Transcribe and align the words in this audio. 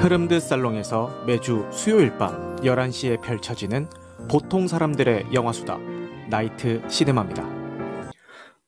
흐름드 0.00 0.38
살롱에서 0.40 1.24
매주 1.26 1.66
수요일 1.72 2.16
밤 2.18 2.56
11시에 2.56 3.20
펼쳐지는 3.22 3.88
보통 4.30 4.68
사람들의 4.68 5.32
영화수다 5.32 5.78
나이트 6.28 6.86
시네마입니다. 6.88 7.42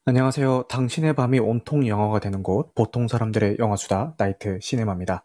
안녕하세요. 0.07 0.65
당신의 0.69 1.15
밤이 1.15 1.39
온통 1.39 1.87
영화가 1.87 2.19
되는 2.21 2.43
곳 2.43 2.75
보통 2.75 3.07
사람들의 3.07 3.57
영화수다 3.59 4.15
나이트 4.17 4.59
시네마입니다. 4.61 5.25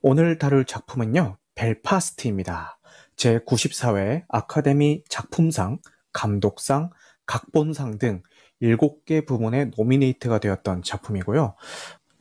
오늘 0.00 0.38
다룰 0.38 0.64
작품은요. 0.64 1.36
벨파스트입니다. 1.54 2.78
제94회 3.16 4.24
아카데미 4.28 5.04
작품상, 5.08 5.78
감독상, 6.12 6.90
각본상 7.26 7.98
등 7.98 8.22
7개 8.62 9.26
부문에 9.26 9.70
노미네이트가 9.76 10.38
되었던 10.38 10.82
작품이고요. 10.82 11.54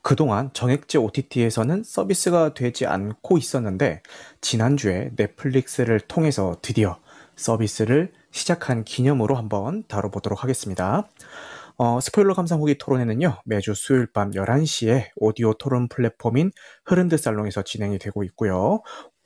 그동안 0.02 0.50
정액제 0.54 0.98
OTT에서는 0.98 1.84
서비스가 1.84 2.54
되지 2.54 2.86
않고 2.86 3.38
있었는데 3.38 4.02
지난주에 4.41 5.12
넷플릭스를 5.16 6.00
통해서 6.00 6.58
드디어 6.62 6.98
서비스를 7.36 8.12
시작한 8.32 8.84
기념으로 8.84 9.35
한번 9.35 9.84
다뤄보도록 9.88 10.43
하겠습니다. 10.43 11.08
어, 11.77 11.99
스포일러 11.99 12.35
감상 12.35 12.60
후기 12.60 12.77
토론회는요, 12.77 13.41
매주 13.43 13.74
수요일 13.74 14.05
밤 14.12 14.32
11시에 14.35 15.08
오디오 15.16 15.54
토론 15.54 15.88
플랫폼인 15.88 16.52
흐른드 16.86 17.18
살롱에서 17.18 17.63
진행이 17.63 17.98
되고 17.98 18.24
있고요. 18.24 18.82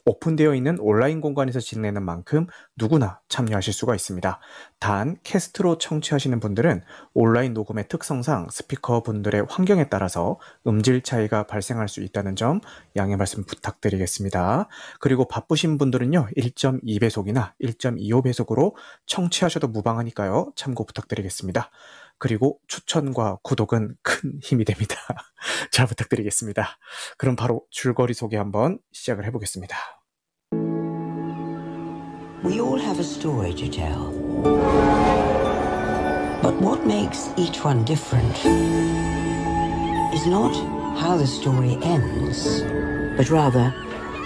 오픈되어 0.05 0.53
있는 0.53 0.77
온라인 0.79 1.19
공간에서 1.19 1.59
진행하는 1.59 2.03
만큼 2.03 2.45
누구나 2.75 3.19
참여하실 3.27 3.73
수가 3.73 3.95
있습니다. 3.95 4.39
단, 4.79 5.17
캐스트로 5.23 5.79
청취하시는 5.79 6.39
분들은 6.39 6.83
온라인 7.13 7.53
녹음의 7.53 7.87
특성상 7.87 8.47
스피커 8.51 9.01
분들의 9.01 9.45
환경에 9.49 9.89
따라서 9.89 10.39
음질 10.67 11.01
차이가 11.01 11.47
발생할 11.47 11.87
수 11.87 12.01
있다는 12.01 12.35
점 12.35 12.61
양해 12.95 13.15
말씀 13.15 13.43
부탁드리겠습니다. 13.43 14.67
그리고 14.99 15.27
바쁘신 15.27 15.77
분들은요, 15.77 16.29
1.2배속이나 16.37 17.53
1.25배속으로 17.61 18.75
청취하셔도 19.07 19.67
무방하니까요, 19.69 20.51
참고 20.55 20.85
부탁드리겠습니다. 20.85 21.71
그리고 22.17 22.59
추천과 22.67 23.39
구독은 23.43 23.95
큰 24.01 24.39
힘이 24.41 24.65
됩니다. 24.65 24.95
잘 25.71 25.85
부탁드리겠습니다. 25.87 26.77
그럼 27.17 27.35
바로 27.35 27.65
줄거리 27.71 28.13
소개 28.13 28.37
한번 28.37 28.79
시작을 28.93 29.25
해보겠습니다. 29.25 29.94
We 32.45 32.61
all 32.61 32.77
have 32.79 32.99
a 32.99 33.03
story 33.03 33.55
to 33.55 33.67
tell. 33.67 34.13
But 36.43 36.53
what 36.61 36.85
makes 36.85 37.31
each 37.37 37.65
one 37.65 37.83
different 37.85 38.37
is 40.13 40.27
not 40.27 40.53
how 40.95 41.17
the 41.17 41.25
story 41.25 41.79
ends, 41.81 42.61
but 43.17 43.31
rather 43.31 43.73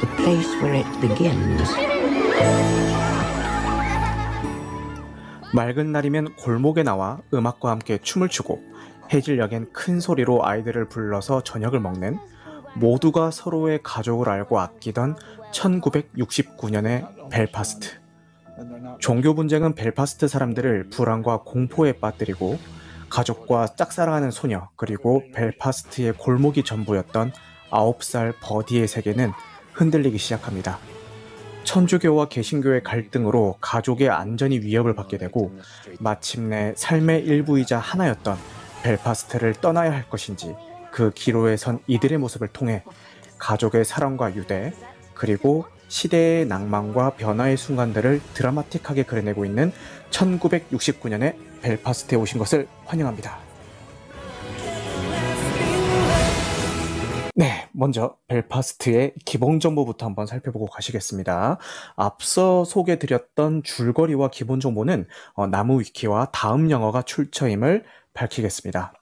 the 0.01 0.07
place 0.17 0.51
where 0.61 0.75
it 0.75 0.99
begins. 0.99 1.71
맑은 5.53 5.93
날이면 5.93 6.35
골목에 6.35 6.83
나와 6.83 7.21
음악과 7.33 7.71
함께 7.71 7.99
춤을 7.99 8.27
추고 8.27 8.61
해질녘엔 9.13 9.71
큰 9.71 10.01
소리로 10.01 10.45
아이들을 10.45 10.89
불러서 10.89 11.41
저녁을 11.43 11.79
먹는 11.79 12.19
모두가 12.75 13.31
서로의 13.31 13.79
가족을 13.81 14.27
알고 14.27 14.59
아끼던 14.59 15.15
1969년의 15.53 17.29
벨파스트. 17.29 18.08
종교 18.99 19.35
분쟁은 19.35 19.75
벨파스트 19.75 20.27
사람들을 20.27 20.89
불안과 20.89 21.41
공포에 21.43 21.93
빠뜨리고 21.93 22.57
가족과 23.09 23.67
짝사랑하는 23.75 24.31
소녀 24.31 24.69
그리고 24.75 25.23
벨파스트의 25.33 26.13
골목이 26.13 26.63
전부였던 26.63 27.31
9살 27.71 28.33
버디의 28.41 28.87
세계는 28.87 29.31
흔들리기 29.73 30.17
시작합니다. 30.17 30.79
천주교와 31.63 32.29
개신교의 32.29 32.83
갈등으로 32.83 33.57
가족의 33.61 34.09
안전이 34.09 34.59
위협을 34.59 34.95
받게 34.95 35.17
되고 35.17 35.51
마침내 35.99 36.73
삶의 36.75 37.25
일부이자 37.25 37.77
하나였던 37.77 38.37
벨파스트를 38.83 39.53
떠나야 39.53 39.91
할 39.91 40.09
것인지 40.09 40.55
그 40.91 41.11
기로에 41.11 41.57
선 41.57 41.79
이들의 41.87 42.17
모습을 42.17 42.47
통해 42.47 42.83
가족의 43.37 43.85
사랑과 43.85 44.35
유대 44.35 44.73
그리고 45.13 45.65
시대의 45.89 46.45
낭만과 46.45 47.15
변화의 47.15 47.57
순간들을 47.57 48.21
드라마틱하게 48.33 49.03
그려내고 49.03 49.43
있는 49.43 49.73
1969년의 50.11 51.35
벨파스트에 51.61 52.17
오신 52.17 52.39
것을 52.39 52.67
환영합니다. 52.85 53.49
네, 57.35 57.69
먼저 57.71 58.17
벨파스트의 58.27 59.13
기본 59.23 59.59
정보부터 59.59 60.05
한번 60.05 60.27
살펴보고 60.27 60.65
가시겠습니다. 60.65 61.57
앞서 61.95 62.65
소개드렸던 62.65 63.63
줄거리와 63.63 64.29
기본 64.29 64.59
정보는 64.59 65.07
어, 65.35 65.47
나무 65.47 65.79
위키와 65.79 66.31
다음 66.33 66.69
영화가 66.69 67.03
출처임을 67.03 67.85
밝히겠습니다. 68.13 68.93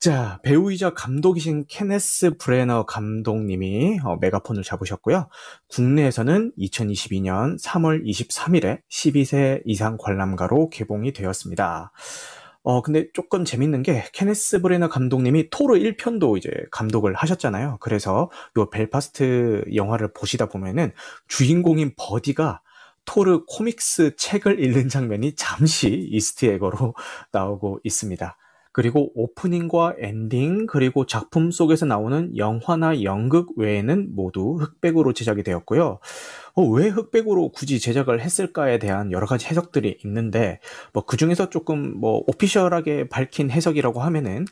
자, 0.00 0.40
배우이자 0.42 0.94
감독이신 0.94 1.66
케네스 1.68 2.38
브레너 2.38 2.86
감독님이 2.86 4.00
어, 4.02 4.16
메가폰을 4.18 4.62
잡으셨고요. 4.62 5.28
국내에서는 5.68 6.52
2022년 6.58 7.62
3월 7.62 8.02
23일에 8.06 8.80
12세 8.90 9.60
이상 9.66 9.98
관람가로 10.00 10.70
개봉이 10.70 11.12
되었습니다. 11.12 11.92
어, 12.62 12.80
근데 12.80 13.08
조금 13.12 13.44
재밌는 13.44 13.82
게 13.82 14.06
케네스 14.14 14.62
브레너 14.62 14.88
감독님이 14.88 15.50
토르 15.50 15.74
1편도 15.74 16.38
이제 16.38 16.50
감독을 16.70 17.12
하셨잖아요. 17.12 17.76
그래서 17.80 18.30
요 18.56 18.70
벨파스트 18.70 19.66
영화를 19.74 20.14
보시다 20.14 20.46
보면은 20.46 20.92
주인공인 21.28 21.92
버디가 21.98 22.62
토르 23.04 23.44
comics 23.44 24.16
책을 24.16 24.64
읽는 24.64 24.88
장면이 24.88 25.34
잠시 25.34 25.90
Easter 26.10 26.56
egg로 26.56 26.94
나오고 27.32 27.80
있습니다. 27.84 28.38
그리고 28.72 29.10
오프닝과 29.14 29.96
엔딩, 29.98 30.66
그리고 30.66 31.04
작품 31.04 31.50
속에서 31.50 31.86
나오는 31.86 32.36
영화나 32.36 33.02
연극 33.02 33.56
외에는 33.56 34.14
모두 34.14 34.56
흑백으로 34.60 35.12
제작이 35.12 35.42
되었고요. 35.42 35.98
어, 36.54 36.62
왜 36.62 36.88
흑백으로 36.88 37.50
굳이 37.50 37.80
제작을 37.80 38.20
했을까에 38.20 38.78
대한 38.78 39.10
여러 39.10 39.26
가지 39.26 39.46
해석들이 39.46 39.98
있는데, 40.04 40.60
뭐, 40.92 41.04
그 41.04 41.16
중에서 41.16 41.50
조금 41.50 41.98
뭐, 41.98 42.22
오피셜하게 42.26 43.08
밝힌 43.08 43.50
해석이라고 43.50 44.00
하면은, 44.00 44.46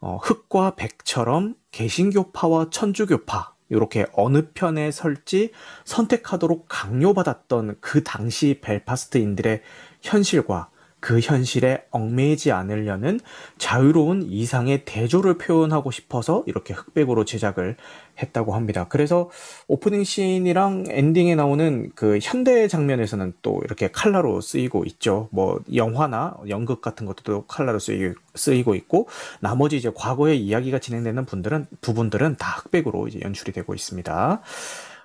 어, 0.00 0.16
흑과 0.16 0.76
백처럼 0.76 1.54
개신교파와 1.70 2.70
천주교파, 2.70 3.54
이렇게 3.70 4.06
어느 4.14 4.48
편에 4.54 4.90
설지 4.90 5.50
선택하도록 5.84 6.66
강요받았던 6.68 7.76
그 7.80 8.02
당시 8.02 8.60
벨파스트인들의 8.62 9.60
현실과 10.00 10.70
그 11.00 11.20
현실에 11.20 11.84
얽매이지 11.90 12.50
않으려는 12.50 13.20
자유로운 13.56 14.24
이상의 14.28 14.84
대조를 14.84 15.38
표현하고 15.38 15.90
싶어서 15.90 16.42
이렇게 16.46 16.74
흑백으로 16.74 17.24
제작을 17.24 17.76
했다고 18.20 18.54
합니다. 18.54 18.86
그래서 18.88 19.30
오프닝 19.68 20.02
씬이랑 20.02 20.86
엔딩에 20.88 21.36
나오는 21.36 21.90
그 21.94 22.18
현대 22.20 22.66
장면에서는 22.66 23.34
또 23.42 23.60
이렇게 23.64 23.88
칼라로 23.88 24.40
쓰이고 24.40 24.84
있죠. 24.86 25.28
뭐 25.30 25.60
영화나 25.74 26.36
연극 26.48 26.80
같은 26.80 27.06
것도 27.06 27.46
칼라로 27.46 27.78
쓰이고 27.78 28.74
있고 28.74 29.08
나머지 29.40 29.76
이제 29.76 29.92
과거의 29.94 30.40
이야기가 30.40 30.80
진행되는 30.80 31.26
분들은 31.26 31.66
부분들은 31.80 32.36
다 32.36 32.60
흑백으로 32.62 33.06
이제 33.06 33.20
연출이 33.22 33.52
되고 33.52 33.72
있습니다. 33.72 34.42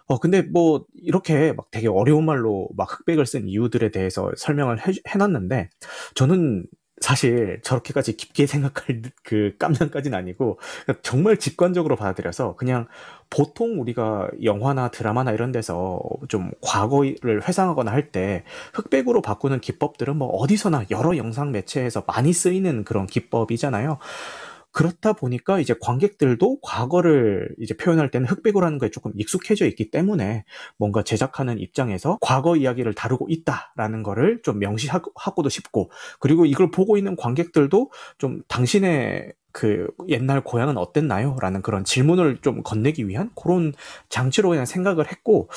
어, 0.07 0.19
근데 0.19 0.41
뭐, 0.41 0.85
이렇게 0.95 1.53
막 1.53 1.71
되게 1.71 1.87
어려운 1.87 2.25
말로 2.25 2.69
막 2.75 2.91
흑백을 2.91 3.25
쓴 3.25 3.47
이유들에 3.47 3.89
대해서 3.91 4.31
설명을 4.37 4.79
해, 4.87 4.91
해놨는데, 5.07 5.69
저는 6.15 6.65
사실 7.01 7.59
저렇게까지 7.63 8.15
깊게 8.17 8.45
생각할 8.45 9.01
그 9.23 9.55
깜냥까지는 9.59 10.17
아니고, 10.17 10.59
정말 11.03 11.37
직관적으로 11.37 11.95
받아들여서 11.95 12.55
그냥 12.55 12.87
보통 13.29 13.81
우리가 13.81 14.29
영화나 14.43 14.89
드라마나 14.91 15.31
이런 15.31 15.51
데서 15.51 15.99
좀 16.29 16.51
과거를 16.61 17.47
회상하거나 17.47 17.91
할 17.91 18.11
때 18.11 18.43
흑백으로 18.73 19.21
바꾸는 19.21 19.59
기법들은 19.59 20.17
뭐 20.17 20.27
어디서나 20.29 20.85
여러 20.91 21.17
영상 21.17 21.51
매체에서 21.51 22.03
많이 22.07 22.31
쓰이는 22.31 22.83
그런 22.83 23.07
기법이잖아요. 23.07 23.97
그렇다 24.73 25.13
보니까 25.13 25.59
이제 25.59 25.75
관객들도 25.79 26.59
과거를 26.61 27.55
이제 27.59 27.75
표현할 27.75 28.09
때는 28.11 28.27
흑백으로 28.27 28.65
하는 28.65 28.79
거에 28.79 28.89
조금 28.89 29.11
익숙해져 29.15 29.67
있기 29.67 29.91
때문에 29.91 30.43
뭔가 30.77 31.03
제작하는 31.03 31.59
입장에서 31.59 32.17
과거 32.21 32.57
이야기를 32.57 32.93
다루고 32.95 33.27
있다라는 33.29 34.03
거를 34.03 34.41
좀 34.43 34.59
명시하고도 34.59 35.47
싶고 35.49 35.91
그리고 36.19 36.45
이걸 36.45 36.71
보고 36.71 36.97
있는 36.97 37.15
관객들도 37.15 37.91
좀 38.17 38.41
당신의 38.47 39.33
그 39.53 39.87
옛날 40.09 40.43
고향은 40.43 40.77
어땠나요? 40.77 41.37
라는 41.39 41.61
그런 41.61 41.85
질문을 41.85 42.39
좀 42.41 42.63
건네기 42.63 43.07
위한 43.07 43.29
그런 43.41 43.71
장치로 44.09 44.49
그냥 44.49 44.65
생각을 44.65 45.09
했고 45.09 45.47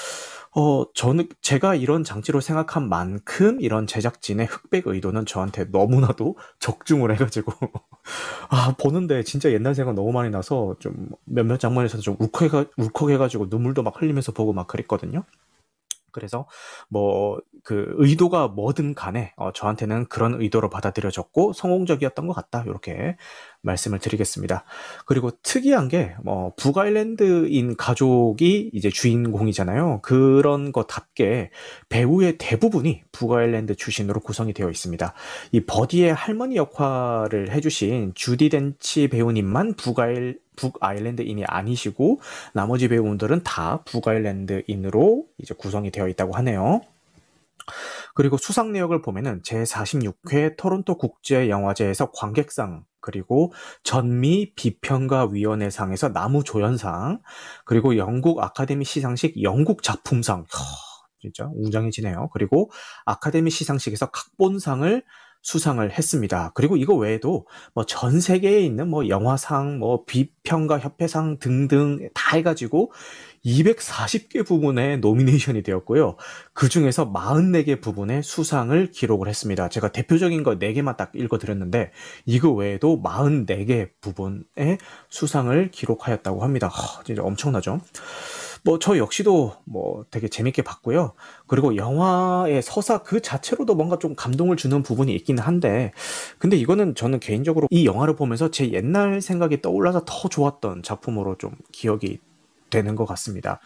어, 0.55 0.85
저는 0.95 1.29
제가 1.43 1.75
이런 1.75 2.05
장치로 2.05 2.41
생각한 2.41 2.89
만큼 2.89 3.61
이런 3.61 3.87
제작진의 3.87 4.47
흑백 4.47 4.87
의도는 4.87 5.27
저한테 5.27 5.65
너무나도 5.65 6.37
적중을 6.61 7.13
해가지고 7.13 7.53
아 8.49 8.75
보는데 8.79 9.23
진짜 9.23 9.51
옛날 9.53 9.75
생각 9.75 9.95
너무 9.95 10.13
많이 10.13 10.31
나서 10.31 10.77
좀 10.79 11.09
몇몇 11.25 11.59
장면에서 11.59 11.99
좀 11.99 12.17
울컥해가, 12.19 12.67
울컥해가지고 12.77 13.47
눈물도 13.51 13.83
막 13.83 14.01
흘리면서 14.01 14.33
보고 14.33 14.53
막 14.53 14.67
그랬거든요. 14.67 15.25
그래서 16.17 16.49
뭐 16.89 17.39
그 17.67 17.93
의도가 17.97 18.47
뭐든 18.47 18.95
간에 18.95 19.33
어, 19.37 19.53
저한테는 19.53 20.07
그런 20.07 20.41
의도로 20.41 20.71
받아들여졌고 20.71 21.53
성공적이었던 21.53 22.29
것 22.29 22.33
같다 22.33 22.63
이렇게 22.65 23.17
말씀을 23.63 23.99
드리겠습니다. 23.99 24.65
그리고 25.05 25.33
특이한 25.43 25.89
게 25.89 26.15
뭐 26.23 26.53
북아일랜드인 26.57 27.77
가족이 27.77 28.71
이제 28.73 28.89
주인공이잖아요. 28.89 30.01
그런 30.03 30.71
것답게 30.71 31.51
배우의 31.89 32.39
대부분이 32.39 33.03
북아일랜드 33.11 33.75
출신으로 33.75 34.21
구성이 34.21 34.53
되어 34.53 34.71
있습니다. 34.71 35.13
이 35.51 35.61
버디의 35.67 36.15
할머니 36.15 36.57
역할을 36.57 37.51
해주신 37.51 38.13
주디 38.15 38.49
덴치 38.51 39.09
배우님만 39.09 39.75
북아일 39.75 40.39
북아일랜드인이 40.57 41.45
아니시고 41.45 42.21
나머지 42.53 42.89
배우분들은 42.89 43.43
다 43.45 43.83
북아일랜드인으로 43.85 45.27
이제 45.39 45.55
구성이 45.57 45.91
되어 45.91 46.09
있다고 46.09 46.35
하네요. 46.37 46.81
그리고 48.15 48.37
수상 48.37 48.73
내역을 48.73 49.03
보면은 49.03 49.43
제46회 49.43 50.57
토론토 50.57 50.97
국제영화제에서 50.99 52.11
관객상 52.13 52.85
그리고 53.01 53.53
전미 53.85 54.55
비평가 54.55 55.29
위원회상에서 55.31 56.09
나무조연상 56.09 57.21
그리고 57.65 57.97
영국 57.97 58.43
아카데미 58.43 58.85
시상식 58.85 59.43
영국 59.43 59.83
작품상 59.83 60.41
허, 60.41 60.47
진짜 61.21 61.49
웅장해지네요. 61.55 62.31
그리고 62.33 62.71
아카데미 63.05 63.51
시상식에서 63.51 64.11
각본상을 64.11 65.05
수상을 65.47 65.89
했습니다. 65.93 66.51
그리고 66.55 66.77
이거 66.77 66.95
외에도 66.97 67.47
뭐 67.73 67.85
전 67.87 68.21
세계에 68.21 68.61
있는 68.61 68.89
뭐 68.89 69.09
영화상, 69.09 69.79
뭐 69.79 70.05
비평가 70.05 70.79
협회상 70.81 71.39
등등 71.39 72.09
다 72.15 72.37
해가지고 72.37 72.93
240개 73.45 74.45
부분에 74.45 74.97
노미네이션이 74.97 75.63
되었고요. 75.63 76.17
그 76.53 76.69
중에서 76.69 77.13
44개 77.13 77.81
부분에 77.81 78.23
수상을 78.23 78.91
기록을 78.91 79.29
했습니다. 79.29 79.69
제가 79.69 79.93
대표적인 79.93 80.43
거 80.43 80.59
4개만 80.59 80.97
딱 80.97 81.13
읽어드렸는데 81.15 81.93
이거 82.25 82.51
외에도 82.51 83.01
44개 83.01 83.91
부분에 84.01 84.79
수상을 85.11 85.71
기록하였다고 85.71 86.43
합니다. 86.43 86.67
하, 86.67 87.05
진짜 87.05 87.23
엄청나죠? 87.23 87.81
뭐 88.67 88.79
저 88.79 88.99
역시도 88.99 89.55
뭐 89.65 90.05
되게 90.11 90.29
재밌게 90.29 90.63
봤고요. 90.63 91.13
그리고 91.47 91.77
영화의 91.77 92.63
서사 92.63 92.99
그 92.99 93.23
자체로도 93.23 93.75
뭔가 93.75 93.99
좀 93.99 94.15
감동을 94.15 94.57
주는 94.57 94.83
부분이 94.83 95.15
있기는 95.15 95.43
한데 95.43 95.93
근데 96.39 96.57
이거는 96.57 96.95
저는 96.95 97.21
개인적으로 97.21 97.69
이 97.71 97.87
영화를 97.87 98.17
보면서 98.17 98.51
제 98.51 98.73
옛날 98.73 99.21
생각이 99.21 99.63
떠올라서 99.63 100.03
더 100.07 100.29
좋았던 100.29 100.83
작품으로 100.83 101.37
좀 101.39 101.53
기억이 101.73 102.19
되는 102.71 102.97
것 102.97 103.07
같습니다. 103.07 103.61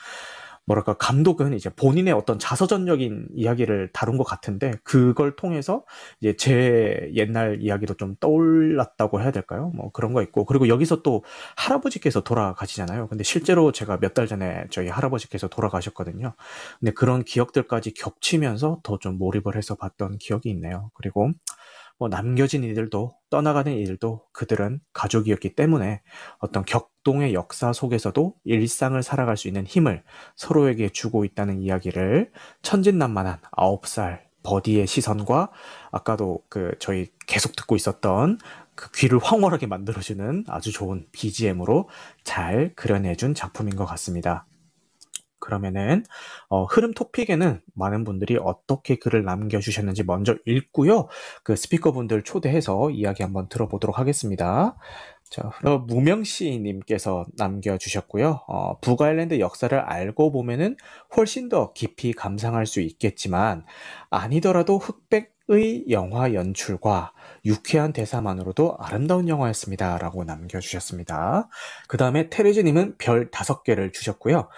뭐랄까 0.70 0.94
감독은 0.94 1.54
이제 1.54 1.68
본인의 1.68 2.12
어떤 2.14 2.38
자서전적인 2.38 3.26
이야기를 3.34 3.90
다룬 3.92 4.16
것 4.16 4.22
같은데 4.22 4.70
그걸 4.84 5.34
통해서 5.34 5.84
이제 6.20 6.36
제 6.36 7.10
옛날 7.16 7.58
이야기도 7.60 7.94
좀 7.94 8.14
떠올랐다고 8.20 9.20
해야 9.20 9.32
될까요? 9.32 9.72
뭐 9.74 9.90
그런 9.90 10.12
거 10.12 10.22
있고 10.22 10.44
그리고 10.44 10.68
여기서 10.68 11.02
또 11.02 11.24
할아버지께서 11.56 12.20
돌아가시잖아요. 12.22 13.08
근데 13.08 13.24
실제로 13.24 13.72
제가 13.72 13.98
몇 13.98 14.14
달 14.14 14.26
전에 14.26 14.64
저희 14.70 14.88
할아버지께서 14.88 15.48
돌아가셨거든요. 15.48 16.34
근데 16.80 16.92
그런 16.92 17.22
기억들까지 17.24 17.94
겹치면서 17.94 18.80
더 18.84 18.98
좀 19.00 19.16
몰입을 19.18 19.56
해서 19.56 19.76
봤던 19.76 20.18
기억이 20.18 20.50
있네요. 20.50 20.90
그리고 20.94 21.30
뭐 22.00 22.08
남겨진 22.08 22.64
이들도 22.64 23.12
떠나가는 23.28 23.70
이들도 23.76 24.24
그들은 24.32 24.80
가족이었기 24.94 25.54
때문에 25.54 26.00
어떤 26.38 26.64
격동의 26.64 27.34
역사 27.34 27.74
속에서도 27.74 28.34
일상을 28.44 29.00
살아갈 29.02 29.36
수 29.36 29.48
있는 29.48 29.66
힘을 29.66 30.02
서로에게 30.34 30.88
주고 30.88 31.26
있다는 31.26 31.60
이야기를 31.60 32.32
천진난만한 32.62 33.40
9살 33.52 34.22
버디의 34.42 34.86
시선과 34.86 35.50
아까도 35.92 36.42
그 36.48 36.72
저희 36.78 37.08
계속 37.26 37.54
듣고 37.54 37.76
있었던 37.76 38.38
그 38.74 38.90
귀를 38.92 39.18
황홀하게 39.18 39.66
만들어주는 39.66 40.44
아주 40.48 40.72
좋은 40.72 41.06
BGM으로 41.12 41.90
잘 42.24 42.72
그려내준 42.76 43.34
작품인 43.34 43.76
것 43.76 43.84
같습니다. 43.84 44.46
그러면은 45.40 46.04
어, 46.48 46.64
흐름 46.64 46.92
토픽에는 46.92 47.60
많은 47.74 48.04
분들이 48.04 48.38
어떻게 48.40 48.96
글을 48.96 49.24
남겨주셨는지 49.24 50.04
먼저 50.04 50.36
읽고요. 50.46 51.08
그 51.42 51.56
스피커분들 51.56 52.22
초대해서 52.22 52.90
이야기 52.90 53.22
한번 53.22 53.48
들어보도록 53.48 53.98
하겠습니다. 53.98 54.76
자, 55.30 55.50
어, 55.64 55.78
무명씨님께서 55.78 57.24
남겨주셨고요. 57.36 58.42
어, 58.48 58.78
북아일랜드 58.80 59.38
역사를 59.38 59.78
알고 59.78 60.32
보면은 60.32 60.76
훨씬 61.16 61.48
더 61.48 61.72
깊이 61.72 62.12
감상할 62.12 62.66
수 62.66 62.80
있겠지만 62.80 63.64
아니더라도 64.10 64.78
흑백 64.78 65.40
의 65.52 65.84
영화 65.90 66.32
연출과 66.32 67.12
유쾌한 67.44 67.92
대사만으로도 67.92 68.76
아름다운 68.78 69.28
영화였습니다. 69.28 69.98
라고 69.98 70.22
남겨주셨습니다. 70.22 71.48
그 71.88 71.96
다음에 71.96 72.30
테레즈님은 72.30 72.98
별 72.98 73.32
다섯 73.32 73.64
개를 73.64 73.90
주셨고요. 73.90 74.48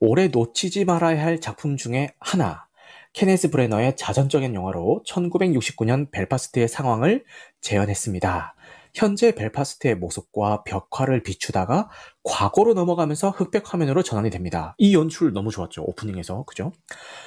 올해 0.00 0.28
놓치지 0.28 0.84
말아야 0.84 1.22
할 1.22 1.40
작품 1.40 1.76
중에 1.76 2.10
하나. 2.20 2.66
케네스 3.12 3.50
브레너의 3.50 3.96
자전적인 3.96 4.54
영화로 4.54 5.02
1969년 5.06 6.10
벨파스트의 6.10 6.68
상황을 6.68 7.24
재현했습니다. 7.60 8.54
현재 8.94 9.32
벨파스트의 9.34 9.96
모습과 9.96 10.62
벽화를 10.64 11.22
비추다가 11.22 11.88
과거로 12.22 12.74
넘어가면서 12.74 13.30
흑백 13.30 13.72
화면으로 13.72 14.02
전환이 14.02 14.30
됩니다. 14.30 14.74
이 14.78 14.94
연출 14.94 15.32
너무 15.32 15.50
좋았죠. 15.50 15.82
오프닝에서. 15.84 16.44
그죠? 16.44 16.72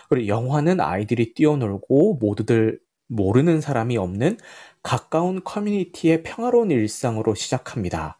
그리고 0.09 0.27
영화는 0.27 0.79
아이들이 0.79 1.33
뛰어놀고 1.33 2.15
모두들 2.21 2.79
모르는 3.07 3.59
사람이 3.59 3.97
없는 3.97 4.37
가까운 4.83 5.43
커뮤니티의 5.43 6.23
평화로운 6.23 6.71
일상으로 6.71 7.35
시작합니다. 7.35 8.17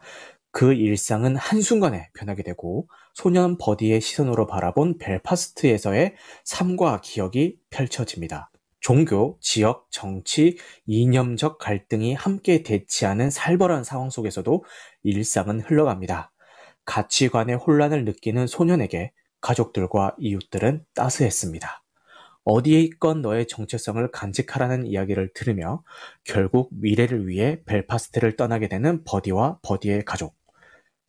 그 0.51 0.73
일상은 0.73 1.35
한순간에 1.35 2.09
변하게 2.13 2.43
되고 2.43 2.87
소년 3.13 3.57
버디의 3.57 4.01
시선으로 4.01 4.47
바라본 4.47 4.97
벨파스트에서의 4.97 6.15
삶과 6.43 7.01
기억이 7.01 7.57
펼쳐집니다. 7.69 8.51
종교, 8.81 9.37
지역, 9.39 9.87
정치, 9.91 10.57
이념적 10.87 11.59
갈등이 11.59 12.15
함께 12.15 12.63
대치하는 12.63 13.29
살벌한 13.29 13.83
상황 13.83 14.09
속에서도 14.09 14.63
일상은 15.03 15.61
흘러갑니다. 15.61 16.31
가치관의 16.85 17.55
혼란을 17.55 18.05
느끼는 18.05 18.47
소년에게 18.47 19.11
가족들과 19.39 20.15
이웃들은 20.19 20.83
따스했습니다. 20.95 21.83
어디에 22.43 22.81
있건 22.81 23.21
너의 23.21 23.47
정체성을 23.47 24.09
간직하라는 24.11 24.87
이야기를 24.87 25.31
들으며 25.35 25.83
결국 26.23 26.69
미래를 26.71 27.27
위해 27.27 27.61
벨파스트를 27.65 28.35
떠나게 28.35 28.67
되는 28.67 29.03
버디와 29.03 29.59
버디의 29.61 30.05
가족. 30.05 30.40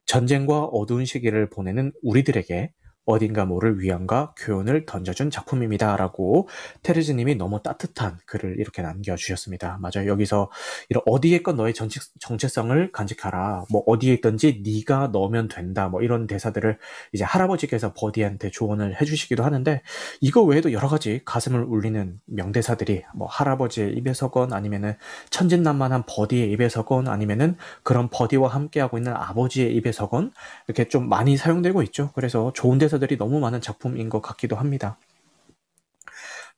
전쟁과 0.07 0.65
어두운 0.65 1.05
시기를 1.05 1.49
보내는 1.51 1.93
우리들에게 2.03 2.73
어딘가 3.05 3.45
모를 3.45 3.81
위안과 3.81 4.35
교훈을 4.39 4.87
던져준 4.87 5.31
작품입니다 5.31 5.97
라고 5.97 6.49
테르즈님이 6.83 7.35
너무 7.35 7.61
따뜻한 7.63 8.19
글을 8.27 8.61
이렇게 8.61 8.83
남겨주셨습니다. 8.83 9.79
맞아요. 9.81 10.09
여기서 10.09 10.51
이런 10.89 11.03
어디에 11.07 11.37
있건 11.39 11.57
너의 11.57 11.75
정치, 11.75 11.99
정체성을 12.21 12.93
간직하라. 12.93 13.65
뭐 13.71 13.83
어디에 13.87 14.15
있든지 14.15 14.63
네가 14.65 15.09
넣으면 15.09 15.49
된다. 15.49 15.89
뭐 15.89 16.03
이런 16.03 16.27
대사들을 16.27 16.79
이제 17.13 17.25
할아버지께서 17.25 17.93
버디한테 17.95 18.51
조언을 18.51 19.01
해주시기도 19.01 19.43
하는데 19.43 19.83
이거 20.21 20.43
외에도 20.43 20.73
여러 20.73 20.89
가지 20.89 21.23
가슴을 21.25 21.65
울리는 21.65 22.21
명대사들이 22.27 23.03
뭐 23.15 23.27
할아버지의 23.27 23.95
입에서건 23.95 24.53
아니면은 24.53 24.95
천진난만한 25.31 26.05
버디의 26.07 26.51
입에서건 26.53 27.09
아니면은 27.09 27.57
그런 27.83 28.09
버디와 28.11 28.49
함께하고 28.49 28.99
있는 28.99 29.13
아버지의 29.13 29.75
입에서건 29.75 30.33
이렇게 30.69 30.89
좀 30.89 31.09
많이 31.09 31.37
사용되고 31.37 31.83
있죠. 31.83 32.11
그래서 32.15 32.53
좋은 32.55 32.79
대사 32.79 32.92
대사들이 32.93 33.17
너무 33.17 33.41
많은 33.41 33.61
작품인 33.61 34.11
것 34.11 34.21
같기도 34.21 34.57
합니다. 34.57 34.99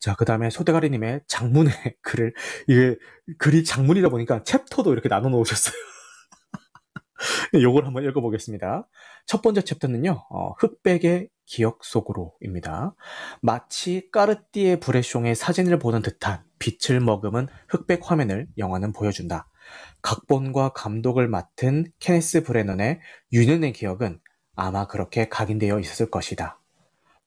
자, 0.01 0.17
그 0.17 0.25
다음에 0.25 0.51
소대가리님의 0.51 1.23
장문의 1.29 1.73
글을, 2.03 2.35
이게 2.67 2.97
글이 3.39 3.65
장문이다 3.65 4.09
보니까 4.09 4.43
챕터도 4.43 4.93
이렇게 4.93 5.09
나눠 5.09 5.31
놓으셨어요. 5.31 5.75
요걸 7.63 7.87
한번 7.87 8.05
읽어보겠습니다. 8.05 8.89
첫 9.27 9.43
번째 9.43 9.63
챕터는요, 9.63 10.27
어, 10.29 10.53
흑백의 10.59 11.29
기억 11.47 11.85
속으로입니다. 11.85 12.95
마치 13.41 14.09
까르띠에 14.11 14.81
브레숑의 14.81 15.35
사진을 15.35 15.79
보는 15.79 16.03
듯한 16.03 16.43
빛을 16.59 17.01
머금은 17.01 17.47
흑백 17.69 18.11
화면을 18.11 18.49
영화는 18.59 18.93
보여준다. 18.93 19.49
각본과 20.03 20.71
감독을 20.71 21.29
맡은 21.29 21.87
케네스 22.01 22.43
브레넌의 22.43 23.01
유년의 23.33 23.73
기억은 23.73 24.21
아마 24.55 24.87
그렇게 24.87 25.29
각인되어 25.29 25.81
있었을 25.81 26.11
것이다. 26.11 26.61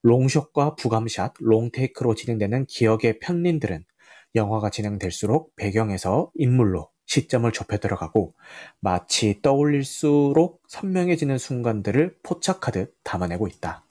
롱숏과 0.04 0.76
부감샷, 0.76 1.34
롱테이크로 1.40 2.16
진행되는 2.16 2.66
기억의 2.66 3.20
편린들은 3.20 3.84
영화가 4.36 4.70
진행될수록 4.70 5.56
배경에서 5.56 6.32
인물로 6.36 6.90
시점을 7.06 7.50
좁혀 7.52 7.78
들어가고 7.78 8.34
마치 8.80 9.42
떠올릴수록 9.42 10.62
선명해지는 10.68 11.38
순간들을 11.38 12.18
포착하듯 12.24 12.96
담아내고 13.04 13.48
있다. 13.48 13.86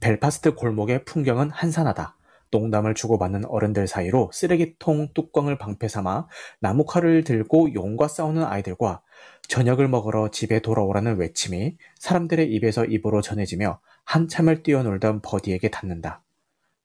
벨파스트 0.00 0.54
골목의 0.54 1.04
풍경은 1.04 1.50
한산하다. 1.50 2.16
농담을 2.50 2.94
주고받는 2.94 3.44
어른들 3.46 3.86
사이로 3.86 4.30
쓰레기통 4.32 5.08
뚜껑을 5.14 5.58
방패 5.58 5.88
삼아 5.88 6.26
나무 6.60 6.84
칼을 6.84 7.24
들고 7.24 7.74
용과 7.74 8.08
싸우는 8.08 8.44
아이들과 8.44 9.02
저녁을 9.48 9.88
먹으러 9.88 10.30
집에 10.30 10.60
돌아오라는 10.60 11.18
외침이 11.18 11.76
사람들의 11.98 12.52
입에서 12.52 12.84
입으로 12.84 13.20
전해지며 13.20 13.80
한참을 14.04 14.62
뛰어놀던 14.62 15.22
버디에게 15.22 15.70
닿는다. 15.70 16.22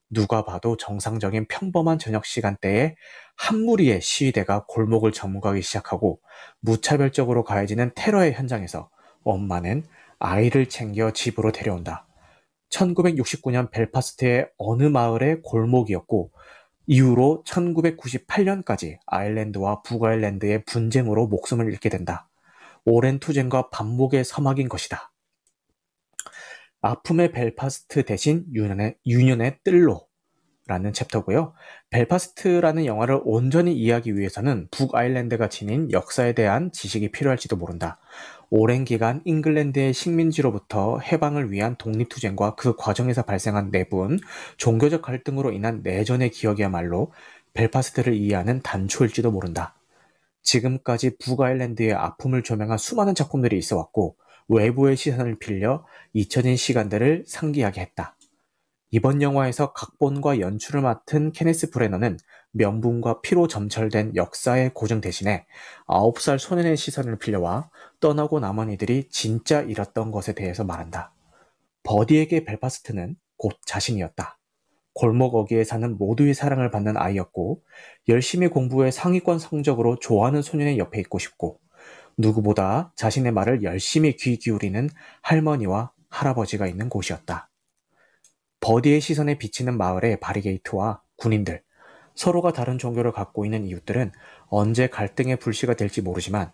누가 0.10 0.44
봐도 0.44 0.76
정상적인 0.76 1.48
평범한 1.48 1.98
저녁 1.98 2.26
시간대에 2.26 2.96
한 3.38 3.62
무리의 3.62 4.02
시위대가 4.02 4.66
골목을 4.68 5.14
점거하기 5.14 5.62
시작하고 5.62 6.20
무차별적으로 6.60 7.44
가해지는 7.44 7.92
테러의 7.96 8.34
현장에서 8.34 8.90
엄마는 9.24 9.84
아이를 10.20 10.68
챙겨 10.68 11.12
집으로 11.12 11.52
데려온다. 11.52 12.06
1969년 12.72 13.70
벨파스트의 13.70 14.50
어느 14.58 14.84
마을의 14.84 15.42
골목이었고 15.44 16.32
이후로 16.88 17.44
1998년까지 17.46 18.98
아일랜드와 19.06 19.82
북아일랜드의 19.84 20.66
분쟁으로 20.66 21.28
목숨을 21.28 21.72
잃게 21.72 21.90
된다. 21.90 22.28
오랜 22.84 23.20
투쟁과 23.20 23.70
반목의 23.70 24.24
서막인 24.24 24.68
것이다. 24.68 25.12
아픔의 26.82 27.32
벨파스트 27.32 28.04
대신 28.04 28.46
유년의, 28.52 28.96
유년의 29.06 29.60
뜰로 29.64 30.08
라는 30.68 30.94
챕터고요. 30.94 31.54
벨파스트라는 31.90 32.86
영화를 32.86 33.20
온전히 33.24 33.74
이해하기 33.76 34.18
위해서는 34.18 34.68
북아일랜드가 34.72 35.50
지닌 35.50 35.92
역사에 35.92 36.34
대한 36.34 36.72
지식이 36.72 37.12
필요할지도 37.12 37.58
모른다. 37.58 38.00
오랜 38.54 38.84
기간 38.84 39.22
잉글랜드의 39.24 39.94
식민지로부터 39.94 41.00
해방을 41.00 41.54
위한 41.54 41.78
독립투쟁과 41.78 42.56
그 42.56 42.76
과정에서 42.76 43.22
발생한 43.22 43.72
내분, 43.72 44.20
종교적 44.58 45.02
갈등으로 45.02 45.54
인한 45.54 45.80
내전의 45.84 46.32
기억이야말로 46.32 47.14
벨파스트를 47.54 48.14
이해하는 48.14 48.62
단초일지도 48.62 49.32
모른다. 49.32 49.74
지금까지 50.42 51.16
북아일랜드의 51.18 51.94
아픔을 51.94 52.44
조명한 52.44 52.78
수많은 52.78 53.16
작품들이 53.16 53.58
있어 53.58 53.78
왔고, 53.78 54.18
외부의 54.50 54.98
시선을 54.98 55.40
빌려 55.40 55.86
잊혀진 56.12 56.58
시간들을 56.58 57.24
상기하게 57.26 57.80
했다. 57.80 58.18
이번 58.90 59.22
영화에서 59.22 59.72
각본과 59.72 60.42
연출을 60.42 60.82
맡은 60.82 61.32
케네스 61.32 61.70
브레너는 61.70 62.18
명분과 62.52 63.22
피로 63.22 63.48
점철된 63.48 64.16
역사의 64.16 64.72
고증 64.74 65.02
대신에 65.02 65.46
9살 65.88 66.38
소년의 66.38 66.78
시선을 66.78 67.18
빌려와 67.18 67.70
떠나고 68.00 68.40
남은 68.40 68.72
이들이 68.72 69.10
진짜 69.10 69.62
잃었던 69.62 70.12
것에 70.12 70.34
대해서 70.34 70.64
말한다. 70.64 71.14
버디에게 71.84 72.44
벨파스트는 72.46 73.16
곧 73.38 73.58
자신이었다. 73.66 74.38
골목 74.94 75.36
어귀에 75.36 75.64
사는 75.64 75.98
모두의 75.98 76.34
사랑을 76.34 76.70
받는 76.70 76.98
아이였고 76.98 77.64
열심히 78.10 78.48
공부해 78.48 78.92
상위권 78.92 79.40
성적으로 79.40 79.98
좋아하는 80.00 80.42
소년의 80.42 80.78
옆에 80.78 81.00
있고 81.00 81.18
싶고 81.18 81.60
누구보다 82.18 82.92
자신의 82.96 83.32
말을 83.32 83.64
열심히 83.64 84.16
귀 84.18 84.38
기울이는 84.38 84.90
할머니와 85.22 85.92
할아버지가 86.10 86.68
있는 86.68 86.90
곳이었다. 86.90 87.50
버디의 88.60 89.02
시선에 89.02 89.38
비치는 89.38 89.78
마을의 89.78 90.20
바리게이트와 90.20 91.02
군인들, 91.16 91.64
서로가 92.16 92.54
다른 92.54 92.78
종교를 92.78 93.12
갖고 93.12 93.46
있는 93.46 93.66
이웃들은 93.66 94.12
언제 94.48 94.88
갈등의 94.88 95.38
불씨가 95.38 95.76
될지 95.76 96.02
모르지만 96.02 96.52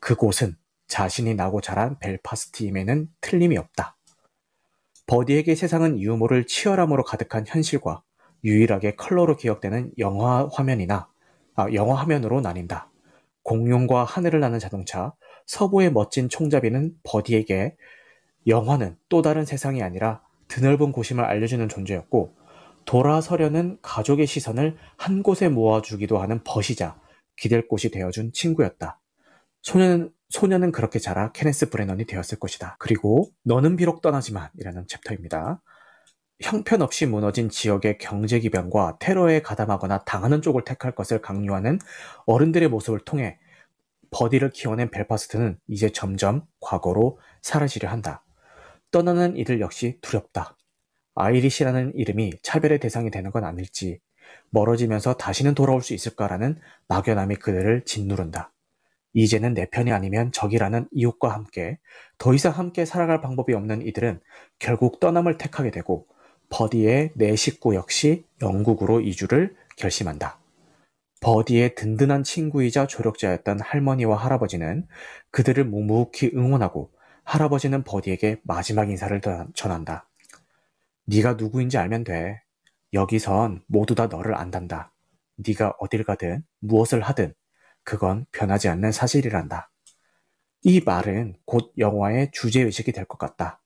그곳은 0.00 0.56
자신이 0.88 1.34
나고 1.34 1.60
자란 1.60 1.98
벨파스트임에는 1.98 3.08
틀림이 3.20 3.56
없다. 3.58 3.96
버디에게 5.06 5.54
세상은 5.54 6.00
유머를 6.00 6.46
치열함으로 6.46 7.04
가득한 7.04 7.44
현실과 7.46 8.02
유일하게 8.44 8.96
컬러로 8.96 9.36
기억되는 9.36 9.92
영화 9.98 10.48
화면이나 10.52 11.08
아, 11.54 11.72
영화 11.72 11.94
화면으로 11.94 12.40
나뉜다. 12.40 12.90
공룡과 13.42 14.04
하늘을 14.04 14.40
나는 14.40 14.58
자동차, 14.58 15.14
서부의 15.46 15.92
멋진 15.92 16.28
총잡이는 16.28 16.94
버디에게 17.02 17.76
영화는 18.46 18.96
또 19.08 19.22
다른 19.22 19.44
세상이 19.44 19.82
아니라 19.82 20.20
드넓은 20.48 20.92
곳임을 20.92 21.24
알려주는 21.24 21.68
존재였고 21.68 22.34
돌아서려는 22.86 23.78
가족의 23.82 24.26
시선을 24.26 24.76
한 24.96 25.22
곳에 25.22 25.48
모아주기도 25.48 26.18
하는 26.18 26.42
벗이자 26.44 26.98
기댈 27.36 27.68
곳이 27.68 27.90
되어준 27.90 28.32
친구였다. 28.32 29.00
소년은, 29.62 30.12
소년은 30.30 30.72
그렇게 30.72 30.98
자라 30.98 31.32
케네스 31.32 31.68
브레넌이 31.68 32.06
되었을 32.06 32.38
것이다. 32.38 32.76
그리고 32.78 33.28
너는 33.42 33.76
비록 33.76 34.00
떠나지만 34.00 34.48
이라는 34.58 34.86
챕터입니다. 34.86 35.60
형편없이 36.40 37.06
무너진 37.06 37.48
지역의 37.48 37.98
경제 37.98 38.38
기반과 38.38 38.98
테러에 39.00 39.42
가담하거나 39.42 40.04
당하는 40.04 40.42
쪽을 40.42 40.64
택할 40.64 40.94
것을 40.94 41.20
강요하는 41.20 41.78
어른들의 42.26 42.68
모습을 42.68 43.00
통해 43.00 43.38
버디를 44.10 44.50
키워낸 44.50 44.90
벨파스트는 44.90 45.58
이제 45.66 45.90
점점 45.90 46.42
과거로 46.60 47.18
사라지려 47.42 47.88
한다. 47.88 48.24
떠나는 48.90 49.36
이들 49.36 49.60
역시 49.60 49.98
두렵다. 50.00 50.55
Irish라는 51.16 51.92
이름이 51.94 52.34
차별의 52.42 52.78
대상이 52.78 53.10
되는 53.10 53.30
건 53.30 53.44
아닐지, 53.44 53.98
멀어지면서 54.50 55.14
다시는 55.14 55.54
돌아올 55.54 55.82
수 55.82 55.94
있을까라는 55.94 56.60
막연함이 56.88 57.36
그들을 57.36 57.84
짓누른다. 57.84 58.52
이제는 59.14 59.54
내 59.54 59.66
편이 59.66 59.92
아니면 59.92 60.30
적이라는 60.30 60.88
이웃과 60.92 61.32
함께 61.32 61.78
더 62.18 62.34
이상 62.34 62.52
함께 62.52 62.84
살아갈 62.84 63.22
방법이 63.22 63.54
없는 63.54 63.80
이들은 63.86 64.20
결국 64.58 65.00
떠남을 65.00 65.38
택하게 65.38 65.70
되고 65.70 66.06
버디의 66.50 67.12
내 67.14 67.34
식구 67.34 67.74
역시 67.74 68.26
영국으로 68.42 69.00
이주를 69.00 69.56
결심한다. 69.76 70.38
버디의 71.20 71.74
든든한 71.76 72.24
친구이자 72.24 72.86
조력자였던 72.86 73.60
할머니와 73.60 74.16
할아버지는 74.16 74.86
그들을 75.30 75.64
묵묵히 75.64 76.32
응원하고 76.34 76.90
할아버지는 77.24 77.84
버디에게 77.84 78.40
마지막 78.44 78.90
인사를 78.90 79.20
전한다. 79.54 80.08
네가 81.06 81.34
누구인지 81.34 81.78
알면 81.78 82.04
돼. 82.04 82.42
여기선 82.92 83.62
모두 83.66 83.94
다 83.94 84.06
너를 84.06 84.34
안단다. 84.34 84.92
네가 85.36 85.74
어딜 85.78 86.04
가든 86.04 86.42
무엇을 86.60 87.02
하든 87.02 87.34
그건 87.84 88.26
변하지 88.32 88.68
않는 88.68 88.92
사실이란다. 88.92 89.70
이 90.62 90.80
말은 90.84 91.36
곧 91.44 91.72
영화의 91.78 92.30
주제의식이 92.32 92.92
될 92.92 93.04
것 93.04 93.18
같다. 93.18 93.60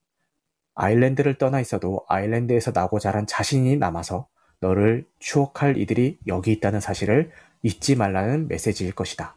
아일랜드를 0.75 1.39
떠나 1.39 1.61
있어도 1.61 2.05
아일랜드에서 2.09 2.73
나고 2.73 2.99
자란 2.99 3.27
자신이 3.27 3.77
남아서 3.77 4.29
너를 4.61 5.07
추억할 5.19 5.79
이들이 5.79 6.19
여기 6.27 6.53
있다는 6.53 6.81
사실을 6.81 7.31
잊지 7.63 7.97
말라는 7.97 8.49
메시지일 8.49 8.95
것이다. 8.95 9.37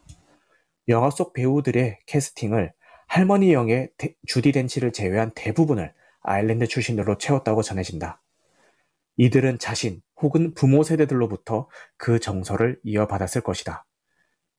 영화 0.88 1.10
속 1.10 1.32
배우들의 1.32 2.00
캐스팅을 2.06 2.72
할머니 3.06 3.52
영의 3.52 3.90
주디 4.26 4.52
덴치를 4.52 4.92
제외한 4.92 5.32
대부분을 5.34 5.94
아일랜드 6.24 6.66
출신으로 6.66 7.18
채웠다고 7.18 7.62
전해진다. 7.62 8.20
이들은 9.16 9.58
자신 9.58 10.02
혹은 10.20 10.54
부모 10.54 10.82
세대들로부터 10.82 11.68
그 11.96 12.18
정서를 12.18 12.80
이어받았을 12.82 13.42
것이다. 13.42 13.86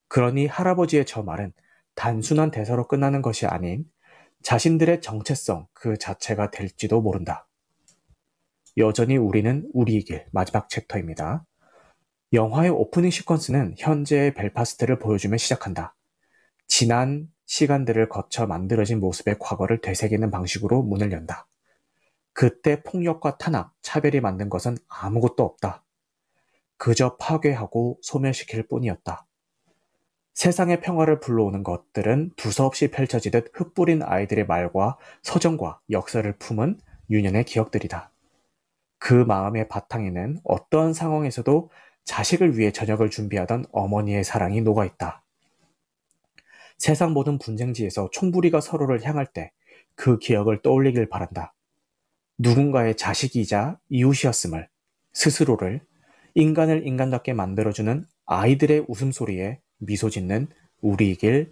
그러니 0.08 0.48
할아버지의 0.48 1.06
저 1.06 1.24
말은 1.24 1.52
단순한 1.96 2.52
대사로 2.52 2.88
끝나는 2.88 3.22
것이 3.22 3.46
아닌 3.46 3.84
자신들의 4.44 5.02
정체성 5.02 5.68
그 5.74 5.98
자체가 5.98 6.52
될지도 6.52 7.02
모른다. 7.02 7.48
여전히 8.78 9.18
우리는 9.18 9.68
우리의 9.74 10.04
길 10.04 10.26
마지막 10.32 10.70
챕터입니다. 10.70 11.46
영화의 12.34 12.70
오프닝 12.70 13.10
시퀀스는 13.10 13.76
현재의 13.78 14.34
벨파스트를 14.34 15.00
보여주며 15.00 15.38
시작한다. 15.38 15.96
지난 16.68 17.28
시간들을 17.46 18.10
거쳐 18.10 18.46
만들어진 18.46 19.00
모습의 19.00 19.38
과거를 19.40 19.82
되새기는 19.82 20.30
방식으로 20.32 20.84
문을 20.84 21.12
연다. 21.12 21.48
그때 22.36 22.84
폭력과 22.84 23.40
탄압, 23.40 23.74
차별이 23.82 24.20
만든 24.20 24.50
것은 24.50 24.78
아무것도 24.88 25.44
없다. 25.44 25.84
그저 26.78 27.16
파괴하고 27.18 27.98
소멸시킬 28.04 28.68
뿐이었다. 28.68 29.26
세상의 30.36 30.82
평화를 30.82 31.20
불러오는 31.20 31.64
것들은 31.64 32.34
두서없이 32.36 32.92
펼쳐지듯 32.92 33.52
흩뿌린 33.54 34.04
아이들의 34.04 34.46
말과 34.46 34.98
서정과 35.24 35.80
역사를 35.90 36.30
품은 36.38 36.80
유년의 37.10 37.46
기억들이다. 37.46 38.12
그 39.00 39.14
마음의 39.14 39.68
바탕에는 39.68 40.42
어떠한 40.44 40.94
상황에서도 40.94 41.72
자식을 42.04 42.60
위해 42.60 42.72
저녁을 42.72 43.10
준비하던 43.10 43.66
어머니의 43.72 44.24
사랑이 44.24 44.62
녹아있다. 44.62 45.24
세상 46.78 47.14
모든 47.14 47.40
분쟁지에서 47.40 48.10
총부리가 48.12 48.62
서로를 48.62 49.04
향할 49.04 49.26
때 49.26 49.52
그 49.96 50.20
기억을 50.20 50.62
떠올리길 50.62 51.10
바란다. 51.10 51.54
누군가의 52.38 52.98
자식이자 52.98 53.78
이웃이었음을, 53.90 54.68
스스로를, 55.14 55.82
인간을 56.36 56.86
인간답게 56.86 57.34
만들어주는 57.34 58.06
아이들의 58.26 58.86
웃음소리에 58.88 59.60
미소 59.78 60.10
짓는 60.10 60.48
우리이길 60.82 61.52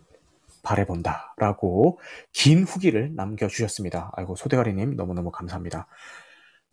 바래본다. 0.64 1.36
라고 1.38 2.00
긴 2.32 2.64
후기를 2.64 3.14
남겨주셨습니다. 3.16 4.12
아이고, 4.16 4.36
소대가리님 4.36 4.96
너무너무 4.96 5.32
감사합니다. 5.32 5.88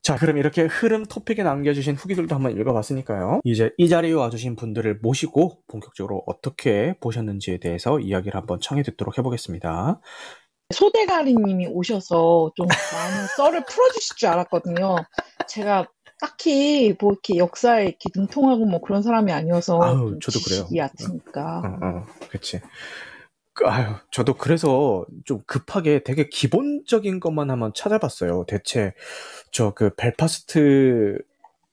자, 0.02 0.16
그럼 0.16 0.38
이렇게 0.38 0.62
흐름 0.62 1.04
토픽에 1.04 1.42
남겨주신 1.42 1.94
후기들도 1.94 2.34
한번 2.34 2.58
읽어봤으니까요. 2.58 3.40
이제 3.44 3.70
이 3.76 3.88
자리에 3.88 4.12
와주신 4.12 4.56
분들을 4.56 5.00
모시고 5.02 5.62
본격적으로 5.68 6.22
어떻게 6.26 6.94
보셨는지에 7.00 7.58
대해서 7.58 8.00
이야기를 8.00 8.34
한번 8.34 8.60
청해 8.60 8.82
듣도록 8.82 9.18
해보겠습니다. 9.18 10.00
소대가리님이 10.72 11.66
오셔서 11.68 12.52
좀 12.56 12.66
많은 12.66 13.26
썰을 13.36 13.64
풀어주실 13.64 14.16
줄 14.16 14.28
알았거든요. 14.28 14.96
제가 15.48 15.86
딱히 16.20 16.94
뭐 17.00 17.12
이렇게 17.12 17.36
역사에 17.38 17.84
이렇게 17.84 18.10
능통하고 18.14 18.66
뭐 18.66 18.80
그런 18.80 19.02
사람이 19.02 19.32
아니어서 19.32 19.80
아유, 19.82 20.18
좀 20.20 20.20
저도 20.20 20.40
그래요. 20.44 20.68
얕으니까. 20.74 21.62
어, 21.64 21.86
어, 21.86 22.06
그치. 22.30 22.60
그, 23.54 23.66
아유, 23.66 23.94
저도 24.10 24.34
그래서 24.34 25.04
좀 25.24 25.40
급하게 25.46 26.02
되게 26.04 26.28
기본적인 26.28 27.20
것만 27.20 27.50
한번 27.50 27.72
찾아봤어요. 27.74 28.44
대체 28.46 28.94
저 29.52 29.72
그 29.74 29.94
벨파스트 29.96 31.18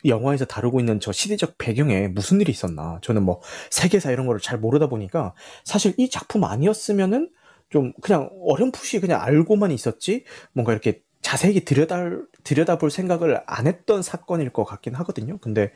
영화에서 0.05 0.45
다루고 0.45 0.79
있는 0.79 0.99
저 0.99 1.11
시대적 1.11 1.57
배경에 1.57 2.07
무슨 2.07 2.39
일이 2.41 2.51
있었나. 2.51 2.99
저는 3.01 3.23
뭐 3.23 3.41
세계사 3.71 4.11
이런 4.11 4.25
거를 4.27 4.39
잘 4.41 4.57
모르다 4.59 4.87
보니까 4.87 5.33
사실 5.65 5.93
이 5.97 6.09
작품 6.09 6.43
아니었으면은 6.45 7.29
좀 7.69 7.93
그냥 8.01 8.29
어렴풋이 8.41 8.99
그냥 8.99 9.21
알고만 9.21 9.71
있었지 9.71 10.23
뭔가 10.53 10.71
이렇게 10.71 11.01
자세히 11.21 11.65
들여다, 11.65 12.11
들여다볼 12.43 12.89
생각을 12.89 13.41
안 13.47 13.67
했던 13.67 14.01
사건일 14.01 14.49
것 14.51 14.63
같긴 14.63 14.95
하거든요. 14.95 15.37
근데 15.39 15.73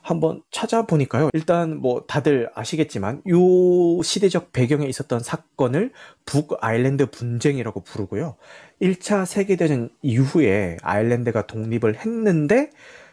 한번 0.00 0.42
찾아보니까요. 0.52 1.30
일단 1.32 1.78
뭐 1.78 2.04
다들 2.06 2.50
아시겠지만 2.54 3.22
요 3.28 4.02
시대적 4.02 4.52
배경에 4.52 4.86
있었던 4.86 5.18
사건을 5.18 5.92
북 6.24 6.56
아일랜드 6.60 7.10
분쟁이라고 7.10 7.80
부르고요. 7.82 8.36
1차 8.80 9.26
세계 9.26 9.56
대전 9.56 9.88
이후에 10.02 10.76
아일랜드가 10.82 11.48
독립을 11.48 11.96
했는데 11.96 12.70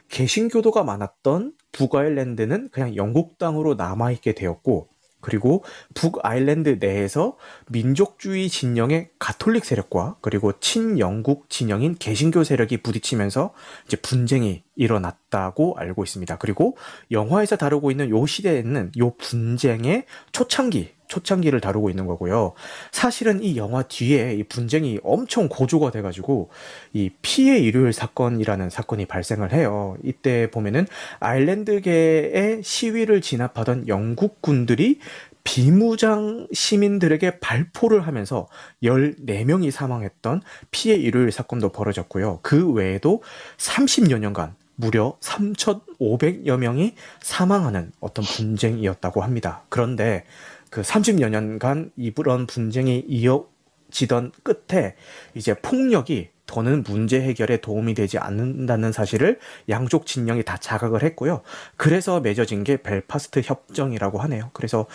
개신교도가 0.10 0.84
많았던 0.84 1.54
북아일랜드는 1.72 2.70
그냥 2.72 2.96
영국 2.96 3.38
땅으로 3.38 3.76
남아 3.76 4.12
있게 4.12 4.34
되었고 4.34 4.90
그리고 5.22 5.64
북아일랜드 5.94 6.78
내에서 6.80 7.38
민족주의 7.68 8.50
진영의 8.50 9.10
가톨릭 9.20 9.66
세력과 9.66 10.18
그리고 10.22 10.54
친영국 10.60 11.50
진영인 11.50 11.96
개신교 11.98 12.44
세력이 12.44 12.78
부딪히면서 12.78 13.54
이제 13.86 13.98
분쟁이 13.98 14.64
일어났다고 14.76 15.76
알고 15.78 16.04
있습니다. 16.04 16.38
그리고 16.38 16.78
영화에서 17.12 17.58
다루고 17.58 17.92
있는 17.92 18.10
요 18.10 18.26
시대에는 18.26 18.92
요 18.98 19.14
분쟁의 19.16 20.06
초창기 20.32 20.99
초창기를 21.10 21.60
다루고 21.60 21.90
있는 21.90 22.06
거고요. 22.06 22.54
사실은 22.92 23.44
이 23.44 23.58
영화 23.58 23.84
뒤에 23.84 24.36
이 24.36 24.44
분쟁이 24.44 25.00
엄청 25.04 25.50
고조가 25.50 25.92
돼가지고 25.92 26.50
이 26.94 27.10
피해 27.22 27.60
일요일 27.60 27.92
사건이라는 27.92 28.70
사건이 28.70 29.08
발생을 29.08 29.52
해요. 29.52 29.98
이때 30.04 30.50
보면은 30.50 30.88
아일랜드계의 31.20 32.62
시위를 32.64 33.20
진압하던 33.20 33.90
영국 33.90 34.42
군들이 34.42 35.00
비무장 35.44 36.48
시민들에게 36.54 37.40
발포를 37.40 38.06
하면서 38.06 38.48
14명이 38.84 39.72
사망했던 39.72 40.42
피해 40.70 40.96
일요일 40.96 41.32
사건도 41.32 41.70
벌어졌고요. 41.70 42.40
그 42.44 42.72
외에도 42.72 43.24
30여 43.58 44.20
년간 44.20 44.54
무려 44.76 45.18
3,500여 45.20 46.58
명이 46.58 46.94
사망하는 47.22 47.92
어떤 48.00 48.24
분쟁이었다고 48.24 49.22
합니다. 49.22 49.64
그런데 49.68 50.24
그 50.70 50.82
30여 50.82 51.30
년간 51.30 51.92
이런 51.98 52.48
분쟁이 52.48 53.04
이어지던 53.08 54.32
끝에 54.44 54.96
이제 55.36 55.54
폭력이 55.56 56.30
더는 56.46 56.82
문제 56.84 57.22
해결에 57.22 57.58
도움이 57.58 57.94
되지 57.94 58.18
않는다는 58.18 58.92
사실을 58.92 59.38
양쪽 59.70 60.08
진영이 60.08 60.44
다 60.44 60.58
자각을 60.58 61.04
했고요. 61.04 61.42
그래서 61.78 62.20
맺어진 62.22 62.64
게 62.64 62.78
벨파스트 62.78 63.42
협정이라고 63.46 64.18
하네요. 64.18 64.50
그래서 64.54 64.88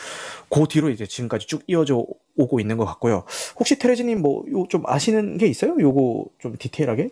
그 0.50 0.64
뒤로 0.68 0.90
이제 0.90 1.06
지금까지 1.06 1.46
쭉 1.46 1.62
이어져 1.68 2.04
오고 2.37 2.58
있는 2.58 2.76
것 2.76 2.84
같고요. 2.87 3.24
혹시 3.56 3.78
테레즈님 3.78 4.20
뭐 4.20 4.42
좀 4.68 4.82
아시는 4.84 5.38
게 5.38 5.46
있어요? 5.46 5.76
요거 5.78 6.24
좀 6.40 6.56
디테일하게? 6.58 7.10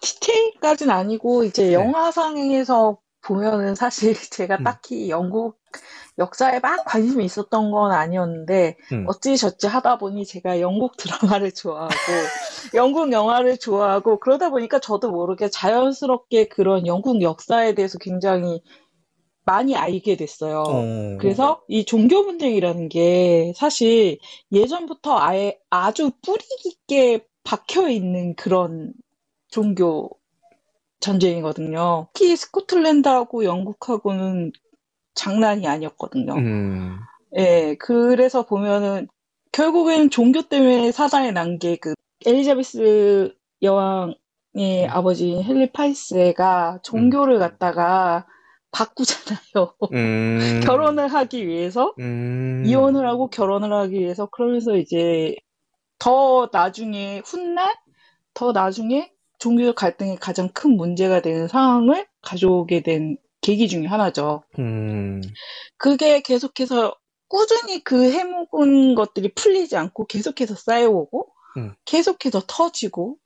디테일까지는 0.00 0.92
아니고 0.92 1.44
이제 1.44 1.68
네. 1.68 1.72
영화상에서 1.74 2.98
보면은 3.24 3.74
사실 3.74 4.14
제가 4.30 4.58
음. 4.58 4.64
딱히 4.64 5.10
영국 5.10 5.58
역사에 6.18 6.60
막 6.60 6.84
관심이 6.84 7.24
있었던 7.24 7.70
건 7.72 7.90
아니었는데 7.90 8.76
음. 8.92 9.04
어찌저찌 9.08 9.66
하다 9.66 9.98
보니 9.98 10.24
제가 10.26 10.60
영국 10.60 10.96
드라마를 11.42 11.52
좋아하고 11.52 11.94
영국 12.74 13.10
영화를 13.12 13.58
좋아하고 13.58 14.20
그러다 14.20 14.50
보니까 14.50 14.78
저도 14.78 15.10
모르게 15.10 15.50
자연스럽게 15.50 16.48
그런 16.48 16.86
영국 16.86 17.22
역사에 17.22 17.74
대해서 17.74 17.98
굉장히 17.98 18.62
많이 19.46 19.76
알게 19.76 20.16
됐어요. 20.16 20.62
어, 20.66 21.18
그래서 21.20 21.62
이 21.68 21.84
종교 21.84 22.24
분쟁이라는 22.24 22.88
게 22.88 23.52
사실 23.56 24.18
예전부터 24.52 25.18
아예 25.18 25.58
아주 25.68 26.10
뿌리 26.22 26.42
깊게 26.62 27.26
박혀 27.42 27.90
있는 27.90 28.34
그런 28.36 28.94
종교 29.48 30.10
전쟁이거든요. 31.04 32.08
특히 32.12 32.34
스코틀랜드하고 32.34 33.44
영국하고는 33.44 34.52
장난이 35.14 35.66
아니었거든요. 35.68 36.34
음, 36.34 36.98
예, 37.36 37.76
그래서 37.78 38.44
보면은 38.46 39.06
결국엔 39.52 40.10
종교 40.10 40.42
때문에 40.42 40.90
사단이 40.90 41.32
난게 41.32 41.76
그 41.76 41.94
엘리자베스 42.26 43.34
여왕의 43.62 44.14
음. 44.56 44.86
아버지인 44.88 45.44
헨리 45.44 45.70
8세가 45.70 46.80
종교를 46.82 47.38
갖다가 47.38 48.26
바꾸잖아요. 48.72 49.74
음, 49.92 50.38
결혼을 50.66 51.08
하기 51.08 51.46
위해서 51.46 51.94
음, 52.00 52.64
이혼을 52.66 53.06
하고 53.06 53.28
결혼을 53.28 53.72
하기 53.72 54.00
위해서 54.00 54.26
그러면서 54.26 54.76
이제 54.76 55.36
더 55.98 56.48
나중에 56.52 57.22
훗날 57.24 57.72
더 58.32 58.50
나중에 58.50 59.13
종교 59.38 59.72
갈등이 59.74 60.16
가장 60.16 60.48
큰 60.48 60.76
문제가 60.76 61.20
되는 61.20 61.48
상황을 61.48 62.06
가져오게 62.22 62.82
된 62.82 63.16
계기 63.40 63.68
중에 63.68 63.86
하나죠. 63.86 64.42
음, 64.58 65.20
그게 65.76 66.22
계속해서 66.22 66.94
꾸준히 67.28 67.82
그 67.82 68.10
해묵은 68.10 68.94
것들이 68.94 69.32
풀리지 69.34 69.76
않고 69.76 70.06
계속해서 70.06 70.54
쌓여오고 70.54 71.28
음. 71.58 71.74
계속해서 71.84 72.42
터지고 72.46 73.18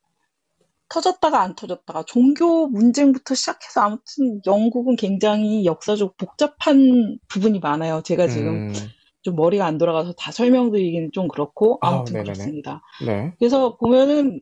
터졌다가 0.89 1.43
안 1.43 1.55
터졌다가 1.55 2.05
종교 2.05 2.67
문쟁부터 2.67 3.35
시작해서 3.35 3.83
아무튼 3.83 4.41
영국은 4.47 4.97
굉장히 4.97 5.65
역사적 5.67 6.17
복잡한 6.17 7.19
부분이 7.29 7.59
많아요. 7.61 8.03
제가 8.03 8.27
지금 8.29 8.69
음, 8.69 8.73
좀 9.23 9.37
머리가 9.37 9.67
안 9.67 9.77
돌아가서 9.77 10.15
다 10.15 10.33
설명드리기는 10.33 11.11
좀 11.13 11.29
그렇고 11.29 11.79
아무튼 11.83 12.15
네네네. 12.15 12.33
그렇습니다. 12.33 12.83
네, 13.05 13.35
그래서 13.39 13.77
보면은 13.77 14.41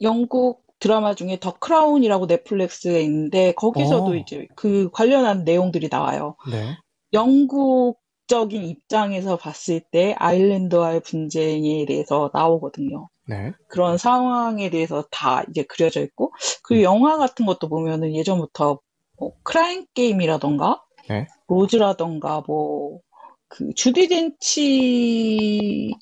영국 0.00 0.64
드라마 0.78 1.14
중에 1.14 1.38
더 1.40 1.52
크라운이라고 1.58 2.26
넷플릭스에 2.26 3.02
있는데 3.02 3.52
거기서도 3.52 4.12
어. 4.12 4.14
이제 4.14 4.46
그 4.54 4.90
관련한 4.92 5.44
내용들이 5.44 5.88
나와요. 5.90 6.36
네, 6.50 6.76
영국적인 7.12 8.64
입장에서 8.64 9.36
봤을 9.36 9.80
때 9.90 10.14
아일랜드와의 10.18 11.00
분쟁에 11.00 11.84
대해서 11.86 12.30
나오거든요. 12.32 13.08
네, 13.26 13.52
그런 13.68 13.98
상황에 13.98 14.70
대해서 14.70 15.04
다 15.10 15.42
이제 15.50 15.64
그려져 15.64 16.00
있고 16.02 16.32
그 16.62 16.74
음. 16.74 16.82
영화 16.82 17.16
같은 17.16 17.44
것도 17.44 17.68
보면은 17.68 18.14
예전부터 18.14 18.78
뭐 19.18 19.32
크라임 19.42 19.84
게임이라던가 19.94 20.82
네. 21.08 21.26
로즈라던가 21.48 22.42
뭐 22.46 23.00
그 23.48 23.72
주디 23.74 24.08
덴치가 24.08 25.96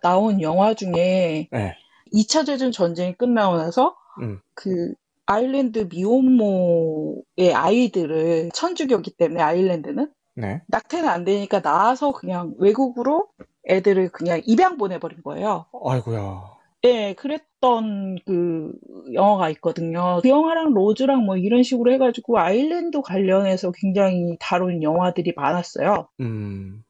나온 0.00 0.40
영화 0.42 0.74
중에 0.74 1.48
네, 1.50 1.76
2차 2.12 2.46
대전 2.46 2.72
전쟁이 2.72 3.14
끝나고 3.14 3.56
나서 3.56 3.96
음, 4.20 4.40
그 4.54 4.94
아일랜드 5.26 5.88
미혼모의 5.90 7.54
아이들을 7.54 8.50
천주교기 8.54 9.12
때문에 9.16 9.42
아일랜드는 9.42 10.10
네. 10.34 10.62
낙태는 10.68 11.08
안 11.08 11.24
되니까 11.24 11.60
나와서 11.60 12.12
그냥 12.12 12.54
외국으로 12.58 13.28
애들을 13.68 14.10
그냥 14.10 14.40
입양 14.46 14.78
보내버린 14.78 15.22
거예요. 15.22 15.66
아이고야. 15.84 16.58
예, 16.84 17.14
그랬던 17.14 18.18
그 18.24 18.72
영화가 19.12 19.50
있거든요. 19.50 20.20
그 20.22 20.28
영화랑 20.28 20.72
로즈랑 20.74 21.24
뭐 21.24 21.36
이런 21.36 21.62
식으로 21.62 21.92
해가지고 21.92 22.38
아일랜드 22.38 23.00
관련해서 23.02 23.72
굉장히 23.72 24.36
다룬 24.38 24.82
영화들이 24.82 25.32
많았어요. 25.36 26.08
음. 26.20 26.84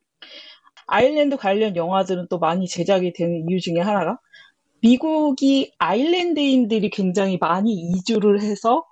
아일랜드 0.86 1.36
관련 1.36 1.74
영화들은 1.74 2.28
또 2.28 2.38
많이 2.38 2.66
제작이 2.66 3.12
되는 3.14 3.48
이유 3.48 3.60
중에 3.60 3.80
하나가 3.80 4.18
미국이 4.80 5.72
아일랜드인들이 5.78 6.90
굉장히 6.90 7.38
많이 7.38 7.72
이주를 7.72 8.40
해서 8.40 8.84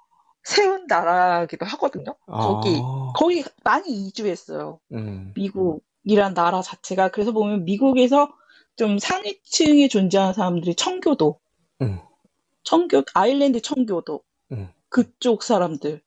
세운 0.45 0.87
나라기도 0.87 1.67
하거든요. 1.67 2.15
거기, 2.27 2.79
아. 2.81 3.13
거기 3.17 3.45
많이 3.65 3.91
이주했어요. 3.91 4.79
음. 4.93 5.33
미국이란 5.35 6.35
나라 6.35 6.63
자체가. 6.63 7.09
그래서 7.09 7.33
보면 7.33 7.65
미국에서 7.65 8.31
좀 8.77 8.99
상위층에 8.99 9.89
존재하는 9.89 10.35
사람들이 10.35 10.75
청교도, 10.75 11.41
음. 11.83 11.99
청교, 12.63 13.03
아일랜드 13.15 13.61
청교도, 13.61 14.21
음. 14.53 14.69
그쪽 14.89 15.43
사람들이 15.43 16.01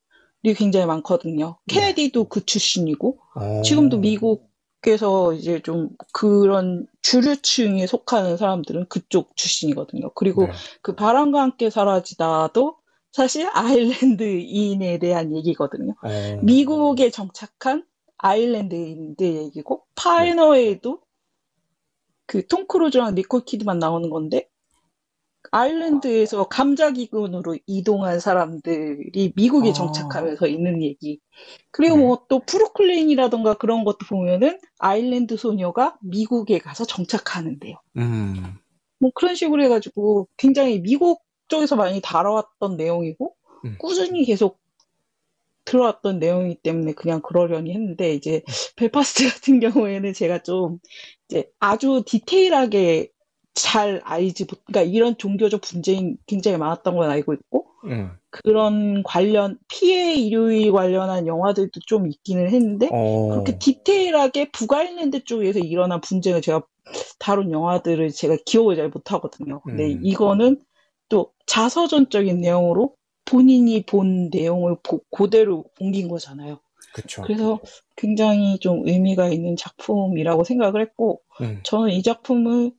굉장히 0.56 0.86
많거든요. 0.86 1.58
케네디도 1.68 2.26
그 2.26 2.46
출신이고, 2.46 3.20
어. 3.36 3.62
지금도 3.63 3.98
미국 3.98 4.48
에서 4.88 5.34
이제 5.34 5.62
좀 5.62 5.89
그런 6.13 6.88
주류층에 7.02 7.86
속하는 7.86 8.38
사람들은 8.38 8.86
그쪽 8.88 9.36
출신이거든요. 9.36 10.12
그리고 10.15 10.46
네. 10.46 10.54
그 10.82 10.96
바람과 10.96 11.42
함께 11.42 11.70
사라지다도 11.70 12.78
사실 13.12 13.50
아일랜드인에 13.52 15.00
대한 15.00 15.36
얘기거든요. 15.36 15.96
어. 16.02 16.39
미국에 16.44 17.10
정착한 17.10 17.86
아일랜드인들 18.18 19.36
얘기고 19.36 19.84
Far 19.95 20.22
and 20.22 20.48
Away도 20.48 21.02
그 22.26 22.48
톰 22.48 22.68
크루즈랑 22.68 23.15
니콜 23.15 23.44
키드만 23.44 23.80
나오는 23.80 24.10
건데 24.10 24.50
아일랜드에서 25.52 26.47
감자기근으로 26.47 27.58
이동한 27.65 28.19
사람들이 28.19 29.34
미국에 29.36 29.69
아. 29.69 29.73
정착하면서 29.73 30.47
있는 30.47 30.82
얘기. 30.82 31.19
그리고 31.71 31.97
네. 31.97 32.04
뭐또 32.04 32.39
브루클린이라던가 32.45 33.56
그런 33.56 33.84
것도 33.84 33.99
보면은 34.10 34.60
아일랜드 34.80 35.38
소녀가 35.38 35.97
미국에 36.02 36.60
가서 36.60 36.86
정착하는데요. 36.86 37.75
음. 37.97 38.58
뭐 38.99 39.12
그런 39.15 39.36
식으로 39.36 39.63
해가지고 39.63 40.28
굉장히 40.38 40.82
미국 40.82 41.23
쪽에서 41.47 41.75
많이 41.75 42.02
다뤄왔던 42.02 42.78
내용이고 42.78 43.36
음. 43.65 43.75
꾸준히 43.80 44.25
계속 44.25 44.60
들어왔던 45.65 46.19
내용이기 46.19 46.62
때문에 46.62 46.93
그냥 46.93 47.21
그러려니 47.21 47.71
했는데 47.71 48.13
이제 48.13 48.41
벨파스트 48.75 49.30
같은 49.30 49.60
경우에는 49.88 50.13
제가 50.13 50.43
좀 50.43 50.80
이제 51.28 51.49
아주 51.60 52.04
디테일하게 52.06 53.10
잘 53.62 54.02
알지 54.04 54.45
못, 54.45 54.63
그러니까 54.65 54.91
이런 54.91 55.17
종교적 55.17 55.62
분쟁이 55.62 56.15
굉장히 56.26 56.58
많았던 56.58 56.95
건 56.95 57.10
알고 57.10 57.34
있고 57.34 57.65
음. 57.86 58.12
그런 58.30 59.04
관련 59.04 59.58
피해 59.67 60.15
일요일 60.15 60.72
관련한 60.72 61.28
영화들도 61.28 61.80
좀 61.86 62.08
있기는 62.08 62.50
했는데 62.50 62.89
어. 62.91 63.30
그렇게 63.32 63.58
디테일하게 63.58 64.52
북아일랜드 64.52 65.24
쪽에서 65.24 65.60
일어난 65.60 66.00
분쟁을 66.02 66.41
제가 66.41 66.63
다룬 67.19 67.52
영화들을 67.52 68.10
제가 68.12 68.38
기억을 68.45 68.76
잘 68.76 68.89
못하거든요. 68.89 69.62
근데 69.62 69.93
음. 69.93 70.00
이거는 70.04 70.62
또 71.10 71.32
자서전적인 71.45 72.39
내용으로 72.39 72.95
본인이 73.26 73.84
본 73.84 74.30
내용을 74.32 74.78
보- 74.84 75.02
그대로 75.12 75.65
옮긴 75.80 76.08
거잖아요. 76.08 76.60
그쵸. 76.93 77.22
그래서 77.22 77.60
굉장히 77.95 78.58
좀 78.58 78.88
의미가 78.88 79.30
있는 79.30 79.56
작품이라고 79.56 80.43
생각을 80.43 80.82
했고, 80.82 81.22
음. 81.41 81.60
저는 81.63 81.91
이 81.91 82.02
작품을 82.02 82.72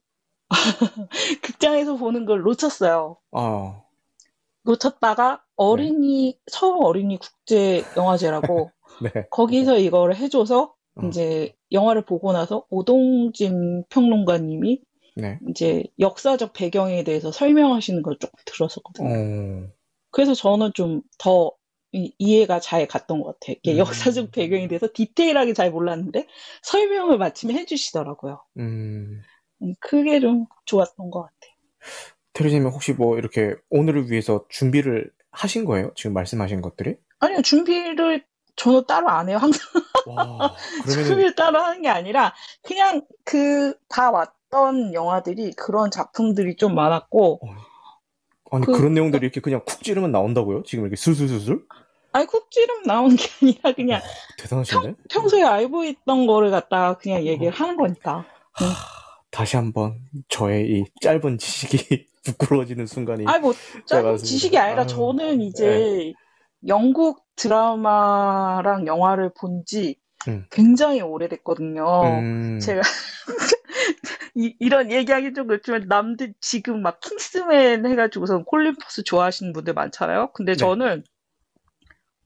극장에서 1.43 1.97
보는 1.97 2.25
걸 2.27 2.43
놓쳤어요. 2.43 3.17
아. 3.33 3.83
놓쳤다가 4.63 5.43
어린이, 5.57 6.39
서울 6.51 6.85
어린이 6.85 7.19
국제 7.19 7.83
영화제라고 7.97 8.71
네. 9.03 9.27
거기서 9.31 9.79
이거를 9.79 10.17
해줘서 10.17 10.75
어. 10.97 11.07
이제 11.07 11.55
영화를 11.73 12.05
보고 12.05 12.33
나서 12.33 12.67
오동진 12.69 13.85
평론가님이 13.89 14.83
네. 15.17 15.39
이제 15.49 15.85
역사적 15.99 16.53
배경에 16.53 17.05
대해서 17.05 17.33
설명하시는 17.33 18.03
걸 18.03 18.19
조금 18.19 18.35
들었었거든요. 18.45 19.09
어. 19.09 19.69
그래서 20.11 20.35
저는 20.35 20.73
좀 20.75 21.03
더 21.19 21.53
이해가 21.93 22.61
잘 22.61 22.87
갔던 22.87 23.21
것 23.21 23.39
같아요. 23.39 23.57
이게 23.63 23.73
음. 23.73 23.79
역사적 23.79 24.31
배경에 24.31 24.69
대해서 24.69 24.89
디테일하게 24.93 25.55
잘 25.55 25.71
몰랐는데 25.71 26.27
설명을 26.63 27.19
마침 27.19 27.51
해주시더라고요. 27.51 28.43
음. 28.59 29.23
음, 29.63 29.75
그게 29.81 30.21
좀 30.21 30.47
좋았던 30.65 31.11
것 31.11 31.23
같아요. 31.23 31.53
테리님은 32.33 32.71
혹시 32.71 32.93
뭐 32.93 33.19
이렇게 33.19 33.55
오늘을 33.71 34.11
위해서 34.11 34.45
준비를 34.49 35.11
하신 35.33 35.65
거예요? 35.65 35.93
지금 35.95 36.15
말씀하신 36.15 36.61
것들이? 36.63 36.97
아니요, 37.19 37.43
준비를 37.43 38.25
저는 38.57 38.85
따로 38.87 39.09
안 39.09 39.29
해요. 39.29 39.39
항상 39.39 39.61
와. 40.07 40.55
그러면은 40.85 41.05
준비를 41.07 41.35
따로 41.35 41.59
하는 41.61 41.83
게 41.83 41.89
아니라 41.89 42.35
그냥 42.63 43.03
그 43.25 43.75
다 43.89 44.11
왔던 44.11 44.95
영화들이 44.95 45.53
그런 45.55 45.91
작품들이 45.91 46.57
좀 46.57 46.75
많았고 46.75 47.41
아니 48.53 48.67
그- 48.67 48.73
그런 48.73 48.95
내용들이 48.95 49.25
이렇게 49.25 49.41
그냥 49.41 49.63
쿡 49.67 49.83
찌르면 49.83 50.13
나온다고요? 50.13 50.63
지금 50.65 50.85
이렇게 50.85 50.97
술술술술? 50.97 51.67
아니 52.13 52.27
쿡지름 52.27 52.83
나오는 52.85 53.15
게 53.17 53.25
아니라 53.43 53.73
그냥 53.73 54.01
대단하신데? 54.39 54.95
평소에 55.11 55.43
알고 55.45 55.85
있던 55.85 56.27
거를 56.27 56.51
갖다가 56.51 56.99
그냥 56.99 57.25
얘기를 57.25 57.53
하는 57.53 57.77
거니까. 57.77 58.25
다시 59.31 59.57
한번 59.57 60.01
저의 60.29 60.71
이 60.71 60.85
짧은 61.01 61.39
지식이 61.39 62.07
부끄러워지는 62.25 62.87
순간이 62.87 63.25
아니 63.27 63.41
뭐 63.41 63.53
짧은. 63.87 64.19
지식이 64.19 64.59
아니라 64.59 64.83
아유, 64.83 64.87
저는 64.87 65.41
이제 65.41 66.13
영국 66.67 67.25
드라마랑 67.37 68.87
영화를 68.87 69.33
본지 69.39 69.97
음. 70.29 70.45
굉장히 70.51 71.01
오래됐거든요. 71.01 72.03
음, 72.03 72.59
제가 72.61 72.83
이, 74.35 74.55
이런 74.59 74.91
얘기하기 74.91 75.33
좀 75.33 75.47
그렇지만 75.47 75.87
남들 75.89 76.35
지금 76.41 76.83
막 76.83 77.01
킹스맨 77.01 77.87
해가지고서 77.87 78.45
콜린 78.45 78.75
퍼스 78.77 79.03
좋아하시는 79.03 79.53
분들 79.53 79.73
많잖아요. 79.75 80.33
근데 80.35 80.53
네. 80.53 80.57
저는 80.57 81.05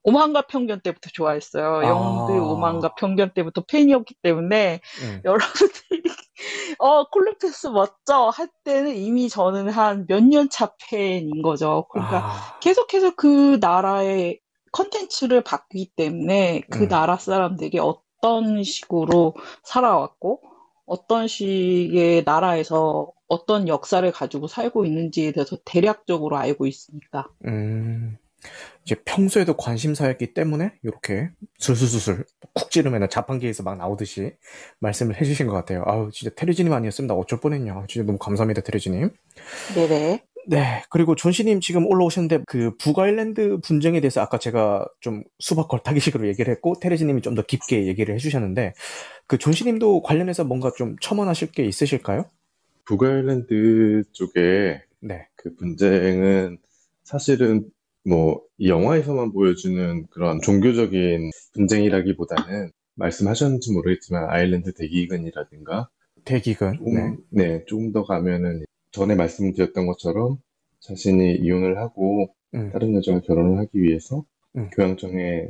오만과 0.05 0.43
편견 0.43 0.81
때부터 0.81 1.11
좋아했어요. 1.13 1.77
아. 1.79 1.85
영웅들 1.89 2.39
오만과 2.39 2.95
편견 2.95 3.33
때부터 3.35 3.63
팬이었기 3.63 4.15
때문에 4.23 4.81
음. 5.03 5.21
여러분들이 5.25 6.03
어 6.79 7.09
콜린 7.11 7.35
퍼스 7.41 7.69
멋져 7.69 8.29
할 8.29 8.49
때는 8.65 8.95
이미 8.97 9.29
저는 9.29 9.71
한 9.71 10.07
몇 10.09 10.23
년 10.23 10.49
차 10.51 10.73
팬인 10.91 11.43
거죠. 11.43 11.87
그러니까 11.91 12.19
아, 12.27 12.59
계속해서 12.61 13.15
그 13.17 13.59
나라의 13.61 14.41
컨텐츠를 14.73 15.43
바뀌기 15.43 15.93
때문에 15.97 16.63
그 16.71 16.85
음. 16.85 16.89
나라 16.89 17.17
사람들이 17.17 17.79
어떤 17.79 18.63
식으로 18.63 19.35
살아왔고 19.63 20.41
어떤 20.87 21.29
식의 21.29 22.25
나라에서 22.27 23.11
어떤 23.29 23.69
역사를 23.69 24.11
가지고 24.13 24.49
살고 24.49 24.85
있는지에 24.85 25.33
대해서 25.33 25.57
대략적으로 25.65 26.37
알고 26.37 26.67
있으니까. 26.67 27.27
음, 27.47 28.19
이제 28.85 28.97
평소에도 29.05 29.57
관심사였기 29.57 30.35
때문에 30.35 30.73
이렇게 30.83 31.31
술술술술 31.59 32.25
쿡 32.53 32.71
찌르면 32.71 33.09
자판기에서 33.09 33.63
막 33.63 33.77
나오듯이 33.79 34.33
말씀을 34.81 35.21
해주신 35.21 35.47
것 35.47 35.55
같아요. 35.55 35.83
아우 35.87 36.11
진짜 36.13 36.35
테리지님 36.35 36.73
아니었으면 36.73 37.09
나 37.09 37.15
어쩔 37.15 37.41
뻔했냐. 37.41 37.87
진짜 37.89 38.05
너무 38.05 38.19
감사합니다 38.19 38.61
테리지님. 38.61 39.11
네네. 39.75 40.23
네, 40.47 40.83
그리고 40.91 41.15
존씨님 41.15 41.61
지금 41.61 41.87
올라오셨는데 41.87 42.45
그 42.47 42.77
북아일랜드 42.77 43.61
분쟁에 43.65 44.01
대해서 44.03 44.21
아까 44.21 44.39
제가 44.39 44.85
좀 45.01 45.23
수박 45.39 45.69
걸타기식으로 45.69 46.29
얘기를 46.29 46.53
했고 46.53 46.75
테레지님이 46.81 47.23
좀 47.23 47.35
더 47.35 47.43
깊게 47.43 47.87
얘기를 47.87 48.15
해주셨는데 48.15 48.75
그 49.27 49.39
존씨님도 49.39 50.03
관련해서 50.03 50.45
뭔가 50.45 50.71
좀 50.77 50.97
첨언하실 51.01 51.53
게 51.53 51.65
있으실까요? 51.65 52.27
북아일랜드 52.85 54.03
쪽에 54.13 54.83
네, 55.01 55.27
그 55.35 55.55
분쟁은 55.57 56.59
사실은 57.05 57.65
뭐, 58.07 58.43
이 58.59 58.69
영화에서만 58.69 59.33
보여주는 59.33 60.07
그런 60.11 60.41
종교적인 60.43 61.31
분쟁이라기보다는 61.55 62.71
말씀하셨는지 62.97 63.73
모르겠지만 63.73 64.29
아일랜드 64.31 64.73
대기근이라든가 64.75 65.89
대기근. 66.25 66.75
조금, 66.75 66.95
네, 67.31 67.49
네, 67.59 67.65
조금 67.67 67.93
더 67.93 68.05
가면은 68.05 68.65
전에 68.93 69.15
말씀드렸던 69.15 69.87
것처럼 69.87 70.39
자신이 70.81 71.37
이혼을 71.37 71.79
하고 71.79 72.35
음, 72.55 72.71
다른 72.73 72.95
여자와 72.95 73.21
결혼을 73.23 73.59
하기 73.59 73.83
위해서 73.83 74.25
음. 74.57 74.69
교양청에 74.71 75.49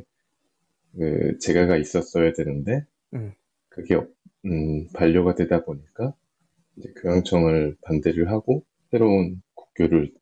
그 0.96 1.38
재가가 1.40 1.76
있었어야 1.76 2.32
되는데 2.32 2.84
음. 3.14 3.32
그게 3.68 3.94
없- 3.96 4.10
음, 4.46 4.86
반려가 4.94 5.34
되다 5.34 5.64
보니까 5.64 6.14
이제 6.76 6.92
교양청을 7.02 7.76
반대를 7.82 8.30
하고 8.30 8.64
새로운 8.90 9.42
국교를 9.54 10.12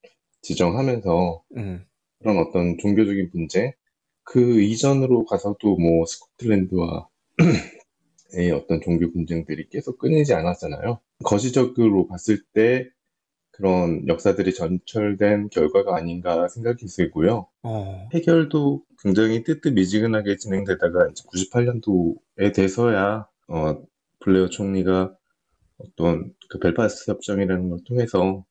지정하면서 0.42 1.42
음, 1.57 1.85
그런 2.22 2.38
어떤 2.38 2.78
종교적인 2.78 3.30
문제 3.32 3.74
그 4.24 4.62
이전으로 4.62 5.24
가서도 5.26 5.76
뭐 5.76 6.06
스코틀랜드와 6.06 7.08
의 8.35 8.50
어떤 8.50 8.80
종교 8.80 9.12
분쟁들이 9.12 9.68
계속 9.68 9.98
끊이지 9.98 10.32
않았잖아요. 10.32 11.00
거시적으로 11.22 12.06
봤을 12.06 12.38
때 12.54 12.88
그런 13.50 14.08
역사들이 14.08 14.54
전철된 14.54 15.50
결과가 15.50 15.96
아닌가 15.96 16.48
생각이 16.48 16.87
들고요. 16.87 17.48
어, 17.62 18.08
해결도 18.14 18.82
굉장히 19.02 19.44
뜨뜻미지근하게 19.44 20.37
진행되다가 20.37 21.08
이제 21.11 21.22
98년도에 21.24 22.54
돼서야 22.54 23.28
어, 23.48 23.82
블레어 24.20 24.48
총리가 24.48 25.14
어떤 25.76 26.32
그 26.48 26.58
벨파스트 26.58 27.11
협정이라는 27.11 27.68
걸 27.68 27.80
통해서 27.85 28.46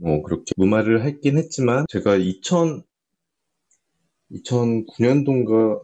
뭐 0.00 0.22
그렇게 0.22 0.52
무마를 0.56 1.04
했긴 1.04 1.36
했지만 1.36 1.84
제가 1.88 2.16
2000 2.16 2.82
2009년도인가 4.32 5.82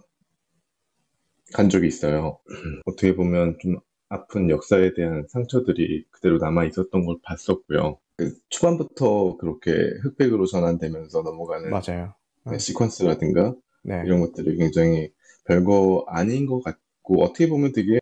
간 1.52 1.68
적이 1.68 1.88
있어요. 1.88 2.38
어떻게 2.86 3.14
보면 3.14 3.58
좀 3.60 3.78
아픈 4.08 4.50
역사에 4.50 4.94
대한 4.94 5.26
상처들이 5.28 6.04
그대로 6.10 6.38
남아 6.38 6.64
있었던 6.66 7.04
걸 7.04 7.16
봤었고요. 7.22 7.98
그 8.16 8.34
초반부터 8.48 9.36
그렇게 9.36 9.72
흑백으로 10.02 10.46
전환되면서 10.46 11.22
넘어가는 11.22 11.70
맞아요. 11.70 12.14
네, 12.44 12.56
시퀀스라든가 12.56 13.56
네. 13.82 14.02
이런 14.06 14.20
것들이 14.20 14.56
굉장히 14.56 15.12
별거 15.44 16.04
아닌 16.08 16.46
것 16.46 16.62
같고 16.62 17.22
어떻게 17.22 17.48
보면 17.48 17.72
되게 17.72 17.98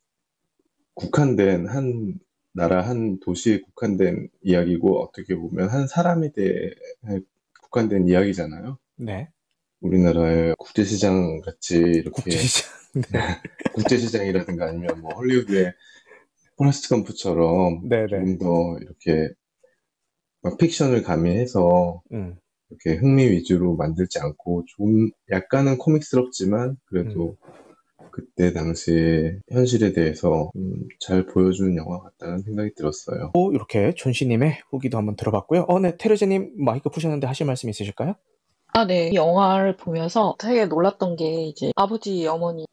국한된 0.95 1.67
한 1.67 2.19
나라 2.55 2.83
한 2.83 3.19
도시에 3.21 3.61
국한된 3.61 4.29
이야기고 4.43 5.03
어떻게 5.03 5.35
보면 5.35 5.69
한 5.69 5.89
사람에 5.89 6.31
대해 6.33 6.71
국한된 7.63 8.07
이야기잖아요. 8.07 8.79
네. 8.97 9.29
우리나라의 9.81 10.55
국제시장 10.59 11.41
같이 11.41 11.77
이렇게 11.77 12.11
국제시장. 12.11 12.71
네. 12.95 13.19
국제시장이라든가 13.75 14.67
아니면 14.67 15.01
뭐 15.01 15.13
헐리우드의 15.15 15.73
포레스트 16.57 16.89
검프처럼 16.91 17.89
네, 17.89 18.03
네. 18.03 18.07
조금 18.07 18.39
더 18.39 18.79
이렇게 18.81 19.35
막 20.43 20.57
픽션을 20.57 21.03
가미해서 21.03 22.03
음, 22.13 22.37
이렇게 22.71 22.99
흥미 23.01 23.29
위주로 23.31 23.75
만들지 23.75 24.21
않고 24.21 24.65
좀 24.69 25.11
약간은 25.31 25.79
코믹스럽지만 25.79 26.77
그래도 26.85 27.37
그때 28.15 28.53
당시의 28.53 29.41
현실에 29.51 29.93
대해서 29.93 30.51
음, 30.57 30.87
잘 31.01 31.27
보여주는 31.27 31.77
영화 31.77 32.01
같다는 32.01 32.43
생각이 32.43 32.75
들었어요. 32.75 33.33
또 33.35 33.53
이렇게 33.53 33.93
존씨님의 33.95 34.61
후기도 34.71 34.99
한번 34.99 35.17
들어봤고요. 35.17 35.67
어, 35.69 35.81
네. 35.81 35.97
테르제님 35.97 36.53
마이크 36.57 36.89
푸셨는데 36.89 37.27
하실 37.27 37.47
말씀 37.47 37.69
있으실까요? 37.69 38.15
아, 38.69 38.87
네. 38.87 39.11
이 39.11 39.15
영화를 39.15 39.77
보면서 39.77 40.37
되게 40.39 40.67
놀랐던 40.67 41.17
게 41.17 41.45
이제 41.47 41.73
아버지, 41.77 42.27
어머니 42.27 42.67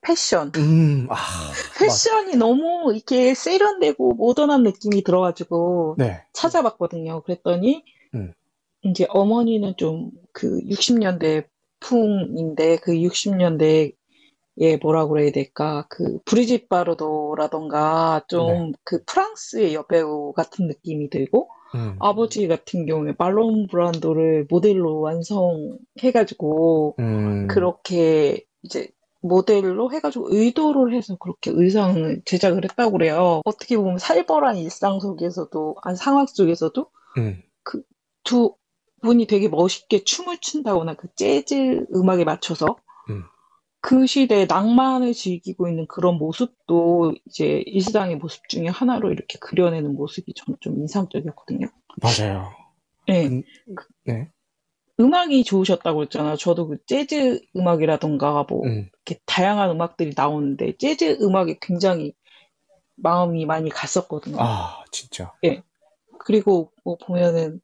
패션. 0.00 0.52
음, 0.56 1.06
아, 1.10 1.16
패션이 1.78 2.36
너무 2.36 2.92
이렇게 2.94 3.34
세련되고 3.34 4.14
모던한 4.14 4.62
느낌이 4.62 5.02
들어가지고 5.04 5.96
네. 5.98 6.22
찾아봤거든요. 6.32 7.22
그랬더니 7.22 7.84
음. 8.14 8.32
이제 8.82 9.06
어머니는 9.08 9.74
좀 9.76 10.10
그 10.36 10.60
60년대 10.60 11.46
풍인데 11.80 12.76
그 12.80 12.92
60년대 12.92 13.94
에 14.58 14.76
뭐라고 14.78 15.10
그래야 15.10 15.30
될까? 15.32 15.86
그 15.90 16.18
브리짓 16.24 16.68
바르도라던가 16.68 18.22
좀그 18.28 19.04
프랑스의 19.04 19.74
여배우 19.74 20.32
같은 20.32 20.66
느낌이 20.66 21.10
들고 21.10 21.50
음, 21.74 21.96
아버지 21.98 22.48
같은 22.48 22.86
경우에 22.86 23.14
말론 23.18 23.66
브란도를 23.66 24.46
모델로 24.48 25.00
완성해가지고 25.00 26.96
음, 26.98 27.48
그렇게 27.48 28.46
이제 28.62 28.88
모델로 29.20 29.92
해가지고 29.92 30.28
의도를 30.30 30.94
해서 30.94 31.16
그렇게 31.16 31.50
의상을 31.52 32.22
제작을 32.24 32.64
했다고 32.64 32.92
그래요. 32.92 33.40
어떻게 33.44 33.76
보면 33.76 33.98
살벌한 33.98 34.56
일상 34.56 35.00
속에서도, 35.00 35.76
한 35.82 35.96
상황 35.96 36.26
속에서도 36.26 36.86
음, 37.18 37.42
두 38.24 38.54
분이 39.02 39.26
되게 39.26 39.48
멋있게 39.48 40.04
춤을 40.04 40.38
춘다거나 40.38 40.94
그 40.94 41.08
재즈 41.14 41.86
음악에 41.94 42.24
맞춰서 42.24 42.76
음. 43.10 43.24
그 43.86 44.04
시대의 44.04 44.48
낭만을 44.48 45.12
즐기고 45.12 45.68
있는 45.68 45.86
그런 45.86 46.18
모습도 46.18 47.14
이제 47.24 47.62
일상의 47.66 48.16
모습 48.16 48.48
중에 48.48 48.66
하나로 48.66 49.12
이렇게 49.12 49.38
그려내는 49.38 49.94
모습이 49.94 50.34
저는 50.34 50.56
좀 50.60 50.80
인상적이었거든요. 50.80 51.68
맞아요. 52.02 52.50
네. 53.06 53.28
음, 53.28 53.42
네. 54.04 54.28
음악이 54.98 55.44
좋으셨다고 55.44 56.02
했잖아요. 56.02 56.34
저도 56.34 56.66
그 56.66 56.84
재즈 56.86 57.40
음악이라던가 57.54 58.46
뭐 58.48 58.64
음, 58.64 58.90
이렇게 59.06 59.20
다양한 59.24 59.70
음악들이 59.70 60.14
나오는데 60.16 60.76
재즈 60.78 61.18
음악에 61.22 61.58
굉장히 61.62 62.12
마음이 62.96 63.46
많이 63.46 63.70
갔었거든요. 63.70 64.38
아, 64.40 64.82
진짜. 64.90 65.32
그리고 66.18 66.72
뭐 66.82 66.96
보면은 66.96 67.60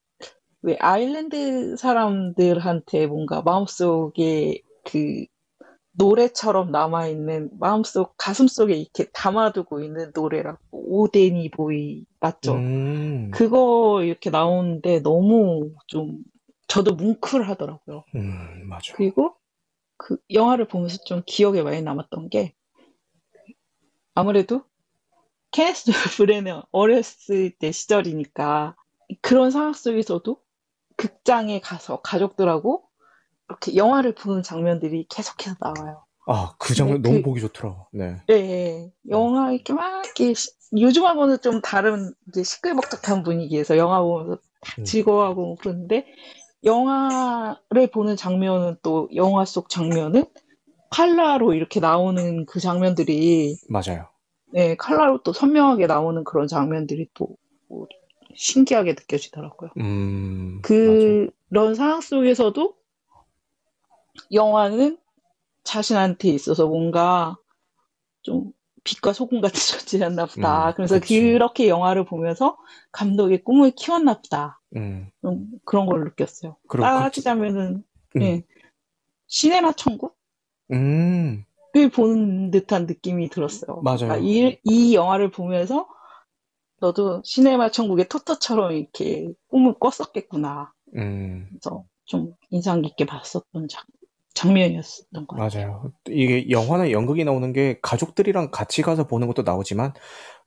왜 0.61 0.77
아일랜드 0.79 1.77
사람들한테 1.77 3.09
뭔가 3.09 3.43
마음속에 3.43 4.63
그 4.85 5.27
노래처럼 5.93 6.71
남아있는 6.71 7.51
마음속 7.59 8.15
가슴속에 8.17 8.75
이렇게 8.75 9.11
담아두고 9.13 9.81
있는 9.81 10.13
노래라고 10.15 10.59
오데니 10.73 11.51
보이 11.51 12.05
맞죠? 12.21 12.55
음, 12.55 13.31
그거 13.33 14.03
이렇게 14.03 14.31
나오는데 14.31 15.01
너무 15.01 15.73
좀 15.87 16.19
저도 16.69 16.95
뭉클하더라고요. 16.95 18.05
음, 18.15 18.69
맞아. 18.69 18.95
그리고 18.95 19.37
그 19.97 20.17
영화를 20.33 20.67
보면서 20.67 20.99
좀 21.05 21.23
기억에 21.27 21.63
많이 21.63 21.83
남았던 21.83 22.31
게 22.31 22.55
아무래도 24.15 24.65
케네스 25.51 25.91
브레너 26.17 26.65
어렸을 26.73 27.51
때 27.51 27.73
시절이니까 27.73 28.75
그런 29.21 29.51
상황 29.51 29.75
속에서도 29.75 30.43
극장에 30.97 31.61
가서 31.61 32.01
가족들하고 32.01 32.89
이렇게 33.53 33.77
영화를 33.77 34.15
보는 34.15 34.43
장면들이 34.43 35.07
계속해서 35.09 35.57
나와요. 35.61 36.05
아, 36.27 36.55
그 36.59 36.75
장면 36.75 37.03
네, 37.03 37.09
너무 37.09 37.17
그- 37.21 37.23
보기 37.23 37.41
좋더라. 37.41 37.87
네. 37.93 38.17
네, 38.29 38.93
영화 39.11 39.53
이렇게 39.53 39.73
막 39.73 40.05
이렇게 40.05 40.35
시- 40.35 40.51
요즘하고는 40.77 41.41
좀 41.41 41.61
다른 41.61 42.15
이제 42.29 42.43
시끌벅적한 42.43 43.23
분위기에서 43.25 43.77
영화 43.77 44.01
보면서 44.01 44.37
다 44.61 44.75
음. 44.79 44.85
즐거워하고 44.85 45.57
그러는데 45.57 46.07
영화를 46.65 47.89
보는 47.93 48.17
장면은 48.17 48.77
또 48.83 49.09
영화 49.15 49.45
속 49.45 49.69
장면은 49.69 50.25
칼라로 50.91 51.55
이렇게 51.55 51.81
나오는 51.81 52.47
그 52.47 52.61
장면들이 52.61 53.57
맞아요. 53.69 54.07
네, 54.53 54.77
칼라로 54.77 55.23
또 55.23 55.33
선명하게 55.33 55.87
나오는 55.87 56.25
그런 56.25 56.47
장면들이 56.49 57.09
또 57.15 57.37
뭐 57.69 57.87
신기하게 58.35 58.93
느껴지더라고요. 58.93 59.71
음, 59.79 60.61
그런 60.63 61.75
상황 61.75 62.01
속에서도 62.03 62.75
영화는 64.33 64.99
자신한테 65.65 66.29
있어서 66.29 66.67
뭔가 66.67 67.37
좀 68.23 68.53
빛과 68.85 69.13
소금 69.13 69.41
같은 69.41 69.55
존재였나 69.79 70.27
보다. 70.27 70.69
음, 70.71 70.73
그래서 70.77 70.99
그치. 70.99 71.21
그렇게 71.21 71.69
영화를 71.69 72.05
보면서 72.05 72.57
감독의 72.91 73.45
꿈을 73.45 73.73
키웠나 73.73 74.21
보다. 74.21 74.61
음, 74.77 75.11
좀 75.21 75.47
그런 75.65 75.87
걸 75.87 76.05
느꼈어요. 76.05 76.57
따지자면은 76.69 77.85
음. 78.17 78.23
예, 78.23 78.43
시네마 79.27 79.73
천국? 79.73 80.17
음, 80.73 81.45
을 81.75 81.89
보는 81.89 82.51
듯한 82.51 82.87
느낌이 82.87 83.31
들었어요. 83.31 83.81
맞아요. 83.83 83.99
그러니까 83.99 84.19
이, 84.19 84.59
이 84.65 84.95
영화를 84.95 85.31
보면서 85.31 85.89
너도 86.81 87.23
시네마 87.25 87.71
천국의 87.71 88.09
토토처럼 88.09 88.73
이렇게 88.73 89.33
꿈을 89.49 89.75
꿨었겠구나. 89.79 90.73
음, 90.97 91.47
그래서 91.49 91.85
좀 92.05 92.35
인상 92.51 92.83
깊게 92.83 93.07
봤었던 93.07 93.69
장, 93.69 93.85
장면이었던 94.35 95.27
것 95.27 95.37
같아요. 95.37 95.67
맞아요. 95.67 95.93
이게 96.09 96.51
영화나 96.51 96.91
연극이 96.91 97.25
나오는 97.25 97.53
게 97.53 97.79
가족들이랑 97.83 98.51
같이 98.51 98.83
가서 98.83 99.07
보는 99.07 99.27
것도 99.29 99.43
나오지만 99.43 99.93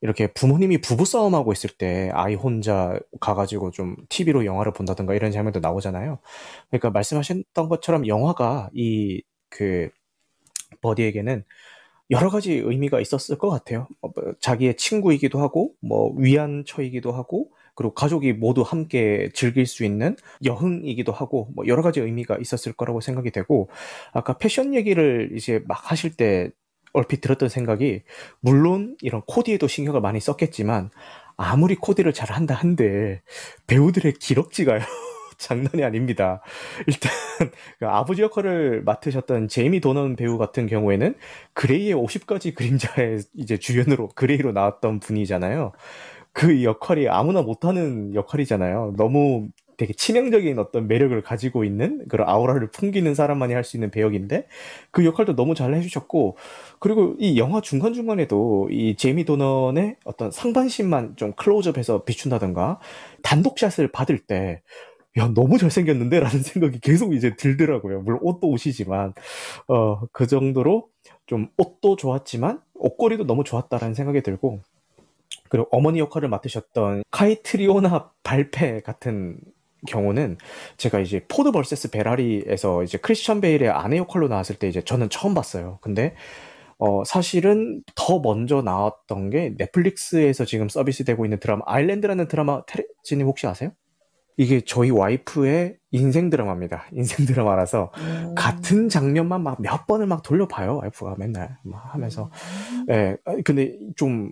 이렇게 0.01 0.27
부모님이 0.33 0.81
부부싸움하고 0.81 1.51
있을 1.53 1.69
때 1.77 2.09
아이 2.13 2.35
혼자 2.35 2.99
가가지고 3.19 3.71
좀 3.71 3.95
TV로 4.09 4.45
영화를 4.45 4.73
본다든가 4.73 5.13
이런 5.15 5.31
장면도 5.31 5.59
나오잖아요. 5.59 6.19
그러니까 6.69 6.89
말씀하셨던 6.91 7.69
것처럼 7.69 8.07
영화가 8.07 8.69
이 8.73 9.21
그 9.49 9.89
버디에게는 10.81 11.43
여러 12.11 12.29
가지 12.29 12.53
의미가 12.53 13.01
있었을 13.01 13.37
것 13.37 13.49
같아요. 13.49 13.87
어, 14.01 14.09
뭐 14.15 14.33
자기의 14.39 14.77
친구이기도 14.77 15.39
하고, 15.39 15.73
뭐 15.81 16.13
위안처이기도 16.17 17.11
하고, 17.13 17.51
그리고 17.75 17.93
가족이 17.93 18.33
모두 18.33 18.61
함께 18.61 19.29
즐길 19.33 19.65
수 19.65 19.83
있는 19.83 20.15
여흥이기도 20.43 21.11
하고, 21.11 21.49
뭐 21.55 21.67
여러 21.67 21.81
가지 21.81 21.99
의미가 21.99 22.37
있었을 22.39 22.73
거라고 22.73 23.01
생각이 23.01 23.31
되고, 23.31 23.69
아까 24.13 24.37
패션 24.37 24.73
얘기를 24.73 25.31
이제 25.35 25.61
막 25.67 25.91
하실 25.91 26.15
때 26.15 26.49
얼핏 26.93 27.21
들었던 27.21 27.49
생각이, 27.49 28.03
물론 28.39 28.95
이런 29.01 29.21
코디에도 29.27 29.67
신경을 29.67 30.01
많이 30.01 30.19
썼겠지만, 30.19 30.89
아무리 31.37 31.75
코디를 31.75 32.13
잘 32.13 32.31
한다 32.31 32.55
한들, 32.55 33.21
배우들의 33.67 34.13
기럭지가요. 34.13 34.79
장난이 35.37 35.83
아닙니다. 35.83 36.41
일단 36.87 37.11
그 37.79 37.87
아버지 37.87 38.21
역할을 38.21 38.83
맡으셨던 38.83 39.47
제이미 39.49 39.79
도넌 39.79 40.15
배우 40.15 40.37
같은 40.37 40.65
경우에는 40.67 41.15
그레이의 41.53 41.93
50가지 41.93 42.55
그림자의 42.55 43.19
이제 43.35 43.57
주연으로 43.57 44.09
그레이로 44.15 44.53
나왔던 44.53 44.99
분이잖아요. 45.01 45.73
그 46.35 46.63
역할이 46.63 47.07
아무나 47.09 47.41
못하는 47.41 48.13
역할이잖아요. 48.15 48.95
너무 48.97 49.47
되게 49.77 49.93
치명적인 49.93 50.59
어떤 50.59 50.87
매력을 50.87 51.21
가지고 51.23 51.65
있는 51.65 52.05
그런 52.09 52.29
아우라를 52.29 52.71
풍기는 52.71 53.13
사람만이 53.15 53.53
할 53.53 53.63
수 53.63 53.77
있는 53.77 53.91
배역인데 53.91 54.47
그 54.91 55.05
역할도 55.05 55.35
너무 55.35 55.55
잘 55.55 55.73
해주셨고 55.75 56.37
그리고 56.79 57.15
이 57.19 57.37
영화 57.39 57.61
중간 57.61 57.93
중간에도 57.93 58.69
이 58.71 58.95
제이미 58.97 59.25
도넌의 59.25 59.97
어떤 60.05 60.31
상반신만 60.31 61.15
좀 61.17 61.33
클로즈업해서 61.33 62.03
비춘다던가 62.05 62.79
단독샷을 63.23 63.89
받을 63.93 64.19
때 64.19 64.61
야, 65.17 65.29
너무 65.33 65.57
잘생겼는데? 65.57 66.19
라는 66.19 66.41
생각이 66.43 66.79
계속 66.81 67.13
이제 67.15 67.35
들더라고요. 67.37 68.01
물론 68.01 68.19
옷도 68.21 68.49
옷이지만, 68.49 69.13
어, 69.67 70.01
그 70.11 70.27
정도로 70.27 70.89
좀 71.25 71.49
옷도 71.57 71.95
좋았지만, 71.97 72.61
옷걸이도 72.75 73.25
너무 73.25 73.43
좋았다라는 73.45 73.95
생각이 73.95 74.21
들고, 74.23 74.61
그리고 75.49 75.67
어머니 75.71 75.99
역할을 75.99 76.29
맡으셨던 76.29 77.03
카이트리오나 77.11 78.11
발페 78.23 78.81
같은 78.81 79.37
경우는 79.87 80.37
제가 80.77 80.99
이제 80.99 81.23
포드 81.27 81.51
versus 81.51 81.91
페라리에서 81.91 82.83
이제 82.83 82.97
크리스천 82.97 83.41
베일의 83.41 83.69
아내 83.69 83.97
역할로 83.97 84.27
나왔을 84.27 84.55
때 84.57 84.67
이제 84.67 84.81
저는 84.81 85.09
처음 85.09 85.33
봤어요. 85.33 85.79
근데 85.81 86.15
어 86.77 87.03
사실은 87.05 87.83
더 87.95 88.19
먼저 88.19 88.61
나왔던 88.61 89.29
게 89.29 89.53
넷플릭스에서 89.57 90.43
지금 90.45 90.67
서비스되고 90.69 91.25
있는 91.25 91.39
드라마 91.39 91.61
아웃랜더라는 91.67 92.27
드라마 92.27 92.63
테레지님 92.65 93.27
혹시 93.27 93.47
아세요? 93.47 93.71
이게 94.37 94.59
저희 94.61 94.89
와이프의 94.91 95.77
인생 95.91 96.29
드라마입니다. 96.29 96.85
인생 96.91 97.25
드라마라서 97.25 97.91
음. 97.97 98.35
같은 98.35 98.89
장면만 98.89 99.41
막 99.43 99.61
몇 99.61 99.87
번을 99.87 100.07
막 100.07 100.23
돌려봐요. 100.23 100.77
와이프가 100.77 101.15
맨날 101.17 101.57
막 101.63 101.93
하면서 101.93 102.29
예, 102.89 103.15
아, 103.25 103.35
근데 103.45 103.77
좀 103.95 104.31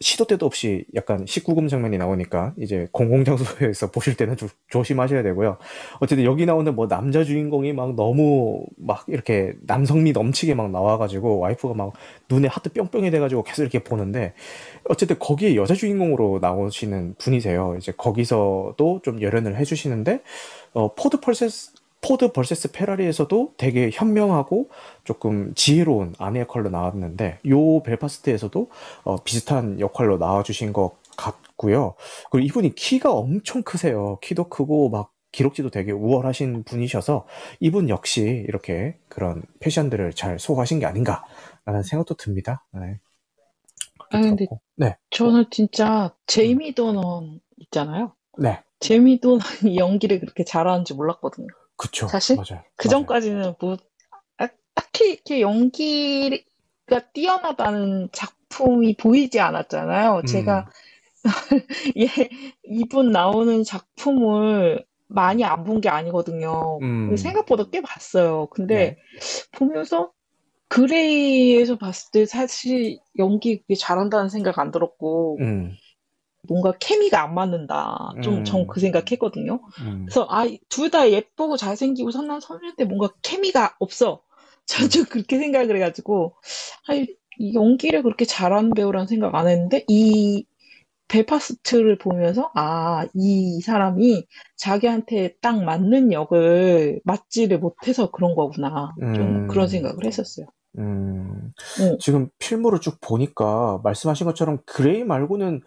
시도 0.00 0.24
때도 0.24 0.44
없이 0.44 0.84
약간 0.94 1.24
19금 1.24 1.68
장면이 1.68 1.98
나오니까 1.98 2.52
이제 2.58 2.88
공공장소에서 2.90 3.90
보실 3.92 4.16
때는 4.16 4.36
좀 4.36 4.48
조심하셔야 4.68 5.22
되고요. 5.22 5.56
어쨌든 6.00 6.24
여기 6.24 6.46
나오는 6.46 6.74
뭐 6.74 6.88
남자 6.88 7.22
주인공이 7.22 7.72
막 7.72 7.94
너무 7.94 8.64
막 8.76 9.04
이렇게 9.06 9.54
남성미 9.62 10.12
넘치게 10.12 10.54
막 10.54 10.70
나와가지고 10.70 11.38
와이프가 11.38 11.74
막 11.74 11.92
눈에 12.28 12.48
하트 12.48 12.72
뿅뿅이 12.72 13.10
돼가지고 13.12 13.44
계속 13.44 13.62
이렇게 13.62 13.84
보는데 13.84 14.34
어쨌든 14.88 15.18
거기에 15.18 15.54
여자 15.54 15.74
주인공으로 15.74 16.40
나오시는 16.40 17.14
분이세요. 17.18 17.76
이제 17.78 17.92
거기서도 17.96 19.00
좀 19.04 19.22
열연을 19.22 19.56
해주시는데 19.56 20.22
어, 20.72 20.92
포드 20.94 21.20
versus 21.20 21.73
포드 22.04 22.32
versus 22.32 22.72
페라리에서도 22.72 23.54
되게 23.56 23.90
현명하고 23.90 24.68
조금 25.04 25.54
지혜로운 25.54 26.14
아내 26.18 26.40
역할로 26.40 26.68
나왔는데 26.68 27.38
요 27.48 27.82
벨파스트에서도 27.82 28.70
어, 29.04 29.16
비슷한 29.24 29.80
역할로 29.80 30.18
나와주신 30.18 30.74
것 30.74 30.92
같고요. 31.16 31.94
그리고 32.30 32.46
이분이 32.46 32.74
키가 32.74 33.10
엄청 33.10 33.62
크세요. 33.62 34.18
키도 34.20 34.50
크고 34.50 34.90
막 34.90 35.12
기록지도 35.32 35.70
되게 35.70 35.92
우월하신 35.92 36.64
분이셔서 36.64 37.26
이분 37.60 37.88
역시 37.88 38.44
이렇게 38.48 38.98
그런 39.08 39.42
패션들을 39.60 40.12
잘 40.12 40.38
소화하신 40.38 40.80
게 40.80 40.86
아닌가라는 40.86 41.82
생각도 41.84 42.16
듭니다. 42.16 42.66
네. 42.72 43.00
아니, 44.10 44.28
근데. 44.28 44.46
네, 44.76 44.96
저는 45.08 45.46
진짜 45.50 46.14
제이미 46.26 46.74
도넌 46.74 47.40
있잖아요. 47.56 48.12
네, 48.38 48.60
제이미 48.78 49.20
도넌이 49.20 49.76
연기를 49.78 50.20
그렇게 50.20 50.44
잘하는지 50.44 50.92
몰랐거든요. 50.94 51.48
그쵸. 51.76 52.06
사실 52.08 52.36
맞아요. 52.36 52.62
그. 52.76 52.88
전까지는 52.88 53.54
뭐 53.60 53.76
아, 54.38 54.48
딱히 54.74 55.12
이렇게 55.12 55.40
연기가 55.40 57.00
뛰어나다는 57.12 58.08
작품이 58.12 58.96
보이지 58.96 59.40
않았잖아요. 59.40 60.18
음. 60.18 60.26
제가 60.26 60.66
얘 61.98 62.06
이분 62.64 63.10
나오는 63.12 63.62
작품을 63.64 64.84
많이 65.08 65.44
안 65.44 65.64
본 65.64 65.80
게 65.80 65.88
아니거든요. 65.88 66.78
음. 66.82 67.16
생각보다 67.16 67.64
꽤 67.70 67.80
봤어요. 67.80 68.46
근데 68.50 68.74
네. 68.76 68.96
보면서 69.52 70.12
그레이에서 70.68 71.76
봤을 71.78 72.10
때 72.12 72.26
사실 72.26 72.98
연기 73.18 73.60
그게 73.60 73.74
잘한다는 73.76 74.28
생각 74.28 74.58
안 74.58 74.70
들었고 74.72 75.38
음, 75.40 75.72
뭔가 76.48 76.72
케미가 76.78 77.22
안 77.22 77.34
맞는다. 77.34 78.12
좀 78.22 78.38
음. 78.38 78.44
전그 78.44 78.80
생각했거든요. 78.80 79.60
음. 79.82 80.06
그래서 80.06 80.26
아, 80.30 80.46
둘 80.68 80.90
다 80.90 81.10
예쁘고 81.10 81.56
잘생기고 81.56 82.10
선남 82.10 82.40
선녀인데 82.40 82.84
뭔가 82.84 83.08
케미가 83.22 83.76
없어. 83.80 84.22
전좀 84.66 85.04
그렇게 85.06 85.38
생각을 85.38 85.76
해가지고 85.76 86.34
이 87.38 87.54
연기를 87.54 88.02
그렇게 88.02 88.24
잘하는 88.24 88.70
배우라는 88.74 89.06
생각 89.06 89.34
안 89.34 89.48
했는데 89.48 89.84
이 89.88 90.46
벨파스트를 91.08 91.98
보면서 91.98 92.50
아, 92.54 93.06
이 93.14 93.60
사람이 93.60 94.26
자기한테 94.56 95.34
딱 95.40 95.62
맞는 95.62 96.12
역을 96.12 97.00
맡지를 97.04 97.58
못해서 97.58 98.10
그런 98.10 98.34
거구나. 98.34 98.94
좀 98.98 99.20
음. 99.20 99.46
그런 99.48 99.68
생각을 99.68 100.04
했었어요. 100.04 100.46
음, 100.78 101.52
어. 101.80 101.96
지금 102.00 102.28
필모를 102.38 102.80
쭉 102.80 102.98
보니까 103.00 103.80
말씀하신 103.84 104.26
것처럼 104.26 104.58
그레이 104.66 105.04
말고는 105.04 105.60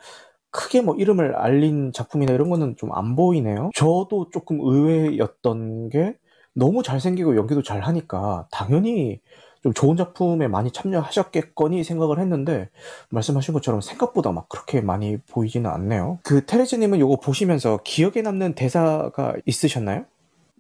크게 0.52 0.82
뭐 0.82 0.96
이름을 0.96 1.36
알린 1.36 1.92
작품이나 1.94 2.34
이런 2.34 2.50
거는 2.50 2.76
좀 2.78 2.92
안 2.94 3.16
보이네요. 3.16 3.70
저도 3.76 4.30
조금 4.32 4.60
의외였던 4.62 5.90
게 5.90 6.16
너무 6.54 6.82
잘생기고 6.84 7.36
연기도 7.38 7.62
잘 7.62 7.82
하니까 7.82 8.48
당연히 8.52 9.20
좀 9.64 9.74
좋은 9.74 9.98
작품에 9.98 10.48
많이 10.48 10.72
참여하셨겠거니 10.72 11.84
생각을 11.84 12.20
했는데 12.20 12.70
말씀하신 13.10 13.54
것처럼 13.54 13.82
생각보다 13.82 14.32
막 14.32 14.48
그렇게 14.50 14.82
많이 14.82 15.18
보이지는 15.18 15.70
않네요. 15.70 16.20
그 16.24 16.46
테레즈님은 16.46 17.00
이거 17.00 17.18
보시면서 17.20 17.80
기억에 17.84 18.22
남는 18.24 18.54
대사가 18.56 19.34
있으셨나요? 19.46 20.06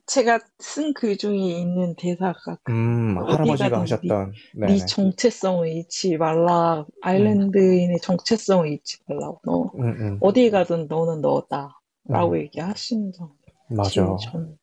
제가 0.08 0.39
쓴 0.60 0.93
글 0.93 1.17
중에 1.17 1.38
있는 1.38 1.96
대사가 1.96 2.58
음, 2.70 3.17
어디 3.17 3.56
할아버지가 3.58 3.80
하셨던 3.82 4.39
네 4.65 4.78
네네. 4.78 4.86
정체성을 4.86 5.67
잃지 5.70 6.17
말라. 6.17 6.86
아일랜드인의 7.02 8.00
정체성을 8.02 8.67
잃지 8.70 9.00
말라고. 9.08 9.41
너 9.46 9.76
음, 9.76 9.82
음, 10.02 10.22
어디에 10.22 10.50
가든 10.52 10.88
너는 10.88 11.22
너다. 11.22 11.80
라고 12.12 12.38
음, 12.38 12.39
얘기하시는 12.39 13.12
점. 13.13 13.34
맞아. 13.70 14.04
전 14.20 14.58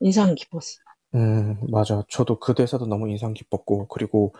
인상 0.00 0.34
깊었어요. 0.34 0.84
음, 1.14 1.56
맞아. 1.70 2.02
저도 2.10 2.38
그 2.38 2.54
대사도 2.54 2.86
너무 2.86 3.08
인상 3.08 3.32
깊었고, 3.32 3.88
그리고 3.88 4.34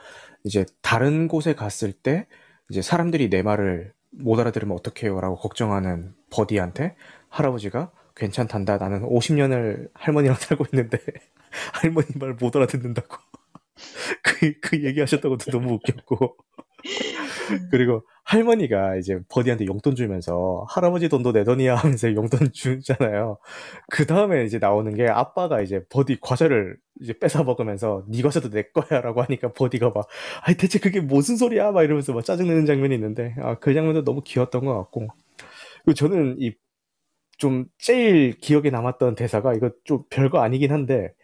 이제 0.45 0.67
다른 0.83 1.27
곳에 1.29 1.55
갔을 1.55 1.93
때, 1.93 2.27
이제 2.71 2.83
사람들이 2.83 3.31
내 3.31 3.43
말을 3.43 3.93
못 4.11 4.39
알아들으면 4.39 4.77
어떡해요? 4.77 5.21
라고 5.21 5.37
걱정하는 5.37 6.15
버디한테 6.31 6.95
할아버지가 7.31 7.91
괜찮단다. 8.19 8.79
나는 8.79 9.03
50년을 9.03 9.91
할머니랑 9.95 10.37
살고 10.41 10.67
있는데, 10.73 10.99
할머니 11.75 12.09
말 12.17 12.37
못 12.41 12.57
알아듣는다고. 12.57 13.17
그, 14.23 14.53
그 14.61 14.85
얘기하셨다고도 14.85 15.51
너무 15.53 15.75
웃겼고. 15.75 16.37
그리고 17.71 18.03
할머니가 18.25 18.97
이제 18.97 19.19
버디한테 19.29 19.67
용돈 19.67 19.95
주면서 19.95 20.67
할아버지 20.69 21.09
돈도 21.09 21.33
내 21.33 21.45
돈이야 21.45 21.77
하면서 21.77 22.13
용돈 22.15 22.53
주잖아요. 22.53 23.39
그 23.91 24.07
다음에 24.07 24.45
이제 24.45 24.59
나오는 24.59 24.95
게 24.95 25.09
아빠가 25.09 25.63
이제 25.63 25.83
버디 25.89 26.19
과자를 26.21 26.77
이제 27.01 27.19
뺏어 27.19 27.45
먹으면서 27.45 28.05
네 28.09 28.23
과자도 28.23 28.51
내 28.51 28.65
거야라고 28.65 29.23
하니까 29.23 29.53
버디가 29.53 29.91
막 29.95 30.07
아니 30.43 30.57
대체 30.57 30.79
그게 30.79 31.01
무슨 31.01 31.37
소리야 31.37 31.73
막 31.73 31.85
이러면서 31.85 32.13
막 32.13 32.25
짜증내는 32.25 32.67
장면이 32.67 32.95
있는데 32.95 33.35
아, 33.41 33.55
그 33.59 33.73
장면도 33.75 34.05
너무 34.05 34.23
귀여웠던 34.25 34.65
것 34.65 34.77
같고 34.77 35.09
그리고 35.85 35.95
저는 35.95 36.37
이 36.41 36.55
좀 37.39 37.67
제일 37.79 38.39
기억에 38.39 38.71
남았던 38.71 39.15
대사가 39.15 39.55
이거 39.55 39.71
좀 39.85 40.03
별거 40.11 40.41
아니긴 40.41 40.73
한데 40.73 41.15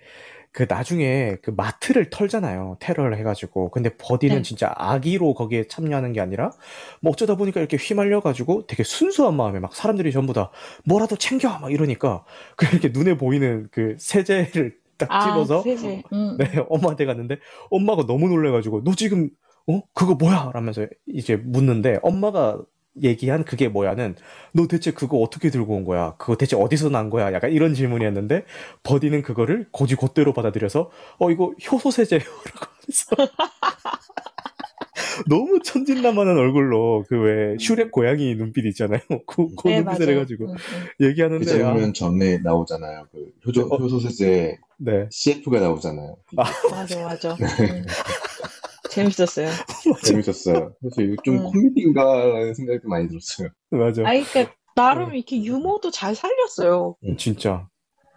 그 0.55 0.67
나중에 0.69 1.37
그 1.43 1.51
마트를 1.51 2.11
털잖아요. 2.11 2.77
테러를 2.79 3.19
해가지고. 3.19 3.71
근데 3.71 3.91
버디는 3.99 4.37
네. 4.37 4.43
진짜 4.43 4.73
악의로 4.77 5.35
거기에 5.35 5.67
참여하는 5.67 6.13
게 6.13 6.21
아니라 6.21 6.53
뭐 7.01 7.13
어쩌다 7.13 7.35
보니까 7.35 7.59
이렇게 7.59 7.77
휘말려가지고 7.77 8.69
되게 8.69 8.85
순수한 8.85 9.37
마음에 9.37 9.59
막 9.59 9.75
사람들이 9.75 10.13
전부 10.13 10.33
다 10.33 10.53
뭐라도 10.85 11.17
챙겨 11.17 11.59
막 11.59 11.73
이러니까 11.73 12.25
그 12.57 12.67
이렇게 12.67 12.91
눈에 12.91 13.17
보이는 13.17 13.67
그 13.73 13.97
세제를 13.99 14.79
딱 14.97 15.11
아, 15.11 15.27
집어서 15.27 15.61
세제. 15.63 16.05
응. 16.13 16.37
네 16.39 16.65
엄마한테 16.69 17.05
갔는데 17.05 17.39
엄마가 17.71 18.07
너무 18.07 18.29
놀래가지고 18.29 18.85
너 18.85 18.95
지금 18.95 19.31
어 19.67 19.83
그거 19.93 20.15
뭐야? 20.15 20.53
라면서 20.55 20.87
이제 21.07 21.35
묻는데 21.35 21.99
엄마가 22.03 22.61
얘기한 23.03 23.45
그게 23.45 23.69
뭐야는 23.69 24.17
너 24.53 24.67
대체 24.69 24.93
그거 24.93 25.19
어떻게 25.19 25.51
들고 25.51 25.75
온 25.75 25.85
거야? 25.85 26.15
그거 26.19 26.37
대체 26.37 26.57
어디서 26.57 26.91
난 26.91 27.11
거야? 27.11 27.33
약간 27.33 27.51
이런 27.53 27.75
질문이었는데 27.75 28.45
버디는 28.85 29.23
그거를 29.23 29.67
고지 29.73 29.97
곧대로 29.97 30.33
받아들여서 30.33 30.91
어 31.19 31.31
이거 31.31 31.53
효소 31.71 31.91
세제요라고 31.91 32.27
하면서 33.17 33.35
너무 35.29 35.61
천진난만한 35.63 36.37
얼굴로 36.37 37.05
그 37.09 37.17
왜 37.25 37.57
슈렉 37.59 37.91
고양이 37.91 38.35
눈빛 38.35 38.67
있잖아요. 38.67 39.01
그, 39.27 39.47
그 39.57 39.69
네, 39.69 39.77
눈빛을 39.81 40.07
맞아요. 40.07 40.17
해가지고 40.17 40.45
응, 40.51 40.55
응. 41.01 41.07
얘기하는데 41.09 41.45
그 41.45 41.51
아, 41.51 41.57
장면 41.57 41.95
전에 41.95 42.39
나오잖아요. 42.39 43.07
그 43.13 43.33
효조, 43.47 43.69
어. 43.71 43.77
효소 43.77 44.01
세제 44.01 44.59
네 44.77 45.07
CF가 45.11 45.61
나오잖아요. 45.61 46.17
맞아, 46.71 47.03
맞아. 47.03 47.37
응. 49.01 49.11
재밌었어요. 49.11 49.49
재밌었어요. 50.05 50.75
그래서 50.81 51.23
좀 51.25 51.37
음. 51.39 51.45
코미디인가라는 51.45 52.55
생각이 52.55 52.81
많이 52.85 53.09
들었어요. 53.09 53.49
맞아 53.71 54.07
아니, 54.07 54.23
그러니까 54.25 54.55
나름 54.75 55.15
이렇게 55.15 55.43
유머도 55.43 55.91
잘 55.91 56.15
살렸어요. 56.15 56.97
진짜. 57.17 57.69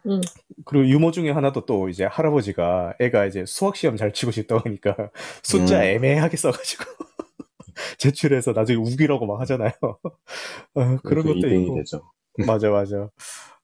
응. 0.08 0.22
그리고 0.66 0.88
유머 0.88 1.12
중에 1.12 1.32
하나도 1.32 1.66
또 1.66 1.90
이제 1.90 2.06
할아버지가 2.06 2.96
애가 3.00 3.26
이제 3.26 3.46
수학 3.46 3.76
시험 3.76 3.98
잘 3.98 4.14
치고 4.14 4.32
싶다고 4.32 4.62
하니까 4.66 4.96
숫자 5.44 5.80
음. 5.80 5.84
애매하게 5.84 6.38
써가지고 6.38 6.84
제출해서 7.98 8.54
나중에 8.54 8.78
우기라고 8.78 9.26
막 9.26 9.40
하잖아요. 9.42 9.72
어, 9.82 10.98
그런 11.04 11.26
그 11.26 11.34
것도 11.34 11.48
2등이 11.48 11.64
있고. 11.64 11.76
되죠. 11.76 12.02
맞아, 12.46 12.70
맞아. 12.70 13.10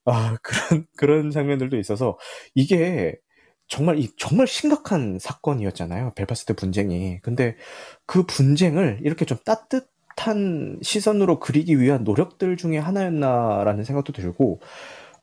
아, 0.05 0.37
그런, 0.41 0.85
그런 0.97 1.31
장면들도 1.31 1.77
있어서, 1.77 2.17
이게 2.55 3.15
정말, 3.67 3.97
이, 3.99 4.09
정말 4.17 4.47
심각한 4.47 5.17
사건이었잖아요. 5.19 6.13
벨파스트 6.15 6.53
분쟁이. 6.53 7.19
근데 7.21 7.55
그 8.05 8.23
분쟁을 8.23 8.99
이렇게 9.03 9.25
좀 9.25 9.37
따뜻한 9.45 10.79
시선으로 10.81 11.39
그리기 11.39 11.79
위한 11.79 12.03
노력들 12.03 12.57
중에 12.57 12.77
하나였나라는 12.77 13.83
생각도 13.83 14.13
들고, 14.13 14.59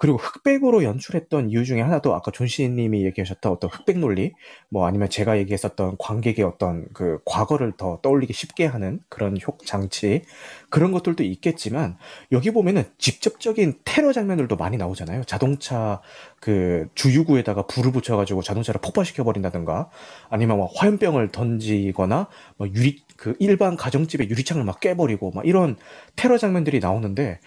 그리고 0.00 0.16
흑백으로 0.16 0.82
연출했던 0.82 1.50
이유 1.50 1.66
중에 1.66 1.82
하나도 1.82 2.14
아까 2.14 2.30
존시님이 2.30 3.04
얘기하셨던 3.04 3.52
어떤 3.52 3.68
흑백 3.68 3.98
논리, 3.98 4.32
뭐 4.70 4.86
아니면 4.86 5.10
제가 5.10 5.36
얘기했었던 5.36 5.96
관객의 5.98 6.42
어떤 6.42 6.86
그 6.94 7.18
과거를 7.26 7.74
더 7.76 7.98
떠올리기 8.00 8.32
쉽게 8.32 8.64
하는 8.64 9.00
그런 9.10 9.36
효 9.46 9.58
장치, 9.66 10.22
그런 10.70 10.92
것들도 10.92 11.22
있겠지만, 11.22 11.98
여기 12.32 12.50
보면은 12.50 12.84
직접적인 12.96 13.80
테러 13.84 14.14
장면들도 14.14 14.56
많이 14.56 14.78
나오잖아요. 14.78 15.24
자동차 15.24 16.00
그 16.40 16.88
주유구에다가 16.94 17.66
불을 17.66 17.92
붙여가지고 17.92 18.40
자동차를 18.40 18.80
폭발시켜 18.80 19.22
버린다든가, 19.22 19.90
아니면 20.30 20.60
막 20.60 20.70
화염병을 20.76 21.28
던지거나, 21.30 22.28
뭐 22.56 22.68
유리, 22.68 23.02
그 23.20 23.34
일반 23.38 23.76
가정집의 23.76 24.30
유리창을 24.30 24.64
막 24.64 24.80
깨버리고, 24.80 25.30
막 25.32 25.46
이런 25.46 25.76
테러 26.16 26.38
장면들이 26.38 26.80
나오는데, 26.80 27.38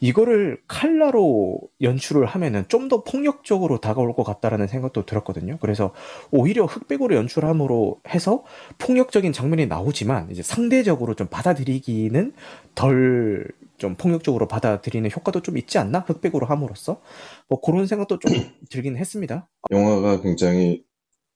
이거를 0.00 0.58
칼라로 0.66 1.60
연출을 1.82 2.24
하면은 2.24 2.64
좀 2.68 2.88
더 2.88 3.04
폭력적으로 3.04 3.78
다가올 3.78 4.14
것 4.14 4.24
같다라는 4.24 4.66
생각도 4.66 5.04
들었거든요. 5.04 5.58
그래서 5.60 5.92
오히려 6.30 6.64
흑백으로 6.64 7.14
연출함으로 7.16 8.00
해서 8.08 8.44
폭력적인 8.78 9.34
장면이 9.34 9.66
나오지만, 9.66 10.30
이제 10.30 10.42
상대적으로 10.42 11.12
좀 11.14 11.26
받아들이기는 11.26 12.32
덜 12.74 13.46
좀 13.76 13.94
폭력적으로 13.94 14.48
받아들이는 14.48 15.08
효과도 15.14 15.40
좀 15.40 15.56
있지 15.56 15.78
않나? 15.78 16.00
흑백으로 16.00 16.46
함으로써? 16.46 17.00
뭐 17.48 17.60
그런 17.60 17.86
생각도 17.86 18.18
좀 18.18 18.32
들긴 18.70 18.96
했습니다. 18.96 19.48
영화가 19.70 20.20
굉장히 20.22 20.82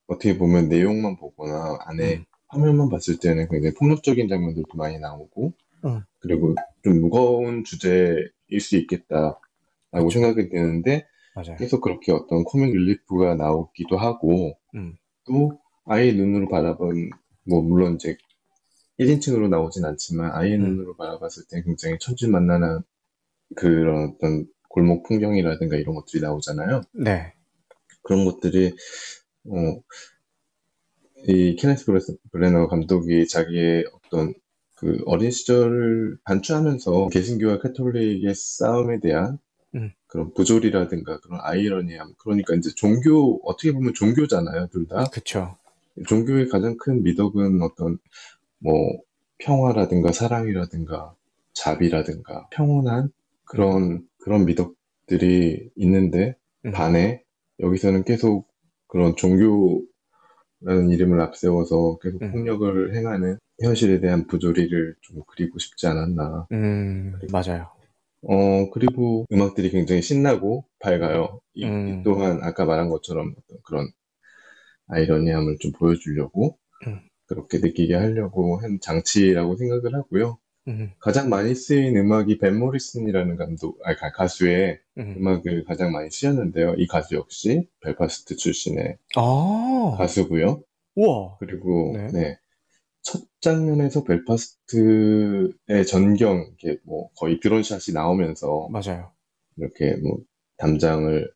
어떻게 0.09 0.37
보면 0.37 0.69
내용만 0.69 1.19
보거나 1.19 1.79
안에 1.87 2.17
음. 2.17 2.25
화면만 2.53 2.91
봤을 2.91 3.19
때는 3.19 3.49
굉장히 3.49 3.75
폭력적인 3.75 4.29
장면들도 4.29 4.77
많이 4.77 4.99
나오고, 4.99 5.53
음. 5.87 6.03
그리고 6.21 6.55
좀 6.85 7.01
무거운 7.01 7.65
주제일 7.65 8.31
수 8.61 8.77
있겠다라고. 8.77 10.11
생각이 10.11 10.51
드는데, 10.51 11.07
맞아요. 11.35 11.57
계속 11.57 11.81
그렇게 11.81 12.13
어떤 12.13 12.45
코믹 12.45 12.73
릴리프가 12.73 13.35
나오기도 13.37 13.97
하고, 13.97 14.59
음. 14.75 14.97
또 15.25 15.59
아이의 15.87 16.15
눈으로 16.15 16.49
바라본, 16.49 17.11
뭐, 17.45 17.63
물론 17.63 17.95
이제 17.95 18.17
1인칭으로 19.01 19.49
나오진 19.49 19.85
않지만, 19.87 20.33
아이의 20.33 20.59
음. 20.59 20.65
눈으로 20.65 20.97
바라봤을 20.97 21.45
때 21.51 21.63
굉장히 21.63 21.97
천진만난한 21.99 22.83
그런 23.57 24.11
어떤 24.11 24.47
골목 24.69 25.05
풍경이라든가 25.05 25.77
이런 25.77 25.95
것들이 25.95 26.23
나오잖아요. 26.23 26.83
네. 26.93 27.33
그런 28.03 28.25
것들이, 28.27 28.75
어, 29.47 29.81
이 31.29 31.57
케네스 31.57 31.87
브레너 32.33 32.67
감독이 32.69 33.27
자기의 33.29 33.87
어떤 33.93 34.35
그 34.75 35.01
어린 35.07 35.31
시절을 35.31 36.19
반추하면서 36.25 37.09
개신교와 37.09 37.61
카톨릭의 37.61 38.35
싸움에 38.35 38.99
대한 39.01 39.39
음. 39.75 39.93
그런 40.07 40.35
부조리라든가 40.35 41.21
그런 41.21 41.39
아이러니함. 41.43 42.15
그러니까 42.19 42.55
이제 42.55 42.71
종교, 42.75 43.41
어떻게 43.45 43.73
보면 43.73 43.95
종교잖아요, 43.95 44.69
둘 44.73 44.87
다. 44.87 45.05
그쵸. 45.13 45.57
종교의 46.07 46.49
가장 46.49 46.77
큰 46.77 47.03
미덕은 47.03 47.63
어떤 47.63 47.99
뭐 48.59 48.75
평화라든가 49.39 50.13
사랑이라든가 50.13 51.15
자비라든가 51.53 52.49
평온한 52.51 53.11
그런 53.45 54.07
그런 54.19 54.47
미덕들이 54.47 55.71
있는데 55.77 56.37
음. 56.65 56.73
반해 56.73 57.23
여기서는 57.61 58.05
계속 58.05 58.49
그런 58.87 59.17
종교 59.17 59.83
라는 60.65 60.91
이름을 60.91 61.21
앞세워서 61.21 61.99
계속 62.01 62.23
음. 62.23 62.33
폭력을 62.33 62.95
행하는 62.95 63.39
현실에 63.63 64.01
대한 64.01 64.27
부조리를 64.27 64.97
좀 65.01 65.23
그리고 65.29 65.59
싶지 65.59 65.87
않았나. 65.87 66.47
음, 66.53 67.19
맞아요. 67.31 67.71
어, 68.23 68.71
그리고 68.71 69.27
음악들이 69.33 69.71
굉장히 69.71 70.03
신나고 70.03 70.65
밝아요. 70.79 71.41
이, 71.55 71.63
이 71.63 71.65
음. 71.65 72.03
또한 72.05 72.41
아까 72.43 72.65
말한 72.65 72.89
것처럼 72.89 73.35
어떤 73.37 73.59
그런 73.65 73.91
아이러니함을 74.89 75.59
좀 75.61 75.73
보여주려고 75.73 76.59
음. 76.87 77.01
그렇게 77.27 77.59
느끼게 77.59 77.95
하려고 77.95 78.59
한 78.61 78.79
장치라고 78.81 79.57
생각을 79.57 79.95
하고요. 79.95 80.39
음, 80.69 80.93
가장 81.01 81.29
많이 81.29 81.55
쓰인 81.55 81.97
음악이 81.97 82.39
벤 82.39 82.57
모리슨이라는 82.59 83.37
감독, 83.37 83.79
아, 83.85 83.97
가- 83.97 84.13
가수의 84.13 84.79
음. 84.99 85.15
음악을 85.19 85.65
가장 85.65 85.91
많이 85.93 86.09
쓰였는데요. 86.11 86.75
이 86.79 86.87
가수 86.87 87.17
역시 87.17 87.69
벨파스트 87.81 88.37
출신의 88.37 88.97
아, 89.17 89.95
가수고요. 89.99 90.63
우와. 90.95 91.37
그리고 91.41 91.93
네. 91.97 92.07
네. 92.13 92.39
첫 93.03 93.23
장면에서 93.41 94.05
벨파스트의 94.05 95.87
전경, 95.89 96.47
이렇게 96.61 96.81
뭐 96.85 97.11
거의 97.17 97.41
드론샷이 97.41 97.93
나오면서 97.95 98.69
맞아요. 98.71 99.11
이렇게 99.57 99.97
뭐 99.97 100.19
담장을 100.59 101.29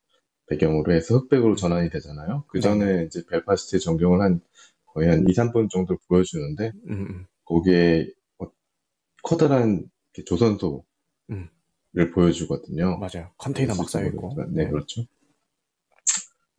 배경으로 0.48 0.92
해서 0.94 1.16
흑백으로 1.18 1.56
전환이 1.56 1.90
되잖아요. 1.90 2.44
그 2.46 2.60
전에 2.60 3.04
이제 3.06 3.24
벨파스트의 3.28 3.80
전경을 3.80 4.20
한 4.20 4.40
거의 4.94 5.08
한 5.08 5.28
2, 5.28 5.32
3분 5.32 5.68
정도 5.68 5.96
보여주는데 6.06 6.70
음, 6.88 6.92
음. 7.10 7.26
거기에 7.44 8.02
어- 8.02 8.06
커다란 9.26 9.90
조선소를 10.24 10.82
음. 11.30 11.48
보여주거든요. 12.14 12.96
맞아요. 12.98 13.32
컨테이너 13.38 13.74
막 13.74 13.90
쌓여 13.90 14.06
있고. 14.06 14.36
네, 14.50 14.68
그렇죠. 14.68 15.04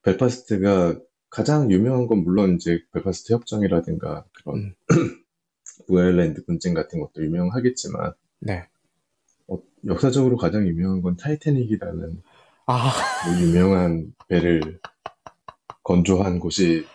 벨파스트가 0.03 0.99
가장 1.29 1.71
유명한 1.71 2.07
건 2.07 2.23
물론 2.23 2.55
이제 2.55 2.81
벨파스트 2.91 3.33
협정이라든가 3.33 4.25
그런 4.33 4.57
음. 4.57 4.75
부엘랜드 5.87 6.43
분쟁 6.45 6.73
같은 6.73 6.99
것도 6.99 7.23
유명하겠지만 7.23 8.13
네. 8.39 8.67
어, 9.47 9.59
역사적으로 9.85 10.35
가장 10.35 10.67
유명한 10.67 11.01
건 11.01 11.15
타이타닉이라는 11.15 12.21
아, 12.65 12.91
그 13.23 13.41
유명한 13.43 14.13
배를 14.27 14.81
건조한 15.83 16.39
곳이 16.39 16.85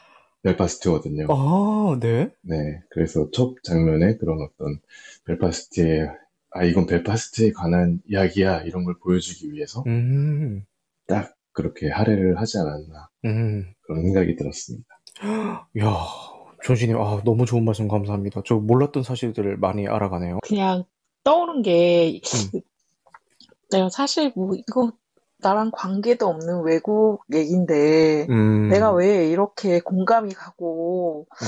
벨파스트거든요. 0.43 1.27
아, 1.31 1.99
네. 2.01 2.31
네, 2.43 2.81
그래서 2.91 3.31
첫 3.33 3.55
장면에 3.63 4.17
그런 4.17 4.39
어떤 4.43 4.81
벨파스트의 5.25 6.09
아 6.51 6.65
이건 6.65 6.87
벨파스트에 6.87 7.53
관한 7.53 8.01
이야기야 8.07 8.63
이런 8.63 8.85
걸 8.85 8.95
보여주기 8.99 9.53
위해서 9.53 9.83
음, 9.87 10.65
딱 11.07 11.35
그렇게 11.53 11.89
할애를 11.89 12.39
하지 12.39 12.59
않았나 12.59 13.09
음. 13.25 13.73
그런 13.83 14.03
생각이 14.03 14.37
들었습니다. 14.37 14.87
야, 15.81 15.97
존시님, 16.65 16.97
아, 16.97 17.23
너무 17.25 17.47
좋은 17.47 17.65
말씀 17.65 17.89
감사합니다. 17.89 18.43
저 18.45 18.57
몰랐던 18.57 19.03
사실들을 19.03 19.57
많이 19.59 19.87
알아가네요. 19.89 20.41
그냥 20.43 20.85
떠오른 21.25 21.63
게, 21.63 22.21
음. 22.55 22.61
내가 23.71 23.89
사실 23.89 24.33
뭐, 24.35 24.55
이거 24.55 24.93
나랑 25.43 25.71
관계도 25.73 26.27
없는 26.27 26.63
외국 26.63 27.23
얘긴데, 27.33 28.27
음, 28.31 28.69
내가 28.69 28.93
왜 28.93 29.29
이렇게 29.29 29.81
공감이 29.81 30.33
가고, 30.33 31.27
음, 31.31 31.47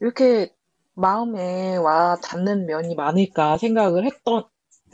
이렇게 0.00 0.54
마음에 0.94 1.76
와 1.76 2.16
닿는 2.22 2.66
면이 2.66 2.94
많을까 2.94 3.58
생각을 3.58 4.04
했던, 4.04 4.44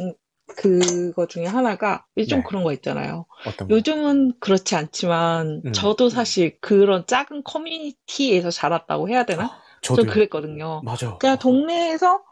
음, 0.00 0.12
그거 0.46 1.26
중에 1.26 1.46
하나가, 1.46 2.06
좀 2.28 2.40
네. 2.40 2.44
그런 2.46 2.64
거 2.64 2.72
있잖아요. 2.72 3.26
요즘은 3.68 4.34
그렇지 4.40 4.74
않지만, 4.76 5.62
음. 5.66 5.72
저도 5.72 6.08
사실 6.08 6.58
그런 6.60 7.06
작은 7.06 7.42
커뮤니티에서 7.44 8.50
자랐다고 8.50 9.08
해야 9.08 9.24
되나? 9.24 9.60
좀 9.82 9.96
저도요. 9.96 10.12
그랬거든요. 10.12 10.82
맞아. 10.84 11.16
그냥 11.18 11.38
동네에서 11.38 12.22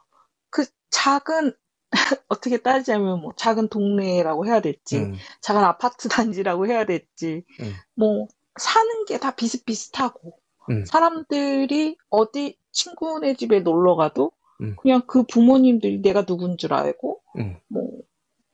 그 0.50 0.66
작은 0.90 1.52
어떻게 2.28 2.58
따지자면 2.58 3.20
뭐 3.20 3.32
작은 3.36 3.68
동네라고 3.68 4.46
해야 4.46 4.60
될지 4.60 4.98
음, 4.98 5.14
작은 5.40 5.62
아파트 5.62 6.08
단지라고 6.08 6.66
해야 6.66 6.84
될지 6.84 7.44
음. 7.60 7.72
뭐 7.94 8.28
사는 8.58 9.04
게 9.06 9.18
다 9.18 9.34
비슷비슷하고 9.34 10.38
음. 10.70 10.84
사람들이 10.84 11.96
어디 12.10 12.58
친구네 12.72 13.34
집에 13.34 13.60
놀러 13.60 13.96
가도 13.96 14.32
음. 14.60 14.76
그냥 14.80 15.02
그 15.06 15.22
부모님들이 15.22 16.00
내가 16.02 16.24
누군 16.24 16.56
줄 16.58 16.72
알고, 16.72 17.20
음. 17.38 17.58
뭐, 17.68 17.90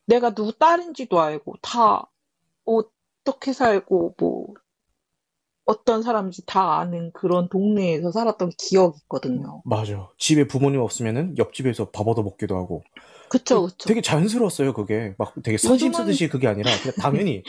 내가 0.07 0.35
누구 0.35 0.53
딸인지도 0.53 1.21
알고, 1.21 1.55
다 1.63 2.11
어떻게 2.65 3.53
살고, 3.53 4.15
뭐, 4.19 4.49
어떤 5.65 6.03
사람인지 6.03 6.45
다 6.45 6.79
아는 6.79 7.11
그런 7.13 7.49
동네에서 7.49 8.13
살았던 8.13 8.51
기억이 8.59 8.99
있거든요. 9.05 9.63
맞아. 9.65 10.11
집에 10.19 10.47
부모님 10.47 10.81
없으면은 10.81 11.39
옆집에서 11.39 11.89
밥 11.91 12.07
얻어 12.07 12.23
먹기도 12.23 12.57
하고. 12.57 12.85
그쵸, 13.39 13.63
그쵸. 13.67 13.89
되게 13.89 14.01
자연스러웠어요, 14.01 14.73
그게. 14.75 15.15
막 15.19 15.33
되게 15.43 15.57
선심 15.59 15.91
요즘은- 15.91 15.97
쓰듯이 15.97 16.29
그게 16.29 16.47
아니라 16.47 16.71
그냥 16.81 16.95
당연히. 17.01 17.43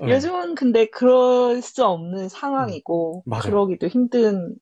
네. 0.00 0.14
요즘은 0.44 0.54
근데 0.54 0.86
그럴 0.86 1.60
수 1.60 1.84
없는 1.84 2.28
상황이고, 2.28 3.24
음, 3.26 3.28
맞아요. 3.28 3.42
그러기도 3.42 3.88
힘든 3.88 4.54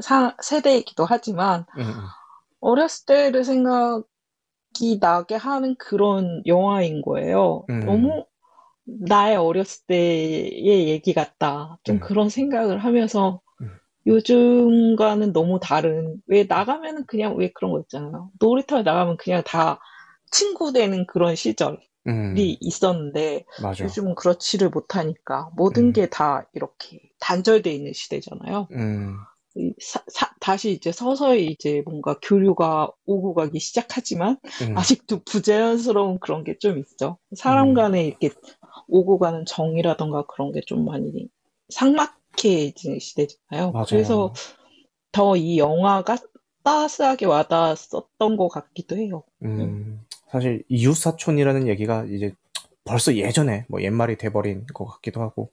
사- 0.00 0.36
세대이기도 0.40 1.04
하지만, 1.04 1.66
음, 1.78 1.82
음. 1.82 1.92
어렸을 2.60 3.06
때를 3.06 3.42
생각이 3.42 4.98
나게 5.00 5.34
하는 5.34 5.74
그런 5.76 6.42
영화인 6.46 7.02
거예요. 7.02 7.64
음. 7.70 7.80
너무 7.80 8.24
나의 8.84 9.36
어렸을 9.36 9.86
때의 9.88 10.88
얘기 10.88 11.12
같다. 11.14 11.78
좀 11.82 11.96
음. 11.96 12.00
그런 12.00 12.28
생각을 12.28 12.78
하면서 12.78 13.40
음. 13.60 13.70
요즘과는 14.06 15.32
너무 15.32 15.58
다른, 15.60 16.16
왜 16.26 16.44
나가면은 16.44 17.06
그냥 17.06 17.34
왜 17.36 17.50
그런 17.52 17.72
거 17.72 17.80
있잖아요. 17.80 18.30
놀이터에 18.38 18.82
나가면 18.82 19.16
그냥 19.16 19.42
다 19.44 19.80
친구 20.30 20.72
되는 20.72 21.06
그런 21.06 21.34
시절이 21.36 21.78
음, 22.08 22.34
있었는데 22.36 23.44
맞아. 23.62 23.84
요즘은 23.84 24.14
그렇지를 24.14 24.70
못하니까 24.70 25.50
모든 25.56 25.86
음. 25.88 25.92
게다 25.92 26.46
이렇게 26.54 27.00
단절돼 27.20 27.72
있는 27.72 27.92
시대잖아요. 27.92 28.68
음, 28.72 29.16
이 29.56 29.72
사- 29.80 30.04
사- 30.08 30.34
다시 30.40 30.70
이제 30.72 30.92
서서히 30.92 31.46
이제 31.46 31.82
뭔가 31.86 32.18
교류가 32.20 32.90
오고 33.06 33.34
가기 33.34 33.58
시작하지만 33.58 34.36
음. 34.68 34.76
아직도 34.76 35.22
부자연스러운 35.24 36.18
그런 36.20 36.44
게 36.44 36.58
좀 36.58 36.78
있죠. 36.78 37.18
사람 37.36 37.68
음. 37.70 37.74
간에 37.74 38.04
이렇게 38.04 38.30
오고 38.88 39.18
가는 39.18 39.44
정이라던가 39.46 40.26
그런 40.26 40.52
게 40.52 40.60
좀 40.66 40.84
많이 40.84 41.10
삭막해지는 41.70 42.98
시대잖아요. 43.00 43.72
맞아요. 43.72 43.86
그래서 43.88 44.32
더 45.12 45.36
이 45.36 45.58
영화가 45.58 46.18
따스하게 46.62 47.26
와닿았었던 47.26 48.36
것 48.36 48.48
같기도 48.48 48.96
해요. 48.96 49.22
음, 49.44 50.00
사실 50.30 50.62
이웃사촌이라는 50.68 51.68
얘기가 51.68 52.04
이제 52.10 52.32
벌써 52.84 53.14
예전에 53.16 53.64
뭐 53.68 53.82
옛말이 53.82 54.16
돼버린 54.16 54.66
것 54.74 54.84
같기도 54.86 55.20
하고 55.22 55.50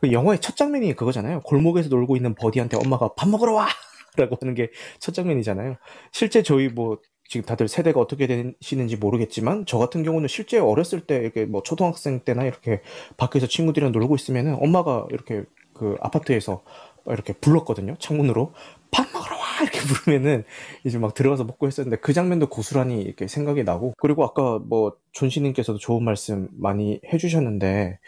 그 0.00 0.12
영화의 0.12 0.40
첫 0.40 0.56
장면이 0.56 0.94
그거잖아요. 0.94 1.40
골목에서 1.42 1.88
놀고 1.90 2.16
있는 2.16 2.34
버디한테 2.34 2.76
엄마가 2.78 3.10
밥 3.16 3.28
먹으러 3.28 3.52
와! 3.54 3.68
라고 4.16 4.36
하는 4.40 4.54
게 4.54 4.68
첫 5.00 5.14
장면이잖아요. 5.14 5.76
실제 6.12 6.42
저희 6.42 6.68
뭐 6.68 6.98
지금 7.28 7.46
다들 7.46 7.66
세대가 7.68 7.98
어떻게 8.00 8.26
되시는지 8.26 8.96
모르겠지만 8.96 9.64
저 9.66 9.78
같은 9.78 10.02
경우는 10.02 10.28
실제 10.28 10.58
어렸을 10.58 11.00
때 11.00 11.16
이렇게 11.16 11.46
뭐 11.46 11.62
초등학생 11.62 12.20
때나 12.20 12.44
이렇게 12.44 12.82
밖에서 13.16 13.46
친구들이랑 13.46 13.92
놀고 13.92 14.14
있으면은 14.16 14.56
엄마가 14.60 15.06
이렇게 15.10 15.44
그 15.72 15.96
아파트에서 16.00 16.62
이렇게 17.06 17.32
불렀거든요. 17.32 17.96
창문으로 17.98 18.52
밥 18.90 19.06
먹으러 19.12 19.36
와 19.36 19.41
이렇게 19.62 19.80
부르면은 19.80 20.44
이제 20.84 20.98
막 20.98 21.14
들어가서 21.14 21.44
먹고 21.44 21.66
했었는데 21.66 21.98
그 22.00 22.12
장면도 22.12 22.48
고스란히 22.48 23.02
이렇게 23.02 23.26
생각이 23.28 23.64
나고 23.64 23.94
그리고 23.98 24.24
아까 24.24 24.58
뭐 24.58 24.96
존씨님께서도 25.12 25.78
좋은 25.78 26.04
말씀 26.04 26.48
많이 26.52 27.00
해주셨는데 27.12 27.98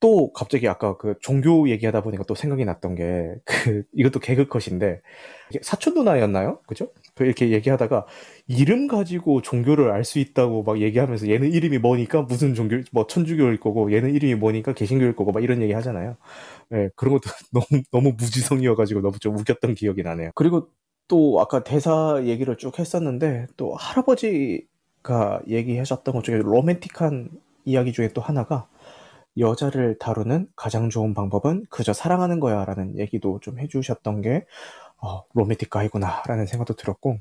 또 0.00 0.32
갑자기 0.32 0.66
아까 0.68 0.96
그 0.96 1.14
종교 1.20 1.68
얘기하다 1.68 2.02
보니까 2.02 2.24
또 2.26 2.34
생각이 2.34 2.64
났던 2.64 2.96
게 2.96 3.34
그 3.44 3.84
이것도 3.94 4.18
개그 4.20 4.48
컷인데 4.48 5.00
이게 5.50 5.60
사촌 5.62 5.94
누나였나요? 5.94 6.58
그죠? 6.66 6.88
그 7.14 7.24
이렇게 7.24 7.50
얘기하다가 7.50 8.06
이름 8.48 8.88
가지고 8.88 9.42
종교를 9.42 9.92
알 9.92 10.02
수 10.04 10.18
있다고 10.18 10.64
막 10.64 10.80
얘기하면서 10.80 11.28
얘는 11.28 11.52
이름이 11.52 11.78
뭐니까 11.78 12.22
무슨 12.22 12.54
종교 12.54 12.78
뭐 12.92 13.06
천주교일 13.06 13.60
거고 13.60 13.92
얘는 13.92 14.12
이름이 14.14 14.34
뭐니까 14.36 14.72
개신교일 14.74 15.14
거고 15.14 15.30
막 15.32 15.42
이런 15.44 15.62
얘기 15.62 15.72
하잖아요. 15.72 16.16
네, 16.70 16.88
그런 16.96 17.14
것도 17.14 17.22
너무 17.52 17.82
너무 17.92 18.12
무지성이어가지고 18.18 19.00
너무 19.02 19.18
좀 19.20 19.36
웃겼던 19.38 19.74
기억이 19.74 20.02
나네요. 20.02 20.30
그리고 20.34 20.68
또 21.08 21.40
아까 21.40 21.62
대사 21.64 22.22
얘기를 22.24 22.56
쭉 22.56 22.78
했었는데 22.78 23.46
또 23.56 23.74
할아버지가 23.74 25.42
얘기하셨던 25.48 26.14
것 26.14 26.24
중에 26.24 26.38
로맨틱한 26.38 27.30
이야기 27.64 27.92
중에 27.92 28.08
또 28.08 28.20
하나가 28.20 28.68
여자를 29.38 29.98
다루는 29.98 30.48
가장 30.56 30.90
좋은 30.90 31.14
방법은 31.14 31.66
그저 31.70 31.92
사랑하는 31.92 32.40
거야 32.40 32.64
라는 32.64 32.98
얘기도 32.98 33.40
좀 33.40 33.58
해주셨던 33.58 34.22
게 34.22 34.46
어, 34.98 35.24
로맨틱 35.34 35.70
가이구나 35.70 36.22
라는 36.26 36.46
생각도 36.46 36.74
들었고 36.74 37.18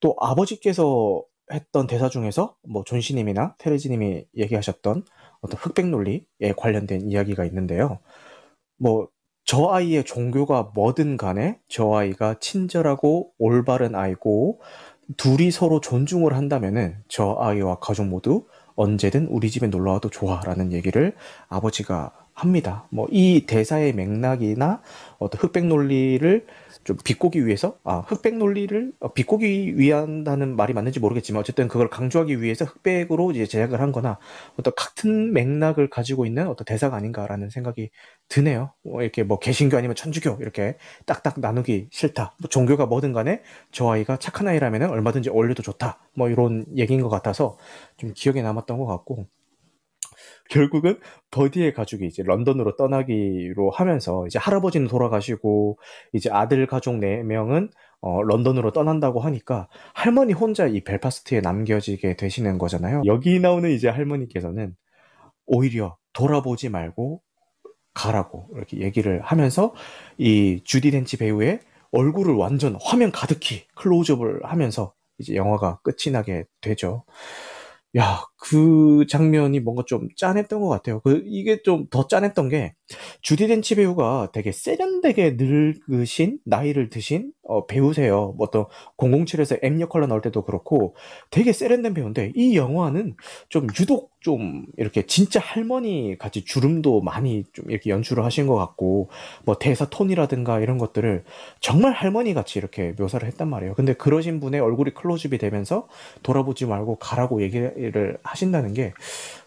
또 0.00 0.16
아버지께서 0.20 1.22
했던 1.52 1.86
대사 1.86 2.08
중에서 2.08 2.56
뭐 2.62 2.84
존시님이나 2.84 3.54
테레지님이 3.58 4.26
얘기하셨던 4.36 5.04
어떤 5.40 5.58
흑백 5.58 5.86
논리에 5.88 6.52
관련된 6.56 7.10
이야기가 7.10 7.44
있는데요. 7.46 8.00
뭐 8.76 9.08
저 9.48 9.70
아이의 9.70 10.04
종교가 10.04 10.72
뭐든 10.74 11.16
간에 11.16 11.58
저 11.68 11.94
아이가 11.94 12.34
친절하고 12.38 13.30
올바른 13.38 13.94
아이고 13.94 14.60
둘이 15.16 15.50
서로 15.50 15.80
존중을 15.80 16.36
한다면은 16.36 16.96
저 17.08 17.34
아이와 17.40 17.78
가족 17.78 18.08
모두 18.08 18.44
언제든 18.76 19.28
우리 19.28 19.50
집에 19.50 19.68
놀러 19.68 19.92
와도 19.92 20.10
좋아라는 20.10 20.72
얘기를 20.72 21.14
아버지가 21.48 22.12
합니다. 22.34 22.86
뭐 22.90 23.08
이 23.10 23.46
대사의 23.46 23.94
맥락이나 23.94 24.82
어떤 25.18 25.40
흑백 25.40 25.64
논리를 25.64 26.46
좀 26.88 26.96
비꼬기 27.04 27.44
위해서 27.44 27.76
아 27.84 27.98
흑백 27.98 28.38
논리를 28.38 28.92
어, 29.00 29.12
비꼬기 29.12 29.78
위한다는 29.78 30.56
말이 30.56 30.72
맞는지 30.72 31.00
모르겠지만 31.00 31.40
어쨌든 31.40 31.68
그걸 31.68 31.90
강조하기 31.90 32.40
위해서 32.40 32.64
흑백으로 32.64 33.30
이제 33.32 33.44
제작을 33.44 33.82
한거나 33.82 34.18
어떤 34.58 34.72
같은 34.74 35.34
맥락을 35.34 35.90
가지고 35.90 36.24
있는 36.24 36.48
어떤 36.48 36.64
대사가 36.64 36.96
아닌가라는 36.96 37.50
생각이 37.50 37.90
드네요. 38.28 38.72
뭐 38.82 39.02
이렇게 39.02 39.22
뭐 39.22 39.38
개신교 39.38 39.76
아니면 39.76 39.96
천주교 39.96 40.38
이렇게 40.40 40.78
딱딱 41.04 41.40
나누기 41.40 41.88
싫다. 41.90 42.34
뭐 42.40 42.48
종교가 42.48 42.86
뭐든 42.86 43.12
간에 43.12 43.42
저 43.70 43.90
아이가 43.90 44.16
착한 44.16 44.48
아이라면 44.48 44.88
얼마든지 44.88 45.28
어울려도 45.28 45.62
좋다. 45.62 45.98
뭐 46.14 46.30
이런 46.30 46.64
얘기인 46.74 47.02
것 47.02 47.10
같아서 47.10 47.58
좀 47.98 48.14
기억에 48.14 48.40
남았던 48.40 48.78
것 48.78 48.86
같고 48.86 49.26
결국은 50.48 50.98
버디의 51.30 51.74
가족이 51.74 52.06
이제 52.06 52.22
런던으로 52.22 52.76
떠나기로 52.76 53.70
하면서 53.70 54.26
이제 54.26 54.38
할아버지는 54.38 54.88
돌아가시고 54.88 55.78
이제 56.12 56.30
아들 56.30 56.66
가족 56.66 56.96
4명은 56.96 57.70
어, 58.00 58.22
런던으로 58.22 58.72
떠난다고 58.72 59.20
하니까 59.20 59.68
할머니 59.92 60.32
혼자 60.32 60.66
이 60.66 60.82
벨파스트에 60.82 61.40
남겨지게 61.40 62.16
되시는 62.16 62.58
거잖아요. 62.58 63.02
여기 63.06 63.40
나오는 63.40 63.70
이제 63.70 63.88
할머니께서는 63.88 64.74
오히려 65.46 65.96
돌아보지 66.12 66.68
말고 66.68 67.22
가라고 67.94 68.48
이렇게 68.54 68.78
얘기를 68.78 69.20
하면서 69.22 69.74
이 70.18 70.60
주디 70.64 70.92
덴치 70.92 71.16
배우의 71.16 71.60
얼굴을 71.90 72.34
완전 72.34 72.76
화면 72.80 73.10
가득히 73.10 73.66
클로즈업을 73.74 74.40
하면서 74.44 74.94
이제 75.18 75.34
영화가 75.34 75.80
끝이 75.82 76.12
나게 76.12 76.44
되죠. 76.60 77.04
야, 77.96 78.20
그 78.40 79.04
장면이 79.08 79.60
뭔가 79.60 79.82
좀 79.86 80.08
짠했던 80.16 80.60
것 80.60 80.68
같아요. 80.68 81.00
그, 81.00 81.22
이게 81.26 81.60
좀 81.62 81.86
더 81.90 82.06
짠했던 82.06 82.48
게, 82.48 82.74
주디 83.22 83.46
덴치 83.48 83.74
배우가 83.76 84.30
되게 84.32 84.52
세련되게 84.52 85.36
늙으신, 85.38 86.38
나이를 86.44 86.90
드신, 86.90 87.32
어, 87.42 87.66
배우세요. 87.66 88.34
뭐 88.36 88.46
어떤 88.46 88.66
007에서 88.96 89.58
M 89.62 89.80
역할로 89.80 90.06
나올 90.06 90.20
때도 90.20 90.44
그렇고, 90.44 90.94
되게 91.30 91.52
세련된 91.52 91.94
배우인데, 91.94 92.32
이 92.36 92.56
영화는 92.56 93.16
좀 93.48 93.66
유독 93.80 94.10
좀 94.20 94.66
이렇게 94.76 95.06
진짜 95.06 95.40
할머니 95.40 96.16
같이 96.18 96.44
주름도 96.44 97.00
많이 97.02 97.44
좀 97.52 97.70
이렇게 97.70 97.90
연출을 97.90 98.24
하신 98.24 98.46
것 98.46 98.54
같고, 98.56 99.08
뭐 99.44 99.56
대사 99.58 99.86
톤이라든가 99.88 100.60
이런 100.60 100.78
것들을 100.78 101.24
정말 101.60 101.92
할머니 101.92 102.34
같이 102.34 102.58
이렇게 102.58 102.94
묘사를 102.98 103.26
했단 103.26 103.48
말이에요. 103.48 103.74
근데 103.74 103.94
그러신 103.94 104.40
분의 104.40 104.60
얼굴이 104.60 104.92
클로즈업이 104.94 105.38
되면서 105.38 105.88
돌아보지 106.22 106.66
말고 106.66 106.96
가라고 106.96 107.42
얘기를 107.42 108.18
하신다는 108.30 108.74
게 108.74 108.92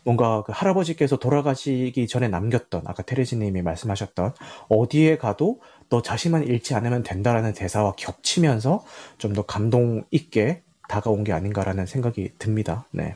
뭔가 0.04 0.44
그 0.44 0.52
할아버지께서 0.54 1.18
돌아가시기 1.18 2.08
전에 2.08 2.28
남겼던 2.28 2.84
아까 2.86 3.04
테레지님이 3.04 3.62
말씀하셨던 3.62 4.34
어디에 4.70 5.18
가도 5.18 5.62
너 5.90 6.02
자신만 6.02 6.44
잃지 6.46 6.76
않으면 6.76 7.04
된다라는 7.04 7.54
대사와 7.54 7.94
겹치면서 7.98 8.84
좀 9.18 9.32
더 9.34 9.44
감동 9.44 10.04
있게 10.12 10.64
다가온 10.90 11.24
게 11.24 11.32
아닌가라는 11.32 11.86
생각이 11.86 12.32
듭니다. 12.38 12.86
네. 12.92 13.16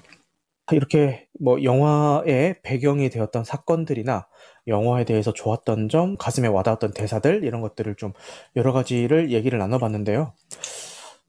이렇게 0.72 1.28
뭐 1.40 1.62
영화의 1.64 2.62
배경이 2.64 3.10
되었던 3.10 3.44
사건들이나 3.44 4.28
영화에 4.68 5.04
대해서 5.06 5.32
좋았던 5.34 5.90
점, 5.90 6.18
가슴에 6.18 6.48
와닿았던 6.48 6.94
대사들 6.94 7.44
이런 7.44 7.62
것들을 7.62 7.96
좀 7.96 8.14
여러 8.56 8.74
가지를 8.74 9.32
얘기를 9.32 9.60
나눠봤는데요. 9.60 10.34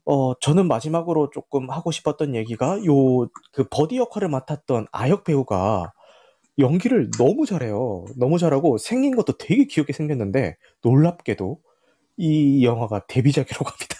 어, 0.07 0.33
저는 0.39 0.67
마지막으로 0.69 1.29
조금 1.31 1.69
하고 1.71 1.91
싶었던 1.91 2.35
얘기가 2.35 2.79
요 2.85 3.27
그 3.53 3.65
버디 3.69 3.97
역할을 3.97 4.29
맡았던 4.29 4.87
아역 4.91 5.23
배우가 5.25 5.91
연기를 6.59 7.11
너무 7.19 7.45
잘해요. 7.47 8.05
너무 8.17 8.39
잘하고 8.39 8.77
생긴 8.79 9.15
것도 9.15 9.37
되게 9.37 9.65
귀엽게 9.65 9.93
생겼는데 9.93 10.57
놀랍게도 10.83 11.59
이 12.17 12.65
영화가 12.65 13.05
데뷔작이라고 13.07 13.65
합니다. 13.69 13.97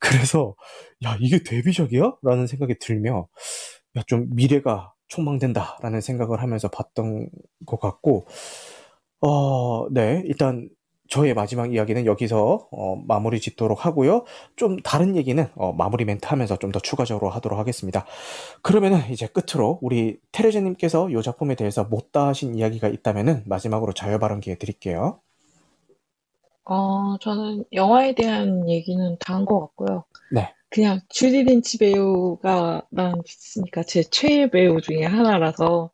그래서 0.00 0.54
야 1.04 1.16
이게 1.20 1.42
데뷔작이야? 1.42 2.14
라는 2.22 2.46
생각이 2.46 2.76
들며 2.80 3.28
야 3.96 4.02
좀 4.06 4.26
미래가 4.34 4.92
촉망된다라는 5.08 6.00
생각을 6.02 6.42
하면서 6.42 6.68
봤던 6.68 7.28
것 7.66 7.80
같고 7.80 8.26
어, 9.20 9.88
네 9.92 10.22
일단 10.26 10.68
저의 11.08 11.34
마지막 11.34 11.72
이야기는 11.72 12.06
여기서 12.06 12.68
어, 12.70 12.96
마무리 13.06 13.40
짓도록 13.40 13.86
하고요. 13.86 14.24
좀 14.56 14.76
다른 14.82 15.16
얘기는 15.16 15.46
어, 15.56 15.72
마무리 15.72 16.04
멘트 16.04 16.26
하면서 16.26 16.56
좀 16.58 16.72
더 16.72 16.80
추가적으로 16.80 17.30
하도록 17.30 17.58
하겠습니다. 17.58 18.04
그러면은 18.62 19.00
이제 19.10 19.26
끝으로 19.28 19.78
우리 19.82 20.18
테레제님께서 20.32 21.10
이 21.10 21.22
작품에 21.22 21.54
대해서 21.56 21.84
못다 21.84 22.28
하신 22.28 22.54
이야기가 22.56 22.88
있다면은 22.88 23.44
마지막으로 23.46 23.92
자유 23.94 24.18
발언 24.18 24.40
기회 24.40 24.56
드릴게요. 24.56 25.20
어, 26.64 27.16
저는 27.20 27.64
영화에 27.72 28.14
대한 28.14 28.68
얘기는 28.68 29.16
다 29.20 29.34
한 29.34 29.44
것 29.46 29.60
같고요. 29.60 30.04
네. 30.30 30.54
그냥 30.70 31.00
주디 31.08 31.44
린치 31.44 31.78
배우가 31.78 32.82
난 32.90 33.14
있으니까 33.26 33.82
제 33.84 34.02
최애 34.02 34.50
배우 34.50 34.80
중에 34.80 35.04
하나라서 35.04 35.90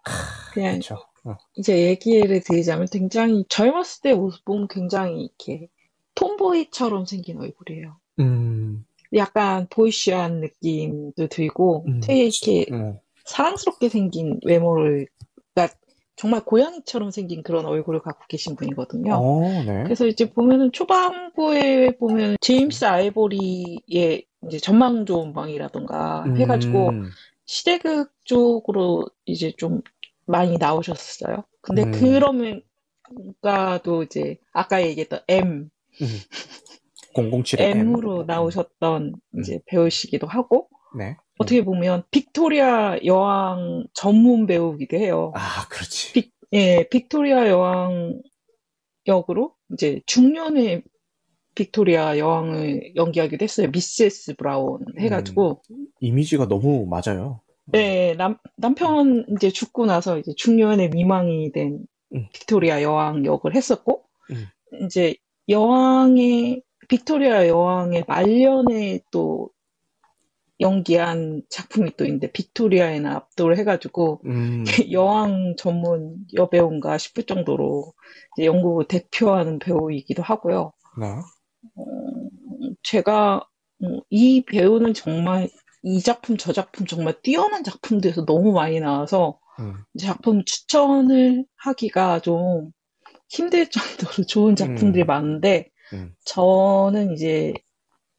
그냥 0.55 0.81
그렇죠. 0.81 0.99
어. 1.25 1.37
이제 1.57 1.87
얘기를 1.89 2.41
드리자면 2.41 2.87
굉장히 2.91 3.45
젊었을 3.49 4.03
때 4.03 4.15
모습 4.15 4.45
보면 4.45 4.69
굉장히 4.69 5.25
이렇게 5.25 5.69
톰보이처럼 6.15 7.07
생긴 7.07 7.41
얼굴이에요. 7.41 7.97
음, 8.21 8.85
약간 9.15 9.67
보이쉬한 9.71 10.41
느낌도 10.41 11.29
들고 11.29 11.85
음, 11.89 12.01
되게 12.01 12.25
이렇게 12.25 12.67
음, 12.73 12.99
사랑스럽게 13.25 13.89
생긴 13.89 14.39
외모를 14.45 15.07
그러니까 15.55 15.77
정말 16.17 16.45
고양이처럼 16.45 17.11
생긴 17.11 17.43
그런 17.43 17.67
얼굴을 17.67 18.01
갖고 18.01 18.25
계신 18.29 18.55
분이거든요. 18.55 19.15
어, 19.15 19.41
네. 19.65 19.83
그래서 19.85 20.07
이제 20.07 20.31
보면은 20.31 20.71
초반부에 20.73 21.97
보면 21.99 22.37
제임스 22.41 22.85
아이보리의 22.85 24.27
이제 24.47 24.59
전망 24.61 25.07
좋은 25.07 25.33
방이라던가 25.33 26.25
해가지고 26.37 26.91
음, 26.91 27.11
시대극 27.47 28.13
쪽으로 28.25 29.07
이제 29.27 29.53
좀 29.57 29.81
많이 30.27 30.57
나오셨어요. 30.59 31.45
근데 31.61 31.85
음. 31.85 31.93
그러면 31.93 32.63
가도 33.43 34.03
이제 34.03 34.39
아까 34.53 34.83
얘기했던 34.83 35.21
M, 35.29 35.71
음. 36.01 36.07
007의 37.15 37.61
M. 37.61 37.89
M으로 37.89 38.25
나오셨던 38.25 39.15
이제 39.39 39.61
배우시기도 39.67 40.27
하고 40.27 40.69
네. 40.99 41.17
어떻게 41.39 41.65
보면 41.65 42.05
빅토리아 42.11 42.99
여왕 43.05 43.87
전문 43.93 44.47
배우기도 44.47 44.97
해요. 44.97 45.33
아, 45.35 45.67
그렇지. 45.69 46.13
빅, 46.13 46.33
예, 46.53 46.89
빅토리아 46.89 47.49
여왕 47.49 48.21
역으로 49.07 49.55
이제 49.73 50.01
중년의 50.07 50.83
빅토리아 51.55 52.19
여왕을 52.19 52.97
연기하기도 52.97 53.43
했어요. 53.43 53.71
Mrs. 53.71 54.35
Brown 54.37 54.81
해가지고 54.99 55.63
이미지가 56.01 56.49
너무 56.49 56.87
맞아요. 56.87 57.41
네, 57.67 58.15
남, 58.15 58.37
남편 58.57 59.25
이제 59.31 59.51
죽고 59.51 59.87
나서 59.87 60.19
이제 60.19 60.33
중년의 60.37 60.91
미망인이 60.91 61.53
된 61.53 61.87
음. 62.15 62.29
빅토리아 62.33 62.83
여왕 62.83 63.25
역을 63.25 63.55
했었고, 63.55 64.05
음. 64.31 64.47
이제 64.85 65.15
여왕의, 65.49 66.63
빅토리아 66.89 67.49
여왕의 67.49 68.05
말년에 68.07 69.01
또 69.11 69.51
연기한 70.61 71.43
작품이 71.49 71.97
또 71.97 72.05
있는데, 72.05 72.31
Victoria 72.31 72.89
and 72.89 73.11
Abdul 73.11 73.59
해가지고, 73.59 74.21
음, 74.27 74.65
여왕 74.93 75.57
전문 75.57 76.19
여배우인가 76.35 76.99
싶을 76.99 77.25
정도로 77.25 77.93
이제 78.37 78.47
영국을 78.47 78.87
대표하는 78.87 79.59
배우이기도 79.59 80.23
하고요. 80.23 80.73
네. 81.01 81.07
어, 81.77 81.85
제가 82.83 83.47
음, 83.83 84.01
이 84.11 84.45
배우는 84.45 84.95
정말 84.95 85.49
이 85.85 86.01
작품 86.01 86.37
저 86.39 86.53
작품 86.53 86.87
정말 86.87 87.21
뛰어난 87.23 87.63
작품들에서 87.63 88.25
너무 88.25 88.53
많이 88.53 88.81
나와서 88.81 89.39
음, 89.61 89.75
이 89.95 89.99
작품 89.99 90.45
추천을 90.45 91.45
하기가 91.57 92.21
좀 92.21 92.73
힘들 93.29 93.69
정도로 93.69 94.25
좋은 94.27 94.57
작품들이 94.57 95.05
음. 95.05 95.07
많은데 95.07 95.71
음. 95.93 96.15
저는 96.25 97.13
이제 97.13 97.53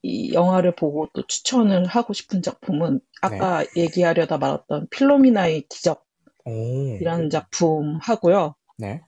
이 0.04 0.32
영화를 0.34 0.76
보고 0.76 1.10
또 1.14 1.26
추천을 1.26 1.88
하고 1.88 2.14
싶은 2.14 2.44
작품은 2.44 3.00
아까 3.22 3.64
네. 3.64 3.82
얘기하려다 3.82 4.38
말았던 4.38 4.88
필로미나의 4.92 5.64
기적이라는 5.68 7.26
오, 7.26 7.30
작품 7.30 7.98
하고요. 8.00 8.54
네. 8.78 9.02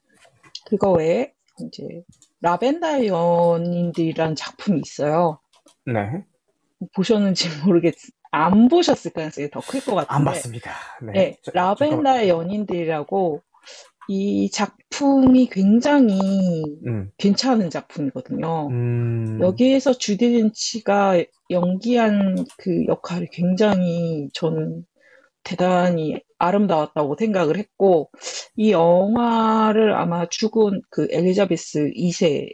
그거 0.65 0.93
외에 0.93 1.33
이제 1.59 2.03
라벤더 2.41 3.05
연인들이라는 3.05 4.35
작품이 4.35 4.81
있어요. 4.83 5.39
네. 5.85 6.25
보셨는지 6.95 7.47
모르겠, 7.63 7.93
안 8.45 8.67
보셨을 8.69 9.11
가능성이 9.11 9.49
더 9.49 9.59
클 9.61 9.81
것 9.81 9.95
같은데. 9.95 10.13
안 10.13 10.25
봤습니다. 10.25 10.71
네. 11.01 11.11
네, 11.13 11.37
자, 11.43 11.51
잠깐만. 11.77 12.03
라벤더의 12.03 12.29
연인들이라고 12.29 13.41
이 14.09 14.49
작품이 14.51 15.47
굉장히 15.49 16.17
음, 16.87 17.11
괜찮은 17.17 17.69
작품이거든요. 17.69 18.67
음, 18.69 19.39
여기에서 19.41 19.93
주디 19.93 20.27
린치가 20.29 21.23
연기한 21.49 22.45
그 22.57 22.85
역할이 22.87 23.27
굉장히 23.31 24.29
저는 24.33 24.85
대단히 25.43 26.21
아름다웠다고 26.39 27.15
생각을 27.19 27.57
했고, 27.57 28.09
이 28.55 28.71
영화를 28.71 29.93
아마 29.95 30.25
죽은 30.29 30.81
그 30.89 31.07
엘리자베스 31.11 31.91
2세 31.95 32.49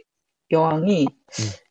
여왕이 0.52 1.06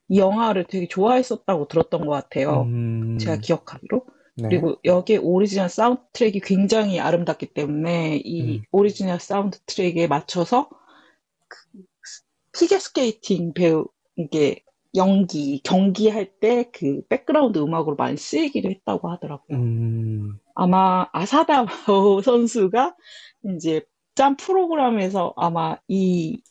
이 0.09 0.19
영화를 0.19 0.65
되게 0.65 0.87
좋아했었다고 0.87 1.67
들었던 1.67 2.05
것 2.05 2.11
같아요. 2.11 2.63
음, 2.63 3.17
제가 3.19 3.37
기억하기로. 3.37 4.05
네. 4.35 4.49
그리고 4.49 4.77
여기에 4.83 5.17
오리지널 5.17 5.69
사운드 5.69 6.01
트랙이 6.13 6.39
굉장히 6.41 6.99
아름답기 6.99 7.53
때문에 7.53 8.17
이 8.23 8.57
음. 8.57 8.63
오리지널 8.71 9.19
사운드 9.19 9.59
트랙에 9.65 10.07
맞춰서 10.07 10.69
그 11.47 11.57
피겨 12.57 12.79
스케이팅 12.79 13.53
배우 13.53 13.85
이게 14.15 14.63
연기 14.95 15.59
경기할 15.63 16.39
때 16.39 16.69
그 16.71 17.01
백그라운드 17.07 17.59
음악으로 17.59 17.95
많이 17.95 18.17
쓰이기도 18.17 18.69
했다고 18.69 19.09
하더라고요. 19.11 19.57
음, 19.57 20.37
아마 20.55 21.07
아사다 21.11 21.65
선수가 22.23 22.95
이제 23.55 23.81
짠 24.15 24.37
프로그램에서 24.37 25.33
아마 25.37 25.77
이 25.87 26.41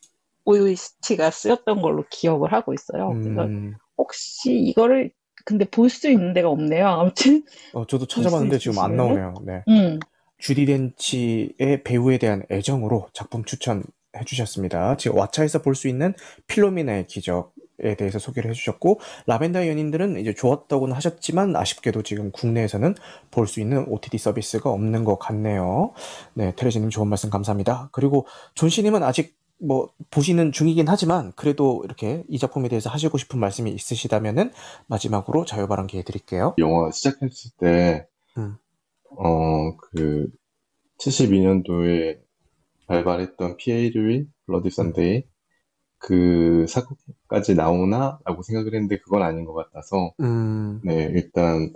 OST가 0.45 1.30
쓰였던 1.30 1.82
걸로 1.82 2.05
기억을 2.11 2.53
하고 2.53 2.74
있어요. 2.74 3.11
그래서 3.20 3.43
음, 3.45 3.74
혹시 3.99 4.59
이거를 4.59 5.12
근데 5.45 5.64
볼 5.64 5.88
수 5.90 6.11
있는 6.11 6.32
데가 6.32 6.49
없네요. 6.49 6.86
아무튼 6.86 7.45
어, 7.74 7.86
저도 7.86 8.07
찾아봤는데 8.07 8.59
지금 8.59 8.78
안? 8.78 8.97
나오네요. 8.97 9.34
네. 9.45 9.62
음. 9.68 9.99
주디 10.38 10.66
덴치의 10.66 11.82
배우에 11.84 12.18
대한 12.18 12.43
애정으로 12.51 13.09
작품 13.12 13.45
추천해 13.45 13.82
주셨습니다. 14.26 14.97
지금 14.97 15.16
왓챠에서 15.18 15.62
볼 15.62 15.74
수 15.74 15.88
있는 15.88 16.14
필로미나의 16.47 17.07
기적 17.07 17.53
에 17.84 17.97
대해서 17.97 18.20
소개를 18.20 18.51
해주셨고 18.51 19.01
라벤더 19.26 19.66
연인들은 19.66 20.20
이제 20.20 20.34
좋았다고는 20.34 20.95
하셨지만 20.95 21.57
아쉽게도 21.57 22.03
지금 22.03 22.30
국내에서는 22.30 22.95
볼 23.32 23.47
수 23.49 23.61
있는 23.61 23.86
OTT 23.88 24.18
서비스가 24.18 24.70
없는 24.70 25.03
것 25.05 25.18
같네요. 25.18 25.93
네, 26.34 26.53
테레즈님 26.55 26.91
좋은 26.90 27.09
말씀 27.09 27.28
감사합니다. 27.30 27.88
그리고 27.90 28.26
존씨님은 28.55 29.03
아직 29.03 29.34
뭐 29.63 29.89
보시는 30.11 30.51
중이긴 30.51 30.89
하지만 30.89 31.33
그래도 31.37 31.83
이렇게 31.85 32.25
이 32.29 32.39
작품에 32.39 32.69
대해서 32.69 32.91
하시고 32.91 33.17
싶은 33.17 33.39
말씀이 33.39 33.71
있으시다면은 33.71 34.51
마지막으로 34.89 35.45
자유 35.45 35.69
발언 35.69 35.87
기회 35.87 36.03
드릴게요. 36.03 36.55
영화 36.59 36.91
시작했을 36.91 37.53
때, 37.59 38.07
음. 38.37 38.57
어, 39.11 39.77
그, 39.77 40.27
72년도에 40.99 42.19
발발했던 42.87 43.57
피의 43.57 43.82
일요일, 43.82 44.27
Bloody 44.47 44.70
Sunday, 44.70 45.25
그 45.99 46.67
사건까지 46.69 47.55
나오나? 47.55 48.19
라고 48.25 48.43
생각을 48.43 48.75
했는데 48.75 48.99
그건 48.99 49.23
아닌 49.23 49.45
것 49.45 49.55
같아서, 49.55 50.13
음, 50.21 50.81
네, 50.85 51.09
일단, 51.15 51.73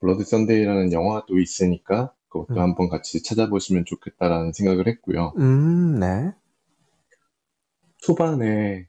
Bloody 0.00 0.24
Sunday라는 0.24 0.92
영화도 0.92 1.38
있으니까, 1.38 2.12
그것도 2.28 2.54
음. 2.54 2.58
한번 2.58 2.88
같이 2.88 3.22
찾아보시면 3.22 3.84
좋겠다라는 3.86 4.52
생각을 4.52 4.86
했고요. 4.88 5.32
음, 5.38 5.98
네. 5.98 6.32
초반에 8.00 8.86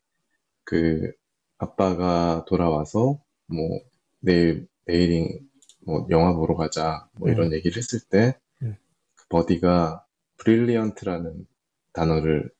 그 0.63 1.11
아빠가 1.57 2.45
돌아와서 2.47 3.21
뭐 3.47 3.79
내일 4.19 4.67
내일이 4.85 5.39
뭐 5.85 6.07
영화 6.09 6.33
보러 6.33 6.55
가자 6.55 7.07
뭐 7.13 7.29
음. 7.29 7.33
이런 7.33 7.53
얘기를 7.53 7.77
했을 7.77 7.99
때 8.09 8.37
음. 8.61 8.75
그 9.15 9.27
버디가 9.29 10.05
brilliant라는 10.37 11.45
단어를 11.93 12.51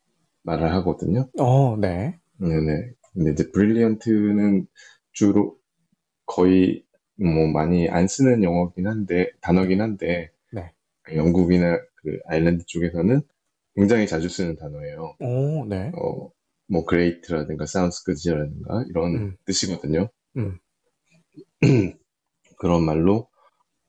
말을 0.44 0.74
하거든요. 0.76 1.30
어, 1.40 1.78
네. 1.78 2.20
네네. 2.38 2.92
근데 3.14 3.32
이제 3.32 3.52
brilliant는 3.52 4.68
주로 5.12 5.58
거의 6.26 6.84
뭐 7.16 7.48
많이 7.48 7.90
안 7.90 8.08
쓰는 8.08 8.44
영어긴 8.44 8.88
한데 8.88 9.30
단어긴 9.42 9.82
한데 9.82 10.32
네. 10.52 10.72
영국이나 11.16 11.80
그 11.96 12.20
아일랜드 12.26 12.66
쪽에서는 12.66 13.22
굉장히 13.76 14.08
자주 14.08 14.28
쓰는 14.30 14.56
단어예요. 14.56 15.16
오, 15.20 15.66
네. 15.66 15.92
어, 15.96 16.32
뭐, 16.72 16.86
great라든가, 16.88 17.66
sounds 17.66 18.04
good이라든가, 18.06 18.86
이런 18.90 19.16
음. 19.16 19.38
뜻이거든요. 19.46 20.10
음. 20.38 20.60
그런 22.58 22.84
말로 22.84 23.28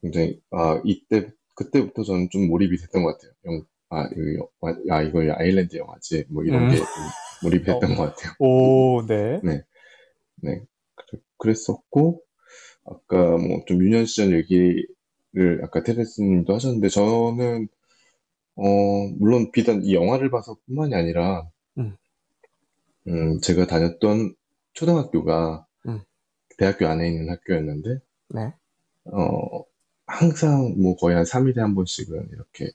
굉장히 0.03 0.41
아 0.51 0.81
이때 0.85 1.31
그때부터 1.55 2.03
저는 2.05 2.31
좀 2.31 2.49
몰입이 2.49 2.77
됐던 2.79 3.03
것 3.05 3.15
같아요. 3.19 3.33
영, 3.47 3.65
아, 3.91 4.09
이거, 4.13 4.35
영- 4.35 4.77
아 4.91 5.03
이거 5.03 5.21
아일랜드 5.35 5.77
영화지 5.77 6.25
뭐 6.31 6.45
이런 6.45 6.65
음. 6.65 6.71
게좀 6.71 6.87
몰입이 7.45 7.65
됐던 7.65 7.95
것 7.97 8.15
같아요. 8.17 8.33
오, 8.41 9.03
네. 9.43 9.63
네, 10.43 10.61
그래- 10.97 11.23
그랬었고 11.39 12.23
아까 12.87 13.39
뭐 13.39 13.65
좀 13.67 13.83
유년 13.85 14.07
시절 14.07 14.35
얘기를 14.35 14.87
아까 15.65 15.83
테레스님도 15.83 16.55
하셨는데 16.55 16.89
저는 16.89 17.69
어 18.57 18.65
물론 19.19 19.53
비단 19.53 19.83
이 19.85 19.95
영화를 19.95 20.31
봐서뿐만이 20.31 20.95
아니라 20.95 21.49
음. 21.79 21.97
음, 23.09 23.41
제가 23.41 23.67
다녔던 23.67 24.35
초등학교가 24.75 25.67
음. 25.87 26.01
대학교 26.59 26.87
안에 26.87 27.09
있는 27.09 27.31
학교였는데 27.31 27.99
네. 28.31 28.53
어 29.05 29.65
항상 30.07 30.75
뭐 30.81 30.97
거의 30.97 31.17
한 31.17 31.25
3일에 31.25 31.61
한 31.61 31.75
번씩은 31.75 32.29
이렇게 32.33 32.71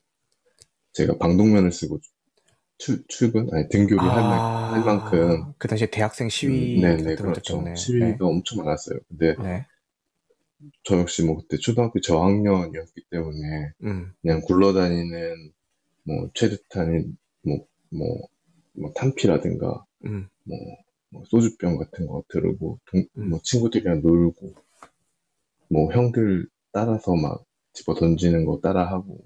제가 0.94 1.18
방독면을 1.18 1.72
쓰고 1.72 2.00
출, 2.80 3.04
출근 3.08 3.48
아니 3.54 3.68
등교를 3.70 4.04
할, 4.04 4.24
만- 4.24 4.40
아, 4.40 4.74
할 4.74 4.84
만큼 4.84 5.54
그 5.58 5.68
당시에 5.68 5.90
대학생 5.90 6.30
시위 6.30 6.78
음, 6.78 6.82
네네 6.82 7.16
것도 7.16 7.24
그렇죠. 7.24 7.76
시위가 7.76 8.26
엄청 8.26 8.64
많았어요. 8.64 9.00
근데 9.08 9.36
네. 9.38 9.44
네. 9.44 9.66
저 10.84 10.98
역시 11.00 11.24
뭐 11.24 11.38
그때 11.38 11.58
초등학교 11.58 12.00
저학년이었기 12.02 13.06
때문에 13.10 13.72
음. 13.84 14.14
그냥 14.22 14.42
굴러다니는 14.42 15.52
뭐 16.04 16.30
최루탄인 16.34 17.18
뭐, 17.44 17.66
뭐, 17.90 18.28
뭐 18.74 18.92
탄피라든가 18.96 19.86
음. 20.06 20.28
뭐, 20.44 20.58
뭐 21.10 21.24
소주병 21.26 21.78
같은 21.78 22.08
거 22.08 22.24
들고 22.30 22.80
동- 22.86 23.06
음. 23.18 23.30
뭐 23.30 23.40
친구들이랑 23.44 24.02
놀고 24.02 24.54
뭐 25.70 25.92
형들 25.92 26.48
따라서 26.72 27.16
막 27.16 27.44
집어 27.74 27.94
던지는 27.96 28.46
거 28.46 28.60
따라하고 28.62 29.20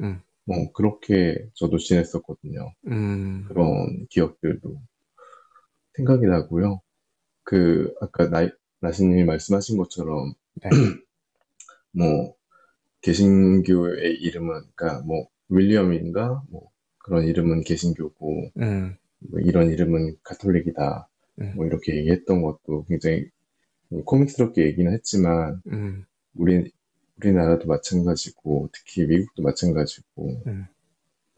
음. 0.00 0.20
뭐 0.44 0.72
그렇게 0.72 1.48
저도 1.54 1.78
지냈었거든요. 1.78 2.72
음. 2.86 3.44
그런 3.48 4.06
기억들도 4.08 4.80
생각이 5.94 6.26
나고요. 6.26 6.80
그 7.42 7.94
아까 8.00 8.28
나, 8.28 8.48
나시님이 8.80 9.24
말씀하신 9.24 9.78
것처럼 9.78 10.34
네. 10.62 10.68
뭐 11.92 12.34
개신교의 13.02 14.14
이름은 14.16 14.62
그러니까 14.74 15.02
뭐 15.06 15.28
윌리엄인가 15.48 16.42
뭐 16.50 16.70
그런 16.98 17.24
이름은 17.24 17.62
개신교고 17.62 18.50
음. 18.58 18.96
뭐 19.18 19.40
이런 19.40 19.70
이름은 19.70 20.16
가톨릭이다 20.22 21.08
음. 21.40 21.52
뭐 21.56 21.66
이렇게 21.66 21.96
얘기했던 21.96 22.42
것도 22.42 22.84
굉장히 22.88 23.28
코믹스럽게 24.04 24.64
얘기는 24.64 24.92
했지만 24.92 25.62
음. 25.68 26.04
우리 26.34 26.70
우리나라도 27.18 27.66
마찬가지고 27.66 28.68
특히 28.72 29.06
미국도 29.06 29.42
마찬가지고 29.42 30.42
음. 30.46 30.66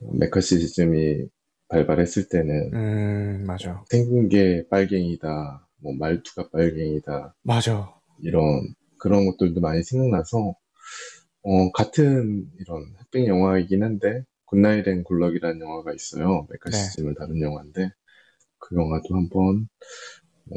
매카시즘이 0.00 1.28
발발했을 1.68 2.28
때는 2.28 2.74
음. 2.74 3.44
맞아. 3.46 3.84
생긴 3.88 4.28
게 4.28 4.66
빨갱이다 4.68 5.66
뭐 5.80 5.94
말투가 5.94 6.48
빨갱이다 6.50 7.34
맞아. 7.42 7.94
이런 8.20 8.74
그런 8.98 9.26
것들도 9.26 9.60
많이 9.60 9.82
생각나서 9.82 10.56
어, 11.42 11.72
같은 11.72 12.50
이런 12.58 12.82
흑백 12.98 13.26
영화이긴 13.26 13.82
한데 13.82 14.24
Good 14.48 14.66
Night 14.66 14.88
and 14.88 15.04
Good 15.04 15.19
Luck이라는 15.19 15.60
영화가 15.60 15.92
있어요. 15.94 16.46
매카시즘을 16.50 17.14
다룬 17.18 17.40
영화인데 17.42 17.90
그 18.58 18.76
영화도 18.76 19.14
한번 19.14 19.68
어, 20.50 20.54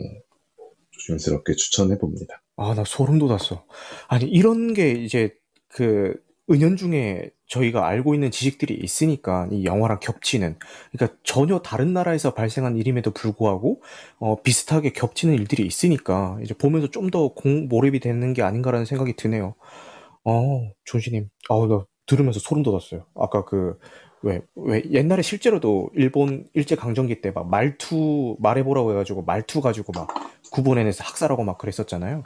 조심스럽게 0.92 1.54
추천해 1.56 1.98
봅니다. 1.98 2.42
아, 2.58 2.74
나 2.76 2.84
소름 2.84 3.20
돋았어. 3.20 3.66
아니, 4.08 4.26
이런 4.26 4.74
게 4.74 4.92
이제 4.92 5.36
그 5.68 6.16
은연중에 6.50 7.30
저희가 7.48 7.88
알고 7.88 8.14
있는 8.14 8.32
지식들이 8.32 8.76
있으니까 8.76 9.48
이 9.52 9.66
영화랑 9.66 10.00
겹치는 10.02 10.58
그러니까 10.92 11.18
전혀 11.24 11.60
다른 11.60 11.94
나라에서 11.94 12.34
발생한 12.34 12.78
일임에도 12.78 13.12
불구하고 13.12 13.82
어, 14.20 14.42
비슷하게 14.42 14.92
겹치는 14.94 15.36
일들이 15.36 15.66
있으니까 15.66 16.38
이제 16.44 16.54
보면서 16.54 16.90
좀 16.90 17.12
더 17.12 17.34
몰입이 17.70 18.00
되는 18.00 18.34
게 18.34 18.42
아닌가라는 18.42 18.86
생각이 18.86 19.16
드네요. 19.18 19.56
어, 20.24 20.72
존시님, 20.86 21.30
아, 21.50 21.56
나 21.68 21.86
들으면서 22.08 22.40
소름 22.40 22.64
돋았어요. 22.64 23.06
아까 23.16 23.46
그 23.46 23.80
왜, 24.24 24.42
왜 24.56 24.84
옛날에 24.92 25.22
실제로도 25.22 25.90
일본 25.96 26.50
일제 26.54 26.76
강점기 26.76 27.22
때 27.22 27.32
막 27.32 27.50
말투 27.50 28.36
말해보라고 28.40 28.92
해가지고 28.92 29.24
말투 29.24 29.62
가지고 29.62 29.94
막 29.94 30.10
구분해내서 30.52 31.04
학살하고 31.04 31.44
막 31.44 31.58
그랬었잖아요. 31.58 32.24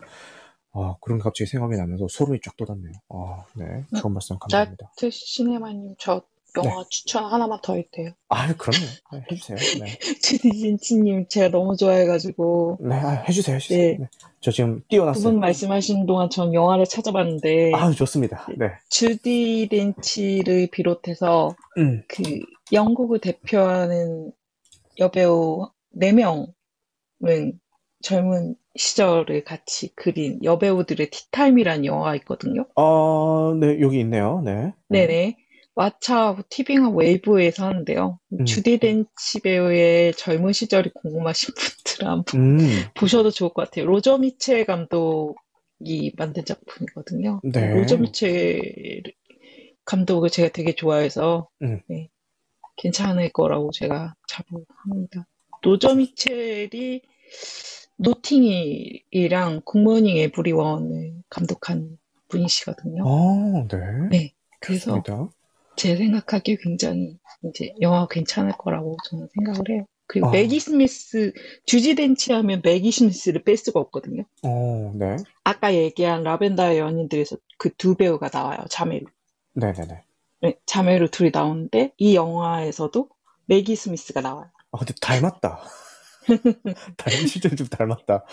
아, 0.73 0.95
그런 1.01 1.19
게 1.19 1.23
갑자기 1.23 1.49
생각이 1.49 1.75
나면서 1.77 2.07
소름이 2.09 2.39
쫙 2.43 2.57
돋았네요. 2.57 2.93
아, 3.09 3.45
네. 3.55 3.85
좋은 3.95 4.13
말씀 4.13 4.37
감사합니다. 4.39 4.87
나트 4.97 5.09
시네마님 5.11 5.95
저 5.99 6.21
영화 6.63 6.83
추천 6.89 7.25
하나만 7.25 7.59
더 7.61 7.75
해도 7.75 7.87
돼요? 7.91 8.11
아, 8.29 8.53
그럼요. 8.55 8.85
네, 9.13 9.25
해주세요. 9.31 9.57
네. 9.83 9.99
주디진치님 10.21 11.27
제가 11.27 11.49
너무 11.49 11.75
좋아해가지고 11.75 12.77
네, 12.81 12.95
아, 12.95 13.23
해주세요. 13.27 13.55
해주세요. 13.55 13.79
네. 13.79 13.97
네. 13.99 14.07
저 14.41 14.51
지금 14.51 14.81
두 14.81 14.87
띄워놨어요. 14.89 15.23
분 15.23 15.39
말씀하신 15.39 16.05
동안 16.05 16.29
전 16.29 16.53
영화를 16.53 16.85
찾아봤는데 16.85 17.73
아, 17.73 17.91
좋습니다. 17.91 18.47
네. 18.57 18.71
주디 18.89 19.67
덴치를 19.71 20.67
비롯해서 20.71 21.55
음, 21.77 22.03
그 22.07 22.23
영국을 22.71 23.19
대표하는 23.19 24.31
여배우 24.99 25.69
4명은 25.99 27.57
젊은 28.01 28.55
시절을 28.77 29.43
같이 29.45 29.95
그린 29.95 30.43
여배우들의 30.43 31.09
티타임이라는 31.09 31.85
영화가 31.85 32.15
있거든요. 32.17 32.65
아, 32.75 33.55
네, 33.59 33.79
여기 33.79 33.99
있네요. 34.01 34.41
네. 34.43 34.73
네네. 34.89 35.37
왓챠 35.75 36.45
티빙과 36.49 36.89
웨이브에서 36.89 37.65
하는데요. 37.65 38.19
음. 38.33 38.45
주디 38.45 38.77
덴치 38.79 39.41
배우의 39.43 40.13
젊은 40.13 40.53
시절이 40.53 40.91
궁금하신 40.93 41.53
분들은 41.83 42.11
한번 42.11 42.41
음, 42.41 42.59
보셔도 42.93 43.29
좋을 43.29 43.51
것 43.53 43.65
같아요. 43.65 43.85
로저 43.85 44.17
미첼 44.17 44.65
감독이 44.65 46.13
만든 46.17 46.45
작품이거든요. 46.45 47.41
네. 47.43 47.73
로저 47.73 47.97
미첼 47.97 49.03
감독을 49.83 50.29
제가 50.29 50.49
되게 50.49 50.73
좋아해서 50.73 51.49
음. 51.61 51.81
네, 51.87 52.09
괜찮을 52.77 53.29
거라고 53.29 53.71
제가 53.71 54.15
자부합니다. 54.27 55.27
로저 55.61 55.95
미첼이 55.95 57.01
노팅힐이랑 57.97 59.61
Good 59.65 59.84
Morning 59.84 60.17
Everyone을 60.17 61.23
감독한 61.29 61.97
분이시거든요. 62.29 63.03
아, 63.05 63.67
네. 63.69 63.77
네, 64.09 64.33
그래서 64.59 65.01
좋습니다. 65.01 65.29
제 65.77 65.95
생각하기에 65.95 66.57
굉장히 66.61 67.17
이제 67.43 67.73
영화 67.81 68.07
괜찮을 68.07 68.53
거라고 68.57 68.97
저는 69.09 69.27
생각을 69.35 69.61
해요. 69.69 69.85
그리고 70.07 70.27
아. 70.27 70.31
매기 70.31 70.59
스미스, 70.59 71.33
주지 71.65 71.95
덴치 71.95 72.31
하면 72.33 72.61
매기 72.63 72.91
스미스를 72.91 73.43
뺄 73.43 73.57
수가 73.57 73.79
없거든요. 73.79 74.23
어, 74.43 74.91
네. 74.95 75.17
아까 75.43 75.73
얘기한 75.73 76.23
라벤더의 76.23 76.79
연인들에서 76.79 77.37
그 77.57 77.69
두 77.77 77.95
배우가 77.95 78.29
나와요. 78.31 78.59
자매로. 78.69 79.05
네 79.55 79.73
네 79.73 79.87
네. 79.87 80.03
네, 80.41 80.55
자매로 80.65 81.07
둘이 81.09 81.31
나오는데 81.33 81.93
이 81.97 82.15
영화에서도 82.15 83.09
매기 83.47 83.75
스미스가 83.75 84.21
나와요. 84.21 84.49
아, 84.71 84.77
근데 84.77 84.93
닮았다. 85.01 85.59
닮은 86.97 87.27
실제로 87.27 87.55
좀 87.55 87.67
닮았다. 87.67 88.25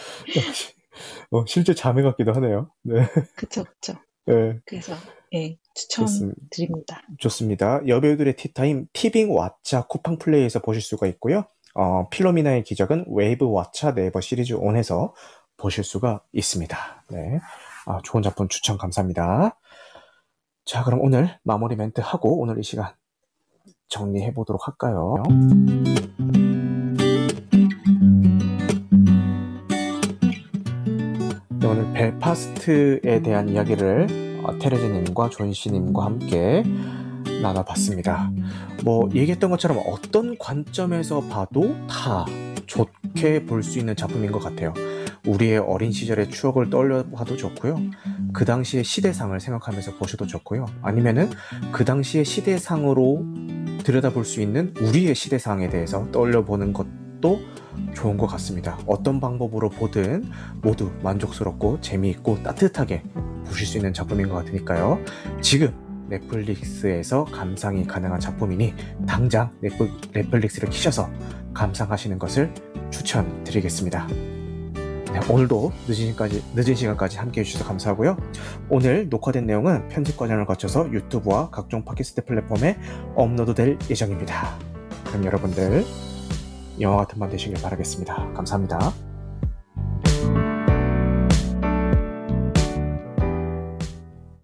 어, 1.31 1.45
실제 1.47 1.75
자매 1.75 2.03
같기도 2.03 2.33
하네요. 2.35 2.71
네. 2.83 3.07
그쵸, 3.37 3.65
그쵸. 3.65 3.95
네. 4.27 4.59
그래서 4.67 4.95
예. 5.35 5.57
추천드립니다. 5.75 7.03
좋습니다. 7.19 7.81
여배우들의 7.87 8.37
티타임 8.37 8.87
티빙 8.93 9.29
왓챠 9.31 9.89
쿠팡 9.89 10.19
플레이에서 10.19 10.61
보실 10.61 10.83
수가 10.83 11.07
있고요. 11.07 11.45
어, 11.75 12.09
필로미나의 12.11 12.65
기적은 12.65 13.07
웨이브 13.09 13.47
왓챠 13.47 13.95
네이버 13.95 14.21
시리즈 14.21 14.53
온에서 14.53 15.15
보실 15.57 15.85
수가 15.85 16.23
있습니다. 16.33 17.05
네. 17.11 17.41
아, 17.87 18.01
좋은 18.05 18.23
작품 18.23 18.49
추천 18.49 18.77
감사합니다. 18.77 19.59
자, 20.65 20.85
그럼 20.85 21.01
오늘 21.01 21.39
마무리 21.43 21.77
멘트 21.77 22.01
하고 22.03 22.41
오늘 22.41 22.59
이 22.59 22.63
시간 22.63 22.93
정리해 23.89 24.35
보도록 24.35 24.69
할까요? 24.69 25.15
네, 31.49 31.67
오늘 31.67 31.93
벨파스트에 31.93 33.23
대한 33.23 33.49
이야기를 33.49 34.07
어, 34.07 34.32
테레즈님과 34.61 35.31
존씨님과 35.31 36.05
함께 36.05 36.63
나눠봤습니다. 37.43 38.31
뭐 38.85 39.09
얘기했던 39.15 39.51
것처럼 39.51 39.83
어떤 39.87 40.37
관점에서 40.39 41.21
봐도 41.23 41.75
다 41.89 42.25
좋게 42.67 43.47
볼 43.47 43.63
수 43.63 43.79
있는 43.79 43.95
작품인 43.95 44.33
것 44.33 44.39
같아요. 44.41 44.73
우리의 45.27 45.59
어린 45.59 45.93
시절의 45.93 46.31
추억을 46.31 46.69
떠올려 46.71 47.05
봐도 47.11 47.37
좋고요. 47.37 47.79
그 48.33 48.45
당시의 48.45 48.83
시대상을 48.83 49.39
생각하면서 49.39 49.97
보셔도 49.97 50.27
좋고요. 50.27 50.67
아니면은 50.83 51.31
그 51.71 51.85
당시의 51.85 52.25
시대상으로 52.25 53.25
들여다볼 53.85 54.25
수 54.25 54.41
있는 54.41 54.75
우리의 54.81 55.15
시대상에 55.15 55.69
대해서 55.69 56.11
떠올려 56.11 56.45
보는 56.45 56.73
것도 57.23 57.41
좋은 57.95 58.19
것 58.19 58.27
같습니다. 58.27 58.79
어떤 58.87 59.21
방법으로 59.21 59.71
보든 59.71 60.31
모두 60.61 60.91
만족스럽고 61.03 61.81
재미있고 61.81 62.43
따뜻하게 62.43 63.03
보실 63.47 63.67
수 63.67 63.79
있는 63.79 63.95
작품인 63.95 64.29
것 64.29 64.35
같으니까요. 64.35 64.99
지금 65.41 65.73
넷플릭스에서 66.09 67.25
감상이 67.25 67.87
가능한 67.87 68.21
작품이니 68.21 68.75
당장 69.07 69.51
넷플, 69.61 69.89
넷플릭스를 70.13 70.69
키셔서 70.69 71.09
감상하시는 71.55 72.19
것을 72.19 72.53
추천드리겠습니다. 72.91 74.07
네, 74.07 75.21
오늘도 75.31 75.73
늦은 75.87 75.95
시간까지, 75.95 76.43
늦은 76.55 76.75
시간까지 76.75 77.19
함께 77.19 77.41
해주셔서 77.41 77.65
감사하고요. 77.65 78.17
오늘 78.69 79.09
녹화된 79.09 79.47
내용은 79.47 79.89
편집 79.89 80.17
과정을 80.17 80.45
거쳐서 80.47 80.91
유튜브와 80.93 81.51
각종 81.51 81.85
팟캐스트 81.85 82.25
플랫폼에 82.25 82.79
업로드될 83.15 83.79
예정입니다. 83.91 84.59
그럼 85.07 85.25
여러분들 85.25 85.85
영화 86.83 86.99
같은 86.99 87.19
밤 87.19 87.31
되시길 87.31 87.63
바라겠습니다. 87.63 88.33
감사합니다. 88.35 89.12